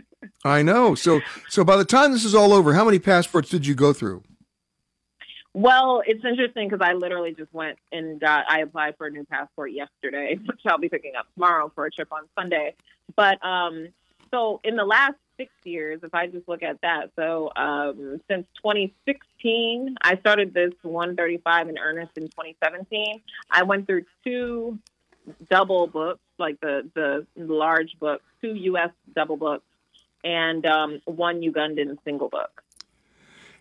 I 0.44 0.62
know. 0.62 0.94
So 0.94 1.20
so 1.48 1.64
by 1.64 1.76
the 1.76 1.84
time 1.84 2.12
this 2.12 2.24
is 2.24 2.34
all 2.34 2.52
over, 2.52 2.74
how 2.74 2.84
many 2.84 2.98
passports 2.98 3.48
did 3.50 3.66
you 3.66 3.74
go 3.74 3.92
through? 3.92 4.22
Well, 5.54 6.02
it's 6.06 6.24
interesting 6.24 6.68
because 6.68 6.86
I 6.86 6.92
literally 6.92 7.34
just 7.34 7.52
went 7.52 7.78
and 7.90 8.20
got 8.20 8.44
I 8.48 8.60
applied 8.60 8.96
for 8.98 9.06
a 9.06 9.10
new 9.10 9.24
passport 9.24 9.72
yesterday, 9.72 10.38
which 10.44 10.60
I'll 10.66 10.78
be 10.78 10.88
picking 10.88 11.12
up 11.18 11.26
tomorrow 11.34 11.72
for 11.74 11.86
a 11.86 11.90
trip 11.90 12.12
on 12.12 12.22
Sunday. 12.38 12.74
But 13.16 13.44
um 13.44 13.88
so 14.30 14.60
in 14.64 14.76
the 14.76 14.84
last 14.84 15.14
six 15.36 15.52
years, 15.64 16.00
if 16.02 16.14
I 16.14 16.26
just 16.26 16.48
look 16.48 16.62
at 16.62 16.80
that, 16.82 17.10
so 17.16 17.50
um, 17.56 18.20
since 18.28 18.46
2016, 18.56 19.96
I 20.00 20.16
started 20.18 20.54
this 20.54 20.72
135 20.82 21.68
in 21.68 21.78
earnest 21.78 22.12
in 22.16 22.24
2017. 22.24 23.20
I 23.50 23.62
went 23.62 23.86
through 23.86 24.04
two 24.24 24.78
double 25.50 25.86
books, 25.86 26.20
like 26.38 26.60
the 26.60 26.88
the 26.94 27.26
large 27.36 27.98
books, 27.98 28.24
two 28.40 28.54
U.S. 28.54 28.90
double 29.14 29.36
books, 29.36 29.64
and 30.24 30.64
um, 30.66 31.00
one 31.04 31.40
Ugandan 31.40 31.96
single 32.04 32.28
book. 32.28 32.62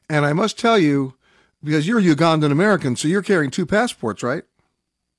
And 0.09 0.26
I 0.26 0.34
must 0.34 0.59
tell 0.59 0.78
you, 0.78 1.15
because 1.63 1.88
you're 1.88 2.01
Ugandan 2.01 2.51
American, 2.51 2.95
so 2.95 3.07
you're 3.07 3.21
carrying 3.21 3.51
two 3.51 3.65
passports, 3.65 4.21
right? 4.23 4.43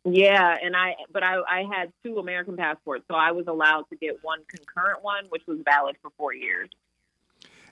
Yeah, 0.04 0.57
and 0.62 0.76
I 0.76 0.94
but 1.12 1.22
I, 1.22 1.40
I 1.48 1.64
had 1.70 1.92
two 2.04 2.18
American 2.18 2.57
passports, 2.57 3.04
so 3.09 3.16
I 3.16 3.32
was 3.32 3.46
allowed 3.48 3.88
to 3.90 3.96
get 3.96 4.22
one 4.22 4.40
concurrent 4.48 5.02
one, 5.02 5.26
which 5.30 5.42
was 5.46 5.59
valid 5.64 5.96
for 6.00 6.11
four 6.16 6.32
years. 6.32 6.68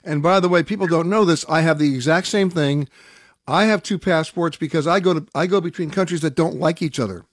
And 0.03 0.21
by 0.21 0.39
the 0.39 0.49
way, 0.49 0.61
people 0.61 0.85
don't 0.85 1.09
know 1.09 1.25
this. 1.25 1.45
I 1.49 1.61
have 1.61 1.79
the 1.79 1.93
exact 1.93 2.27
same 2.27 2.49
thing. 2.49 2.87
I 3.47 3.65
have 3.65 3.81
two 3.81 3.97
passports 3.97 4.57
because 4.57 4.85
I 4.85 4.99
go 4.99 5.13
to 5.13 5.25
I 5.33 5.47
go 5.47 5.61
between 5.61 5.91
countries 5.91 6.21
that 6.21 6.35
don't 6.35 6.55
like 6.55 6.81
each 6.81 6.99
other 6.99 7.25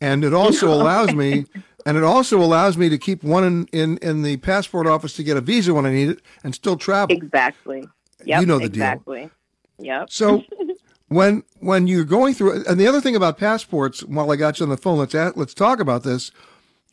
and 0.00 0.24
it 0.24 0.34
also 0.34 0.68
allows 0.72 1.14
me 1.14 1.46
and 1.86 1.96
it 1.96 2.02
also 2.02 2.40
allows 2.40 2.76
me 2.76 2.88
to 2.88 2.98
keep 2.98 3.22
one 3.22 3.44
in, 3.44 3.66
in, 3.68 3.98
in 3.98 4.22
the 4.22 4.36
passport 4.38 4.88
office 4.88 5.12
to 5.14 5.22
get 5.22 5.36
a 5.36 5.40
visa 5.40 5.72
when 5.72 5.86
I 5.86 5.92
need 5.92 6.08
it 6.08 6.20
and 6.42 6.52
still 6.52 6.76
travel. 6.76 7.16
Exactly. 7.16 7.84
Yep, 8.24 8.40
you 8.40 8.46
know 8.46 8.58
the 8.58 8.64
exactly. 8.64 9.20
deal. 9.20 9.30
Yep. 9.78 10.10
So 10.10 10.42
when 11.08 11.44
when 11.60 11.86
you're 11.86 12.04
going 12.04 12.34
through 12.34 12.64
and 12.64 12.80
the 12.80 12.88
other 12.88 13.00
thing 13.00 13.14
about 13.14 13.38
passports, 13.38 14.02
while 14.02 14.32
I 14.32 14.36
got 14.36 14.58
you 14.58 14.64
on 14.64 14.70
the 14.70 14.76
phone, 14.76 14.98
let's 14.98 15.14
at, 15.14 15.36
let's 15.36 15.54
talk 15.54 15.78
about 15.78 16.02
this, 16.02 16.32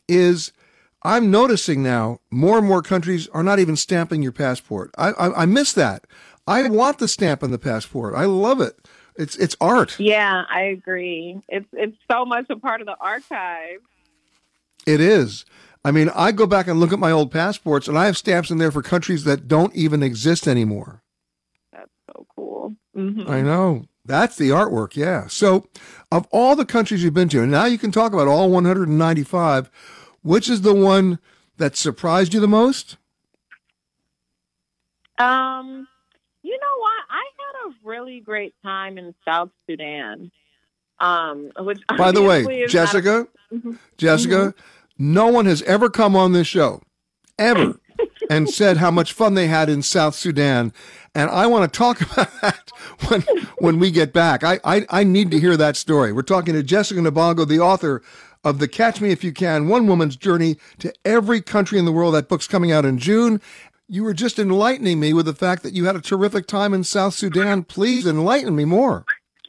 is 0.06 0.52
I'm 1.02 1.28
noticing 1.28 1.82
now 1.82 2.20
more 2.30 2.56
and 2.58 2.66
more 2.66 2.80
countries 2.80 3.26
are 3.28 3.42
not 3.42 3.58
even 3.58 3.74
stamping 3.74 4.22
your 4.22 4.32
passport. 4.32 4.92
I, 4.96 5.10
I, 5.10 5.42
I 5.42 5.46
miss 5.46 5.72
that. 5.72 6.06
I 6.46 6.68
want 6.68 6.98
the 6.98 7.08
stamp 7.08 7.42
on 7.42 7.50
the 7.50 7.58
passport. 7.58 8.14
I 8.14 8.26
love 8.26 8.60
it. 8.60 8.78
It's 9.16 9.34
it's 9.36 9.56
art. 9.60 9.98
Yeah, 9.98 10.44
I 10.48 10.62
agree. 10.62 11.40
It's 11.48 11.66
it's 11.72 11.96
so 12.08 12.24
much 12.24 12.46
a 12.48 12.56
part 12.56 12.80
of 12.80 12.86
the 12.86 12.96
archive. 13.00 13.80
It 14.86 15.00
is. 15.00 15.44
I 15.84 15.90
mean, 15.90 16.10
I 16.14 16.32
go 16.32 16.46
back 16.46 16.66
and 16.66 16.80
look 16.80 16.92
at 16.92 16.98
my 16.98 17.10
old 17.10 17.30
passports, 17.30 17.88
and 17.88 17.98
I 17.98 18.06
have 18.06 18.16
stamps 18.16 18.50
in 18.50 18.58
there 18.58 18.72
for 18.72 18.82
countries 18.82 19.24
that 19.24 19.48
don't 19.48 19.74
even 19.74 20.02
exist 20.02 20.48
anymore. 20.48 21.02
That's 21.72 21.90
so 22.06 22.26
cool. 22.34 22.74
Mm-hmm. 22.96 23.30
I 23.30 23.42
know. 23.42 23.84
That's 24.06 24.36
the 24.36 24.50
artwork, 24.50 24.96
yeah. 24.96 25.26
So, 25.28 25.66
of 26.10 26.26
all 26.30 26.56
the 26.56 26.66
countries 26.66 27.02
you've 27.02 27.14
been 27.14 27.28
to, 27.30 27.42
and 27.42 27.50
now 27.50 27.64
you 27.64 27.78
can 27.78 27.92
talk 27.92 28.12
about 28.12 28.28
all 28.28 28.50
195, 28.50 29.70
which 30.22 30.48
is 30.48 30.62
the 30.62 30.74
one 30.74 31.18
that 31.56 31.76
surprised 31.76 32.34
you 32.34 32.40
the 32.40 32.48
most? 32.48 32.96
Um, 35.18 35.86
you 36.42 36.58
know 36.58 36.78
what? 36.78 37.04
I 37.10 37.24
had 37.38 37.70
a 37.70 37.74
really 37.82 38.20
great 38.20 38.54
time 38.62 38.98
in 38.98 39.14
South 39.24 39.50
Sudan. 39.68 40.30
Um, 41.00 41.50
which 41.58 41.80
by 41.98 42.12
the 42.12 42.22
way, 42.22 42.66
Jessica, 42.66 43.26
mm-hmm. 43.52 43.72
Jessica, 43.98 44.34
mm-hmm. 44.34 45.12
no 45.12 45.28
one 45.28 45.46
has 45.46 45.62
ever 45.62 45.90
come 45.90 46.14
on 46.16 46.32
this 46.32 46.46
show 46.46 46.82
ever 47.38 47.78
and 48.30 48.48
said 48.48 48.76
how 48.76 48.90
much 48.90 49.12
fun 49.12 49.34
they 49.34 49.48
had 49.48 49.68
in 49.68 49.82
South 49.82 50.14
Sudan. 50.14 50.72
And 51.14 51.30
I 51.30 51.46
want 51.46 51.70
to 51.70 51.76
talk 51.76 52.00
about 52.12 52.30
that 52.40 52.70
when 53.08 53.22
when 53.58 53.78
we 53.78 53.90
get 53.90 54.12
back. 54.12 54.44
I, 54.44 54.60
I, 54.64 54.86
I 54.88 55.04
need 55.04 55.30
to 55.32 55.40
hear 55.40 55.56
that 55.56 55.76
story. 55.76 56.12
We're 56.12 56.22
talking 56.22 56.54
to 56.54 56.62
Jessica 56.62 57.00
Nabongo, 57.00 57.46
the 57.46 57.60
author 57.60 58.02
of 58.44 58.58
the 58.58 58.68
Catch 58.68 59.00
Me 59.00 59.10
If 59.10 59.24
You 59.24 59.32
Can, 59.32 59.68
One 59.68 59.86
Woman's 59.86 60.16
Journey 60.16 60.56
to 60.78 60.92
Every 61.04 61.40
Country 61.40 61.78
in 61.78 61.86
the 61.86 61.92
World. 61.92 62.14
That 62.14 62.28
book's 62.28 62.46
coming 62.46 62.72
out 62.72 62.84
in 62.84 62.98
June 62.98 63.40
you 63.88 64.02
were 64.02 64.14
just 64.14 64.38
enlightening 64.38 64.98
me 64.98 65.12
with 65.12 65.26
the 65.26 65.34
fact 65.34 65.62
that 65.62 65.74
you 65.74 65.84
had 65.84 65.96
a 65.96 66.00
terrific 66.00 66.46
time 66.46 66.72
in 66.72 66.84
South 66.84 67.14
Sudan. 67.14 67.64
Please 67.64 68.06
enlighten 68.06 68.56
me 68.56 68.64
more. 68.64 69.04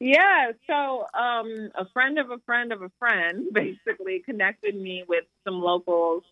yeah, 0.00 0.52
so 0.66 1.06
um, 1.14 1.70
a 1.74 1.86
friend 1.92 2.18
of 2.18 2.30
a 2.30 2.38
friend 2.38 2.72
of 2.72 2.82
a 2.82 2.90
friend 2.98 3.46
basically 3.52 4.20
connected 4.20 4.74
me 4.74 5.04
with 5.08 5.24
some 5.44 5.60
locals 5.60 6.22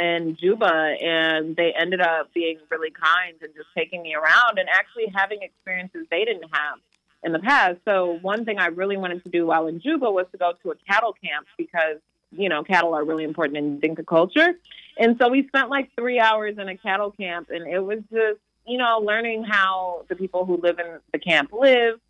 in 0.00 0.36
Juba, 0.40 0.96
and 1.00 1.54
they 1.54 1.72
ended 1.78 2.00
up 2.00 2.32
being 2.32 2.58
really 2.70 2.90
kind 2.90 3.34
and 3.42 3.52
just 3.54 3.68
taking 3.76 4.02
me 4.02 4.14
around 4.14 4.58
and 4.58 4.68
actually 4.68 5.12
having 5.14 5.42
experiences 5.42 6.06
they 6.10 6.24
didn't 6.24 6.48
have 6.52 6.78
in 7.22 7.32
the 7.32 7.38
past. 7.38 7.78
So, 7.84 8.18
one 8.22 8.44
thing 8.44 8.58
I 8.58 8.66
really 8.66 8.96
wanted 8.96 9.22
to 9.24 9.30
do 9.30 9.46
while 9.46 9.66
in 9.66 9.80
Juba 9.80 10.10
was 10.10 10.26
to 10.32 10.38
go 10.38 10.52
to 10.62 10.70
a 10.70 10.74
cattle 10.88 11.14
camp 11.22 11.46
because 11.58 11.98
you 12.36 12.48
know, 12.48 12.62
cattle 12.64 12.94
are 12.94 13.04
really 13.04 13.24
important 13.24 13.58
in 13.58 13.78
Dinka 13.78 14.04
culture. 14.04 14.54
And 14.98 15.16
so 15.18 15.28
we 15.28 15.46
spent 15.48 15.70
like 15.70 15.90
three 15.96 16.18
hours 16.18 16.58
in 16.58 16.68
a 16.68 16.76
cattle 16.76 17.10
camp, 17.10 17.50
and 17.50 17.66
it 17.66 17.80
was 17.80 18.00
just, 18.10 18.40
you 18.66 18.78
know, 18.78 19.02
learning 19.04 19.44
how 19.44 20.04
the 20.08 20.16
people 20.16 20.44
who 20.44 20.56
live 20.56 20.78
in 20.78 20.98
the 21.12 21.18
camp 21.18 21.52
live 21.52 22.00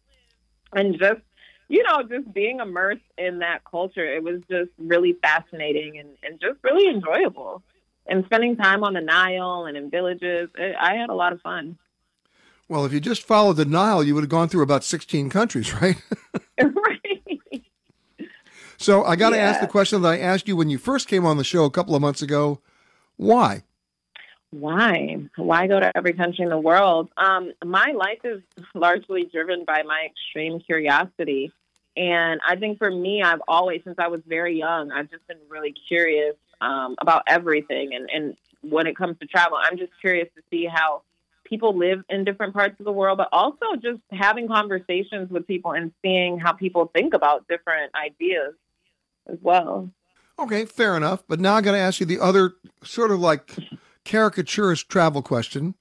and 0.73 0.99
just, 0.99 1.21
you 1.69 1.83
know, 1.83 2.03
just 2.03 2.33
being 2.33 2.61
immersed 2.61 3.03
in 3.19 3.41
that 3.41 3.63
culture. 3.65 4.05
It 4.05 4.23
was 4.23 4.41
just 4.51 4.71
really 4.79 5.15
fascinating 5.23 5.99
and, 5.99 6.11
and 6.23 6.41
just 6.41 6.63
really 6.63 6.89
enjoyable. 6.89 7.63
And 8.07 8.25
spending 8.25 8.57
time 8.57 8.83
on 8.83 8.95
the 8.95 9.01
Nile 9.01 9.67
and 9.67 9.77
in 9.77 9.91
villages, 9.91 10.51
it, 10.57 10.75
I 10.79 10.95
had 10.95 11.09
a 11.11 11.15
lot 11.15 11.33
of 11.33 11.41
fun. 11.41 11.79
Well, 12.69 12.85
if 12.85 12.93
you 12.93 13.01
just 13.01 13.23
followed 13.23 13.57
the 13.57 13.65
Nile, 13.65 14.03
you 14.03 14.15
would 14.15 14.25
have 14.25 14.31
gone 14.31 14.49
through 14.49 14.63
about 14.63 14.85
16 14.85 15.31
countries, 15.31 15.73
right? 15.83 15.97
right. 16.59 17.41
So 18.79 19.05
I 19.05 19.15
got 19.15 19.31
to 19.31 19.37
yeah. 19.37 19.49
ask 19.49 19.61
the 19.61 19.69
question 19.69 20.03
that 20.03 20.09
I 20.09 20.19
asked 20.19 20.49
you 20.49 20.57
when 20.57 20.69
you 20.69 20.77
first 20.77 21.07
came 21.07 21.25
on 21.25 21.37
the 21.37 21.45
show 21.45 21.65
a 21.65 21.71
couple 21.71 21.95
of 21.95 22.03
months 22.03 22.21
ago. 22.21 22.61
Why? 23.17 23.63
Why? 24.53 25.17
Why 25.37 25.67
go 25.67 25.81
to 25.81 25.97
every 25.97 26.13
country 26.13 26.45
in 26.45 26.51
the 26.51 26.59
world? 26.59 27.09
Um, 27.17 27.53
my 27.65 27.93
life 27.97 28.21
is 28.23 28.43
largely 28.75 29.25
driven 29.25 29.65
by 29.65 29.83
my 29.83 30.07
extreme 30.07 30.61
curiosity. 30.61 31.53
And 31.97 32.41
I 32.47 32.57
think 32.57 32.79
for 32.79 32.91
me, 32.91 33.23
I've 33.23 33.41
always, 33.49 33.81
since 33.85 33.97
I 33.99 34.09
was 34.09 34.21
very 34.27 34.59
young, 34.59 34.93
I've 34.93 35.11
just 35.11 35.27
been 35.27 35.39
really 35.49 35.75
curious 35.89 36.37
um, 36.61 36.97
about 37.01 37.23
everything. 37.27 37.95
And, 37.95 38.09
and 38.13 38.37
when 38.63 38.87
it 38.87 38.97
comes 38.97 39.19
to 39.21 39.27
travel, 39.27 39.59
I'm 39.61 39.79
just 39.79 39.93
curious 40.01 40.29
to 40.37 40.43
see 40.51 40.67
how 40.67 41.03
people 41.45 41.77
live 41.77 42.05
in 42.11 42.25
different 42.25 42.53
parts 42.53 42.79
of 42.79 42.85
the 42.85 42.93
world, 42.93 43.19
but 43.19 43.29
also 43.33 43.77
just 43.77 44.01
having 44.11 44.49
conversations 44.49 45.31
with 45.31 45.47
people 45.47 45.73
and 45.73 45.93
seeing 46.03 46.39
how 46.39 46.53
people 46.53 46.91
think 46.95 47.15
about 47.15 47.49
different 47.49 47.93
ideas 47.95 48.55
as 49.31 49.39
well. 49.41 49.91
Okay, 50.39 50.67
fair 50.67 50.97
enough. 50.97 51.25
But 51.27 51.41
now 51.41 51.55
I 51.55 51.63
got 51.63 51.73
to 51.73 51.79
ask 51.79 52.01
you 52.01 52.07
the 52.07 52.21
other 52.21 52.55
sort 52.85 53.11
of 53.11 53.21
like 53.21 53.55
caricaturist 54.05 54.89
travel 54.89 55.23
question, 55.23 55.75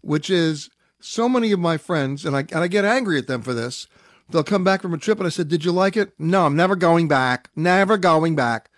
which 0.00 0.30
is 0.30 0.70
so 1.00 1.28
many 1.28 1.52
of 1.52 1.60
my 1.60 1.76
friends, 1.76 2.24
and 2.24 2.36
I, 2.36 2.40
and 2.40 2.56
I 2.56 2.68
get 2.68 2.84
angry 2.84 3.18
at 3.18 3.26
them 3.26 3.42
for 3.42 3.54
this. 3.54 3.86
They'll 4.30 4.42
come 4.42 4.64
back 4.64 4.82
from 4.82 4.94
a 4.94 4.98
trip 4.98 5.18
and 5.18 5.26
I 5.26 5.30
said, 5.30 5.48
Did 5.48 5.64
you 5.64 5.72
like 5.72 5.96
it? 5.96 6.12
No, 6.18 6.46
I'm 6.46 6.56
never 6.56 6.76
going 6.76 7.08
back. 7.08 7.50
Never 7.54 7.98
going 7.98 8.34
back. 8.34 8.70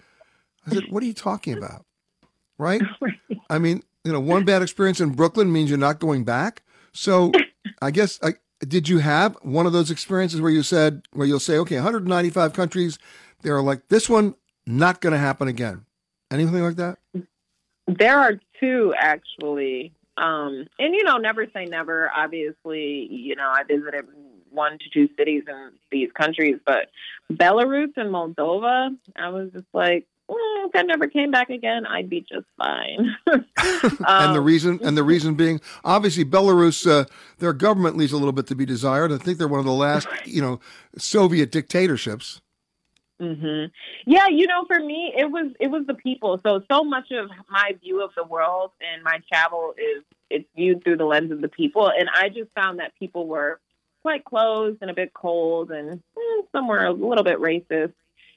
I 0.66 0.74
said, 0.74 0.84
What 0.90 1.02
are 1.02 1.06
you 1.06 1.14
talking 1.14 1.56
about? 1.56 1.84
Right? 2.58 2.82
I 3.50 3.58
mean, 3.58 3.82
you 4.04 4.12
know, 4.12 4.20
one 4.20 4.44
bad 4.44 4.62
experience 4.62 5.00
in 5.00 5.10
Brooklyn 5.10 5.52
means 5.52 5.70
you're 5.70 5.78
not 5.78 6.00
going 6.00 6.24
back. 6.24 6.62
So 6.92 7.30
I 7.80 7.90
guess, 7.90 8.18
I, 8.22 8.34
did 8.60 8.88
you 8.88 8.98
have 8.98 9.36
one 9.42 9.66
of 9.66 9.72
those 9.72 9.90
experiences 9.90 10.40
where 10.40 10.50
you 10.50 10.62
said, 10.62 11.02
where 11.12 11.26
you'll 11.26 11.40
say, 11.40 11.58
okay, 11.58 11.76
195 11.76 12.52
countries, 12.52 12.98
they're 13.42 13.60
like, 13.62 13.88
this 13.88 14.08
one, 14.08 14.34
not 14.66 15.00
going 15.00 15.12
to 15.12 15.18
happen 15.18 15.46
again? 15.46 15.84
Anything 16.30 16.62
like 16.62 16.76
that? 16.76 16.98
There 17.86 18.18
are 18.18 18.40
two 18.60 18.94
actually. 18.98 19.92
Um, 20.16 20.66
and, 20.78 20.94
you 20.94 21.04
know, 21.04 21.18
never 21.18 21.46
say 21.52 21.66
never. 21.66 22.10
Obviously, 22.14 23.06
you 23.10 23.36
know, 23.36 23.50
I 23.52 23.64
visited 23.64 24.06
one 24.50 24.78
to 24.78 24.90
two 24.92 25.08
cities 25.16 25.44
in 25.46 25.72
these 25.90 26.10
countries, 26.12 26.56
but 26.64 26.88
Belarus 27.30 27.92
and 27.96 28.10
Moldova, 28.10 28.96
I 29.14 29.28
was 29.28 29.50
just 29.52 29.66
like, 29.74 30.06
mm, 30.30 30.66
if 30.66 30.74
I 30.74 30.82
never 30.82 31.06
came 31.08 31.30
back 31.30 31.50
again, 31.50 31.86
I'd 31.86 32.08
be 32.08 32.20
just 32.20 32.46
fine. 32.56 33.16
um, 33.26 33.44
and 34.08 34.34
the 34.34 34.40
reason, 34.40 34.80
and 34.82 34.96
the 34.96 35.02
reason 35.02 35.34
being, 35.34 35.60
obviously, 35.84 36.24
Belarus, 36.24 36.90
uh, 36.90 37.04
their 37.38 37.52
government 37.52 37.96
leaves 37.96 38.12
a 38.12 38.16
little 38.16 38.32
bit 38.32 38.46
to 38.48 38.54
be 38.54 38.64
desired. 38.64 39.12
I 39.12 39.18
think 39.18 39.38
they're 39.38 39.48
one 39.48 39.60
of 39.60 39.66
the 39.66 39.72
last, 39.72 40.08
you 40.24 40.40
know, 40.40 40.60
Soviet 40.96 41.52
dictatorships. 41.52 42.40
Mm-hmm. 43.20 43.72
Yeah, 44.10 44.26
you 44.28 44.46
know, 44.46 44.64
for 44.66 44.78
me, 44.78 45.12
it 45.16 45.30
was 45.30 45.52
it 45.58 45.68
was 45.68 45.86
the 45.86 45.94
people. 45.94 46.38
So 46.44 46.62
so 46.70 46.84
much 46.84 47.10
of 47.12 47.30
my 47.48 47.72
view 47.80 48.02
of 48.02 48.10
the 48.14 48.24
world 48.24 48.72
and 48.80 49.02
my 49.02 49.20
travel 49.32 49.72
is 49.76 50.04
it's 50.28 50.48
viewed 50.54 50.84
through 50.84 50.98
the 50.98 51.04
lens 51.04 51.32
of 51.32 51.40
the 51.40 51.48
people, 51.48 51.88
and 51.88 52.08
I 52.14 52.28
just 52.28 52.50
found 52.54 52.78
that 52.78 52.92
people 52.98 53.26
were 53.26 53.60
quite 54.02 54.24
closed 54.24 54.78
and 54.82 54.90
a 54.90 54.94
bit 54.94 55.14
cold, 55.14 55.70
and 55.70 56.02
eh, 56.16 56.42
somewhere 56.52 56.86
a 56.86 56.92
little 56.92 57.24
bit 57.24 57.38
racist. 57.38 57.94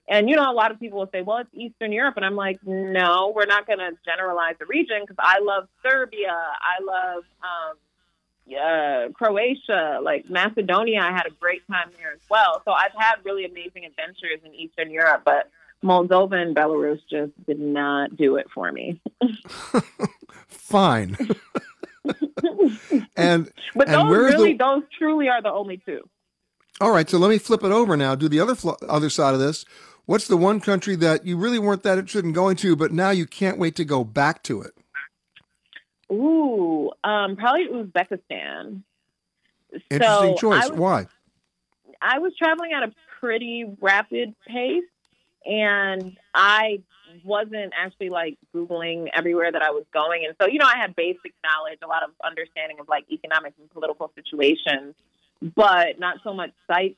And 0.08 0.30
you 0.30 0.38
know, 0.38 0.50
a 0.50 0.54
lot 0.54 0.72
of 0.72 0.80
people 0.80 1.00
will 1.00 1.10
say, 1.12 1.24
"Well, 1.24 1.40
it's 1.40 1.50
Eastern 1.54 1.92
Europe," 1.92 2.16
and 2.16 2.26
I'm 2.26 2.38
like, 2.38 2.60
"No, 2.64 3.34
we're 3.36 3.48
not 3.48 3.68
going 3.68 3.80
to 3.80 3.92
generalize 4.06 4.56
the 4.60 4.66
region 4.66 5.02
because 5.02 5.18
I 5.20 5.40
love 5.42 5.68
Serbia, 5.84 6.32
I 6.32 6.82
love 6.82 7.24
um, 7.44 7.76
uh, 8.58 9.12
Croatia, 9.14 10.00
like 10.02 10.30
Macedonia. 10.30 11.02
I 11.02 11.12
had 11.12 11.26
a 11.26 11.32
great 11.32 11.66
time 11.68 11.90
there 11.98 12.14
as 12.14 12.22
well. 12.30 12.62
So 12.66 12.72
I've 12.72 12.94
had 12.98 13.16
really 13.24 13.46
amazing 13.46 13.86
adventures 13.86 14.40
in 14.44 14.54
Eastern 14.54 14.92
Europe, 14.92 15.24
but 15.26 15.50
Moldova 15.84 16.34
and 16.34 16.56
Belarus 16.56 17.00
just 17.10 17.32
did 17.46 17.60
not 17.60 18.16
do 18.16 18.36
it 18.36 18.48
for 18.54 18.72
me. 18.72 19.00
Fine. 20.48 21.18
and 23.16 23.52
but 23.76 23.88
and 23.88 23.96
those 23.96 24.18
really, 24.18 24.54
the, 24.54 24.58
those 24.58 24.84
truly 24.98 25.30
are 25.30 25.42
the 25.42 25.52
only 25.52 25.78
two. 25.78 26.08
All 26.82 26.92
right, 26.92 27.10
so 27.10 27.18
let 27.18 27.30
me 27.30 27.38
flip 27.38 27.64
it 27.64 27.72
over 27.72 27.98
now. 27.98 28.16
Do 28.16 28.30
the 28.30 28.40
other 28.40 28.56
fl- 28.56 28.72
other 28.88 29.10
side 29.10 29.34
of 29.34 29.40
this. 29.40 29.66
What's 30.06 30.28
the 30.28 30.38
one 30.38 30.60
country 30.60 30.96
that 30.96 31.26
you 31.26 31.38
really 31.38 31.60
weren't 31.60 31.84
that 31.84 31.98
interested 31.98 32.26
in 32.26 32.34
going 32.34 32.56
to, 32.58 32.76
but 32.76 32.92
now 32.92 33.12
you 33.12 33.26
can't 33.26 33.60
wait 33.60 33.76
to 33.76 33.86
go 33.86 34.04
back 34.04 34.42
to 34.44 34.62
it? 34.62 34.72
Ooh, 36.12 36.92
um, 37.04 37.36
probably 37.36 37.68
Uzbekistan. 37.68 38.82
Interesting 39.72 40.00
so 40.02 40.36
choice. 40.36 40.66
I 40.66 40.70
was, 40.70 40.80
Why? 40.80 41.08
I 42.02 42.20
was 42.20 42.34
traveling 42.38 42.72
at 42.74 42.84
a 42.84 42.94
pretty 43.20 43.66
rapid 43.80 44.34
pace, 44.48 44.84
and 45.46 46.18
I 46.34 46.82
wasn't 47.24 47.74
actually 47.80 48.10
like 48.10 48.38
Googling 48.56 49.08
everywhere 49.16 49.52
that 49.52 49.62
I 49.62 49.72
was 49.72 49.84
going. 49.94 50.26
And 50.26 50.36
so, 50.42 50.48
you 50.48 50.60
know, 50.60 50.66
I 50.66 50.80
had 50.80 50.96
basic 50.96 51.34
knowledge, 51.44 51.80
a 51.84 51.88
lot 51.88 52.04
of 52.04 52.12
understanding 52.24 52.80
of 52.80 52.88
like 52.88 53.06
economic 53.12 53.54
and 53.60 53.70
political 53.70 54.12
situations, 54.16 54.96
but 55.56 56.00
not 56.00 56.18
so 56.24 56.34
much 56.34 56.52
sites. 56.68 56.98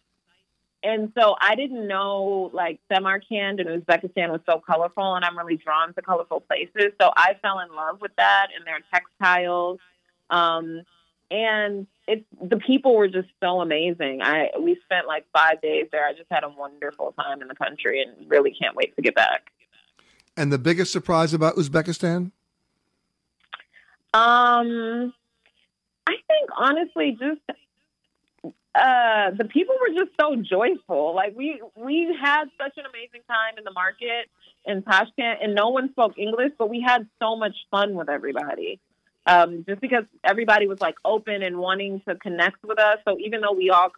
And 0.84 1.12
so 1.16 1.36
I 1.40 1.56
didn't 1.56 1.88
know 1.88 2.50
like 2.54 2.80
Samarkand 2.92 3.60
and 3.60 3.84
Uzbekistan 3.84 4.32
was 4.32 4.42
so 4.48 4.62
colorful, 4.66 5.16
and 5.16 5.24
I'm 5.24 5.38
really 5.38 5.58
drawn 5.58 5.94
to 5.94 6.02
colorful 6.02 6.42
places. 6.42 6.94
So 7.00 7.12
I 7.16 7.36
fell 7.42 7.60
in 7.60 7.76
love 7.76 8.02
with 8.02 8.16
that 8.18 8.48
and 8.56 8.66
their 8.66 8.80
textiles. 8.92 9.80
Um, 10.32 10.82
and 11.30 11.88
it's 12.08 12.26
the 12.42 12.58
people 12.58 12.96
were 12.96 13.08
just 13.08 13.30
so 13.42 13.62
amazing. 13.62 14.22
I 14.22 14.50
we 14.60 14.78
spent 14.84 15.08
like 15.08 15.26
five 15.32 15.62
days 15.62 15.88
there. 15.92 16.06
I 16.06 16.14
just 16.14 16.28
had 16.32 16.44
a 16.44 16.50
wonderful 16.50 17.14
time 17.14 17.42
in 17.42 17.48
the 17.48 17.56
country, 17.56 18.02
and 18.02 18.30
really 18.30 18.52
can't 18.52 18.76
wait 18.76 18.96
to 18.96 19.02
get 19.02 19.16
back. 19.16 19.52
And 20.36 20.52
the 20.52 20.58
biggest 20.58 20.92
surprise 20.92 21.34
about 21.34 21.56
Uzbekistan? 21.56 22.32
Um, 24.14 25.14
I 26.08 26.16
think 26.28 26.50
honestly, 26.58 27.18
just 27.20 27.40
uh, 28.74 29.32
the 29.32 29.46
people 29.46 29.76
were 29.80 29.94
just 29.94 30.12
so 30.20 30.36
joyful. 30.36 31.14
Like 31.14 31.36
we 31.36 31.62
we 31.76 32.16
had 32.22 32.46
such 32.58 32.78
an 32.78 32.86
amazing 32.86 33.22
time 33.28 33.58
in 33.58 33.64
the 33.64 33.72
market 33.72 34.30
in 34.66 34.82
Tashkent, 34.84 35.40
and 35.42 35.56
no 35.56 35.70
one 35.70 35.92
spoke 35.92 36.18
English, 36.18 36.54
but 36.58 36.70
we 36.70 36.82
had 36.82 37.08
so 37.22 37.36
much 37.36 37.56
fun 37.70 37.96
with 37.96 38.10
everybody. 38.10 38.80
Um, 39.28 39.66
just 39.68 39.82
because 39.82 40.06
everybody 40.24 40.68
was 40.68 40.80
like 40.82 40.96
open 41.06 41.44
and 41.44 41.58
wanting 41.58 42.02
to 42.08 42.16
connect 42.16 42.64
with 42.64 42.80
us. 42.80 42.98
So 43.08 43.18
even 43.20 43.42
though 43.42 43.54
we 43.54 43.70
all 43.70 43.92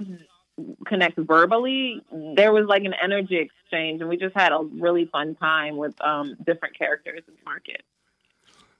connect 0.86 1.18
verbally, 1.18 2.02
there 2.36 2.52
was 2.52 2.66
like 2.68 2.84
an 2.84 2.94
energy 3.02 3.38
exchange, 3.38 4.02
and 4.02 4.10
we 4.10 4.18
just 4.18 4.36
had 4.36 4.52
a 4.52 4.60
really 4.60 5.06
fun 5.06 5.36
time 5.36 5.78
with 5.78 6.00
um, 6.02 6.36
different 6.46 6.78
characters 6.78 7.22
in 7.28 7.36
the 7.36 7.46
market. 7.46 7.84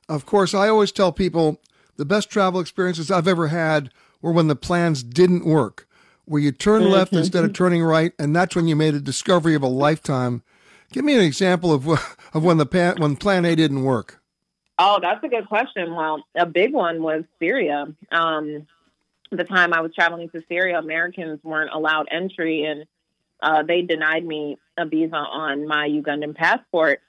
Of 0.10 0.26
course, 0.26 0.54
I 0.54 0.68
always 0.70 0.92
tell 0.92 1.12
people 1.12 1.62
the 1.98 2.06
best 2.06 2.30
travel 2.30 2.60
experiences 2.60 3.12
I've 3.12 3.28
ever 3.28 3.48
had 3.48 3.92
were 4.24 4.32
when 4.32 4.48
the 4.48 4.56
plans 4.56 5.04
didn't 5.04 5.46
work, 5.46 5.88
where 6.26 6.42
you 6.42 6.52
turned 6.52 6.90
left 6.90 7.12
Mhm. 7.14 7.20
instead 7.20 7.44
of 7.44 7.54
turning 7.54 7.84
right, 7.84 8.14
and 8.18 8.36
that's 8.36 8.56
when 8.56 8.68
you 8.68 8.76
made 8.76 8.96
a 8.96 9.00
discovery 9.00 9.54
of 9.54 9.62
a 9.62 9.68
lifetime. 9.68 10.42
Give 10.92 11.06
me 11.06 11.14
an 11.14 11.22
example 11.22 11.72
of 11.72 11.88
of 12.34 12.44
when 12.44 12.58
the 12.58 12.66
pan, 12.66 12.96
when 12.98 13.16
Plan 13.18 13.46
A 13.46 13.56
didn't 13.56 13.84
work. 13.84 14.20
Oh, 14.80 14.98
that's 15.00 15.24
a 15.24 15.28
good 15.28 15.48
question. 15.48 15.94
Well, 15.94 16.24
a 16.36 16.48
big 16.48 16.74
one 16.74 17.04
was 17.04 17.24
Syria. 17.40 17.86
Um, 18.12 18.66
the 19.32 19.44
time 19.44 19.72
I 19.74 19.82
was 19.82 19.94
traveling 19.94 20.30
to 20.30 20.42
Syria, 20.50 20.80
Americans 20.80 21.40
weren't 21.44 21.72
allowed 21.72 22.08
entry, 22.10 22.64
and 22.64 22.86
uh, 23.42 23.62
they 23.64 23.82
denied 23.82 24.26
me 24.26 24.58
a 24.78 24.86
visa 24.86 25.16
on 25.16 25.68
my 25.68 25.88
Ugandan 25.90 26.34
passport. 26.36 27.02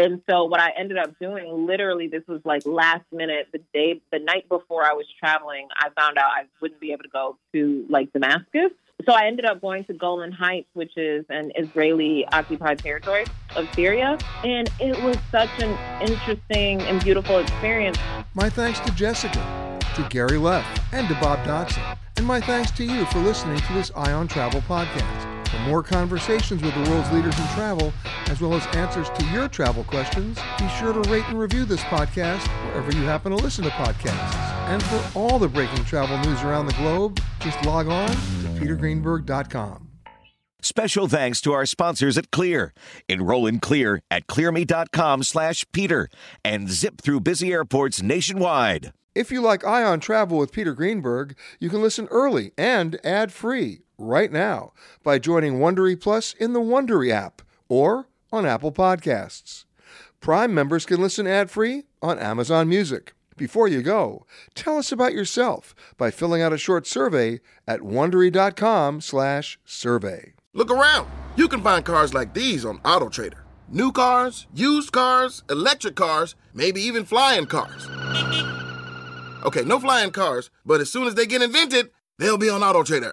And 0.00 0.22
so, 0.28 0.44
what 0.44 0.60
I 0.60 0.70
ended 0.78 0.96
up 0.96 1.18
doing, 1.20 1.66
literally, 1.66 2.08
this 2.08 2.22
was 2.26 2.40
like 2.44 2.64
last 2.64 3.04
minute, 3.12 3.48
the 3.52 3.60
day, 3.74 4.00
the 4.10 4.18
night 4.18 4.48
before 4.48 4.82
I 4.82 4.94
was 4.94 5.04
traveling, 5.18 5.68
I 5.76 5.90
found 5.90 6.16
out 6.16 6.30
I 6.30 6.44
wouldn't 6.62 6.80
be 6.80 6.92
able 6.92 7.02
to 7.02 7.10
go 7.10 7.36
to 7.52 7.84
like 7.90 8.10
Damascus. 8.14 8.70
So 9.04 9.12
I 9.12 9.26
ended 9.26 9.44
up 9.44 9.60
going 9.60 9.84
to 9.84 9.92
Golan 9.92 10.32
Heights, 10.32 10.68
which 10.72 10.96
is 10.96 11.26
an 11.28 11.52
Israeli 11.54 12.26
occupied 12.32 12.78
territory 12.78 13.26
of 13.56 13.68
Syria. 13.74 14.16
And 14.42 14.70
it 14.80 15.02
was 15.02 15.18
such 15.30 15.50
an 15.58 15.76
interesting 16.00 16.80
and 16.82 17.02
beautiful 17.02 17.38
experience. 17.38 17.98
My 18.34 18.48
thanks 18.48 18.80
to 18.80 18.92
Jessica, 18.92 19.78
to 19.96 20.06
Gary 20.08 20.38
Leff, 20.38 20.66
and 20.92 21.08
to 21.08 21.14
Bob 21.14 21.40
Dotson. 21.40 21.98
And 22.16 22.26
my 22.26 22.40
thanks 22.40 22.70
to 22.72 22.84
you 22.84 23.04
for 23.06 23.18
listening 23.18 23.58
to 23.58 23.72
this 23.74 23.90
Eye 23.94 24.12
on 24.12 24.28
Travel 24.28 24.62
podcast. 24.62 25.39
For 25.50 25.58
more 25.60 25.82
conversations 25.82 26.62
with 26.62 26.72
the 26.74 26.90
world's 26.90 27.10
leaders 27.10 27.36
in 27.36 27.46
travel, 27.48 27.92
as 28.26 28.40
well 28.40 28.54
as 28.54 28.64
answers 28.68 29.10
to 29.10 29.24
your 29.26 29.48
travel 29.48 29.82
questions, 29.82 30.38
be 30.58 30.68
sure 30.68 30.92
to 30.92 31.10
rate 31.10 31.24
and 31.26 31.38
review 31.38 31.64
this 31.64 31.82
podcast 31.82 32.46
wherever 32.66 32.92
you 32.92 33.02
happen 33.02 33.32
to 33.32 33.36
listen 33.36 33.64
to 33.64 33.70
podcasts. 33.70 34.34
And 34.68 34.80
for 34.80 35.18
all 35.18 35.40
the 35.40 35.48
breaking 35.48 35.84
travel 35.84 36.16
news 36.18 36.42
around 36.42 36.66
the 36.66 36.72
globe, 36.74 37.20
just 37.40 37.64
log 37.64 37.88
on 37.88 38.08
to 38.08 38.14
petergreenberg.com. 38.60 39.88
Special 40.62 41.08
thanks 41.08 41.40
to 41.40 41.52
our 41.52 41.66
sponsors 41.66 42.16
at 42.16 42.30
Clear. 42.30 42.72
Enroll 43.08 43.46
in 43.48 43.58
Clear 43.58 44.02
at 44.08 44.28
clearme.com 44.28 45.24
slash 45.24 45.64
Peter 45.72 46.08
and 46.44 46.70
zip 46.70 47.00
through 47.00 47.20
busy 47.20 47.50
airports 47.52 48.02
nationwide. 48.02 48.92
If 49.16 49.32
you 49.32 49.40
like 49.40 49.64
Eye 49.64 49.82
on 49.82 49.98
Travel 49.98 50.38
with 50.38 50.52
Peter 50.52 50.72
Greenberg, 50.74 51.36
you 51.58 51.68
can 51.68 51.82
listen 51.82 52.06
early 52.12 52.52
and 52.56 53.04
ad-free 53.04 53.80
right 54.00 54.32
now 54.32 54.72
by 55.02 55.18
joining 55.18 55.58
Wondery 55.58 56.00
Plus 56.00 56.34
in 56.34 56.52
the 56.52 56.60
Wondery 56.60 57.10
app 57.10 57.42
or 57.68 58.06
on 58.32 58.46
Apple 58.46 58.70
Podcasts. 58.72 59.64
Prime 60.20 60.54
members 60.54 60.86
can 60.86 61.00
listen 61.00 61.26
ad-free 61.26 61.84
on 62.02 62.18
Amazon 62.18 62.68
Music. 62.68 63.14
Before 63.36 63.68
you 63.68 63.82
go, 63.82 64.26
tell 64.54 64.76
us 64.76 64.92
about 64.92 65.14
yourself 65.14 65.74
by 65.96 66.10
filling 66.10 66.42
out 66.42 66.52
a 66.52 66.58
short 66.58 66.86
survey 66.86 67.40
at 67.66 67.80
wondery.com/survey. 67.80 70.34
Look 70.52 70.70
around. 70.70 71.08
You 71.36 71.48
can 71.48 71.62
find 71.62 71.82
cars 71.84 72.12
like 72.12 72.34
these 72.34 72.64
on 72.64 72.80
AutoTrader. 72.80 73.38
New 73.68 73.92
cars, 73.92 74.48
used 74.52 74.90
cars, 74.92 75.44
electric 75.48 75.94
cars, 75.94 76.34
maybe 76.52 76.82
even 76.82 77.04
flying 77.04 77.46
cars. 77.46 77.88
Okay, 79.44 79.62
no 79.62 79.78
flying 79.78 80.10
cars, 80.10 80.50
but 80.66 80.80
as 80.80 80.90
soon 80.90 81.06
as 81.06 81.14
they 81.14 81.24
get 81.24 81.40
invented, 81.40 81.90
they'll 82.18 82.36
be 82.36 82.50
on 82.50 82.60
AutoTrader. 82.60 83.12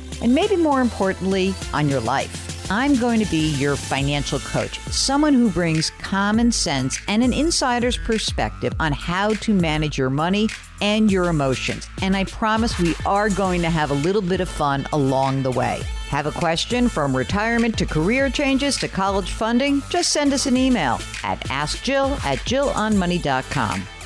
and 0.21 0.33
maybe 0.33 0.55
more 0.55 0.81
importantly, 0.81 1.53
on 1.73 1.89
your 1.89 1.99
life. 1.99 2.51
I'm 2.71 2.95
going 2.95 3.19
to 3.19 3.29
be 3.29 3.49
your 3.55 3.75
financial 3.75 4.39
coach, 4.39 4.79
someone 4.89 5.33
who 5.33 5.49
brings 5.49 5.89
common 5.99 6.53
sense 6.53 6.99
and 7.09 7.21
an 7.21 7.33
insider's 7.33 7.97
perspective 7.97 8.73
on 8.79 8.93
how 8.93 9.33
to 9.33 9.53
manage 9.53 9.97
your 9.97 10.09
money 10.09 10.47
and 10.81 11.11
your 11.11 11.27
emotions. 11.27 11.87
And 12.01 12.15
I 12.15 12.23
promise 12.23 12.79
we 12.79 12.95
are 13.05 13.29
going 13.29 13.61
to 13.63 13.69
have 13.69 13.91
a 13.91 13.95
little 13.95 14.21
bit 14.21 14.39
of 14.39 14.47
fun 14.47 14.87
along 14.93 15.43
the 15.43 15.51
way. 15.51 15.81
Have 16.07 16.27
a 16.27 16.31
question 16.31 16.87
from 16.87 17.15
retirement 17.15 17.77
to 17.77 17.85
career 17.85 18.29
changes 18.29 18.77
to 18.77 18.87
college 18.87 19.31
funding? 19.31 19.81
Just 19.89 20.11
send 20.11 20.33
us 20.33 20.45
an 20.45 20.57
email 20.57 20.99
at 21.23 21.39
askjill 21.47 22.11
at 22.23 22.37
jillonmoney.com. 22.39 23.83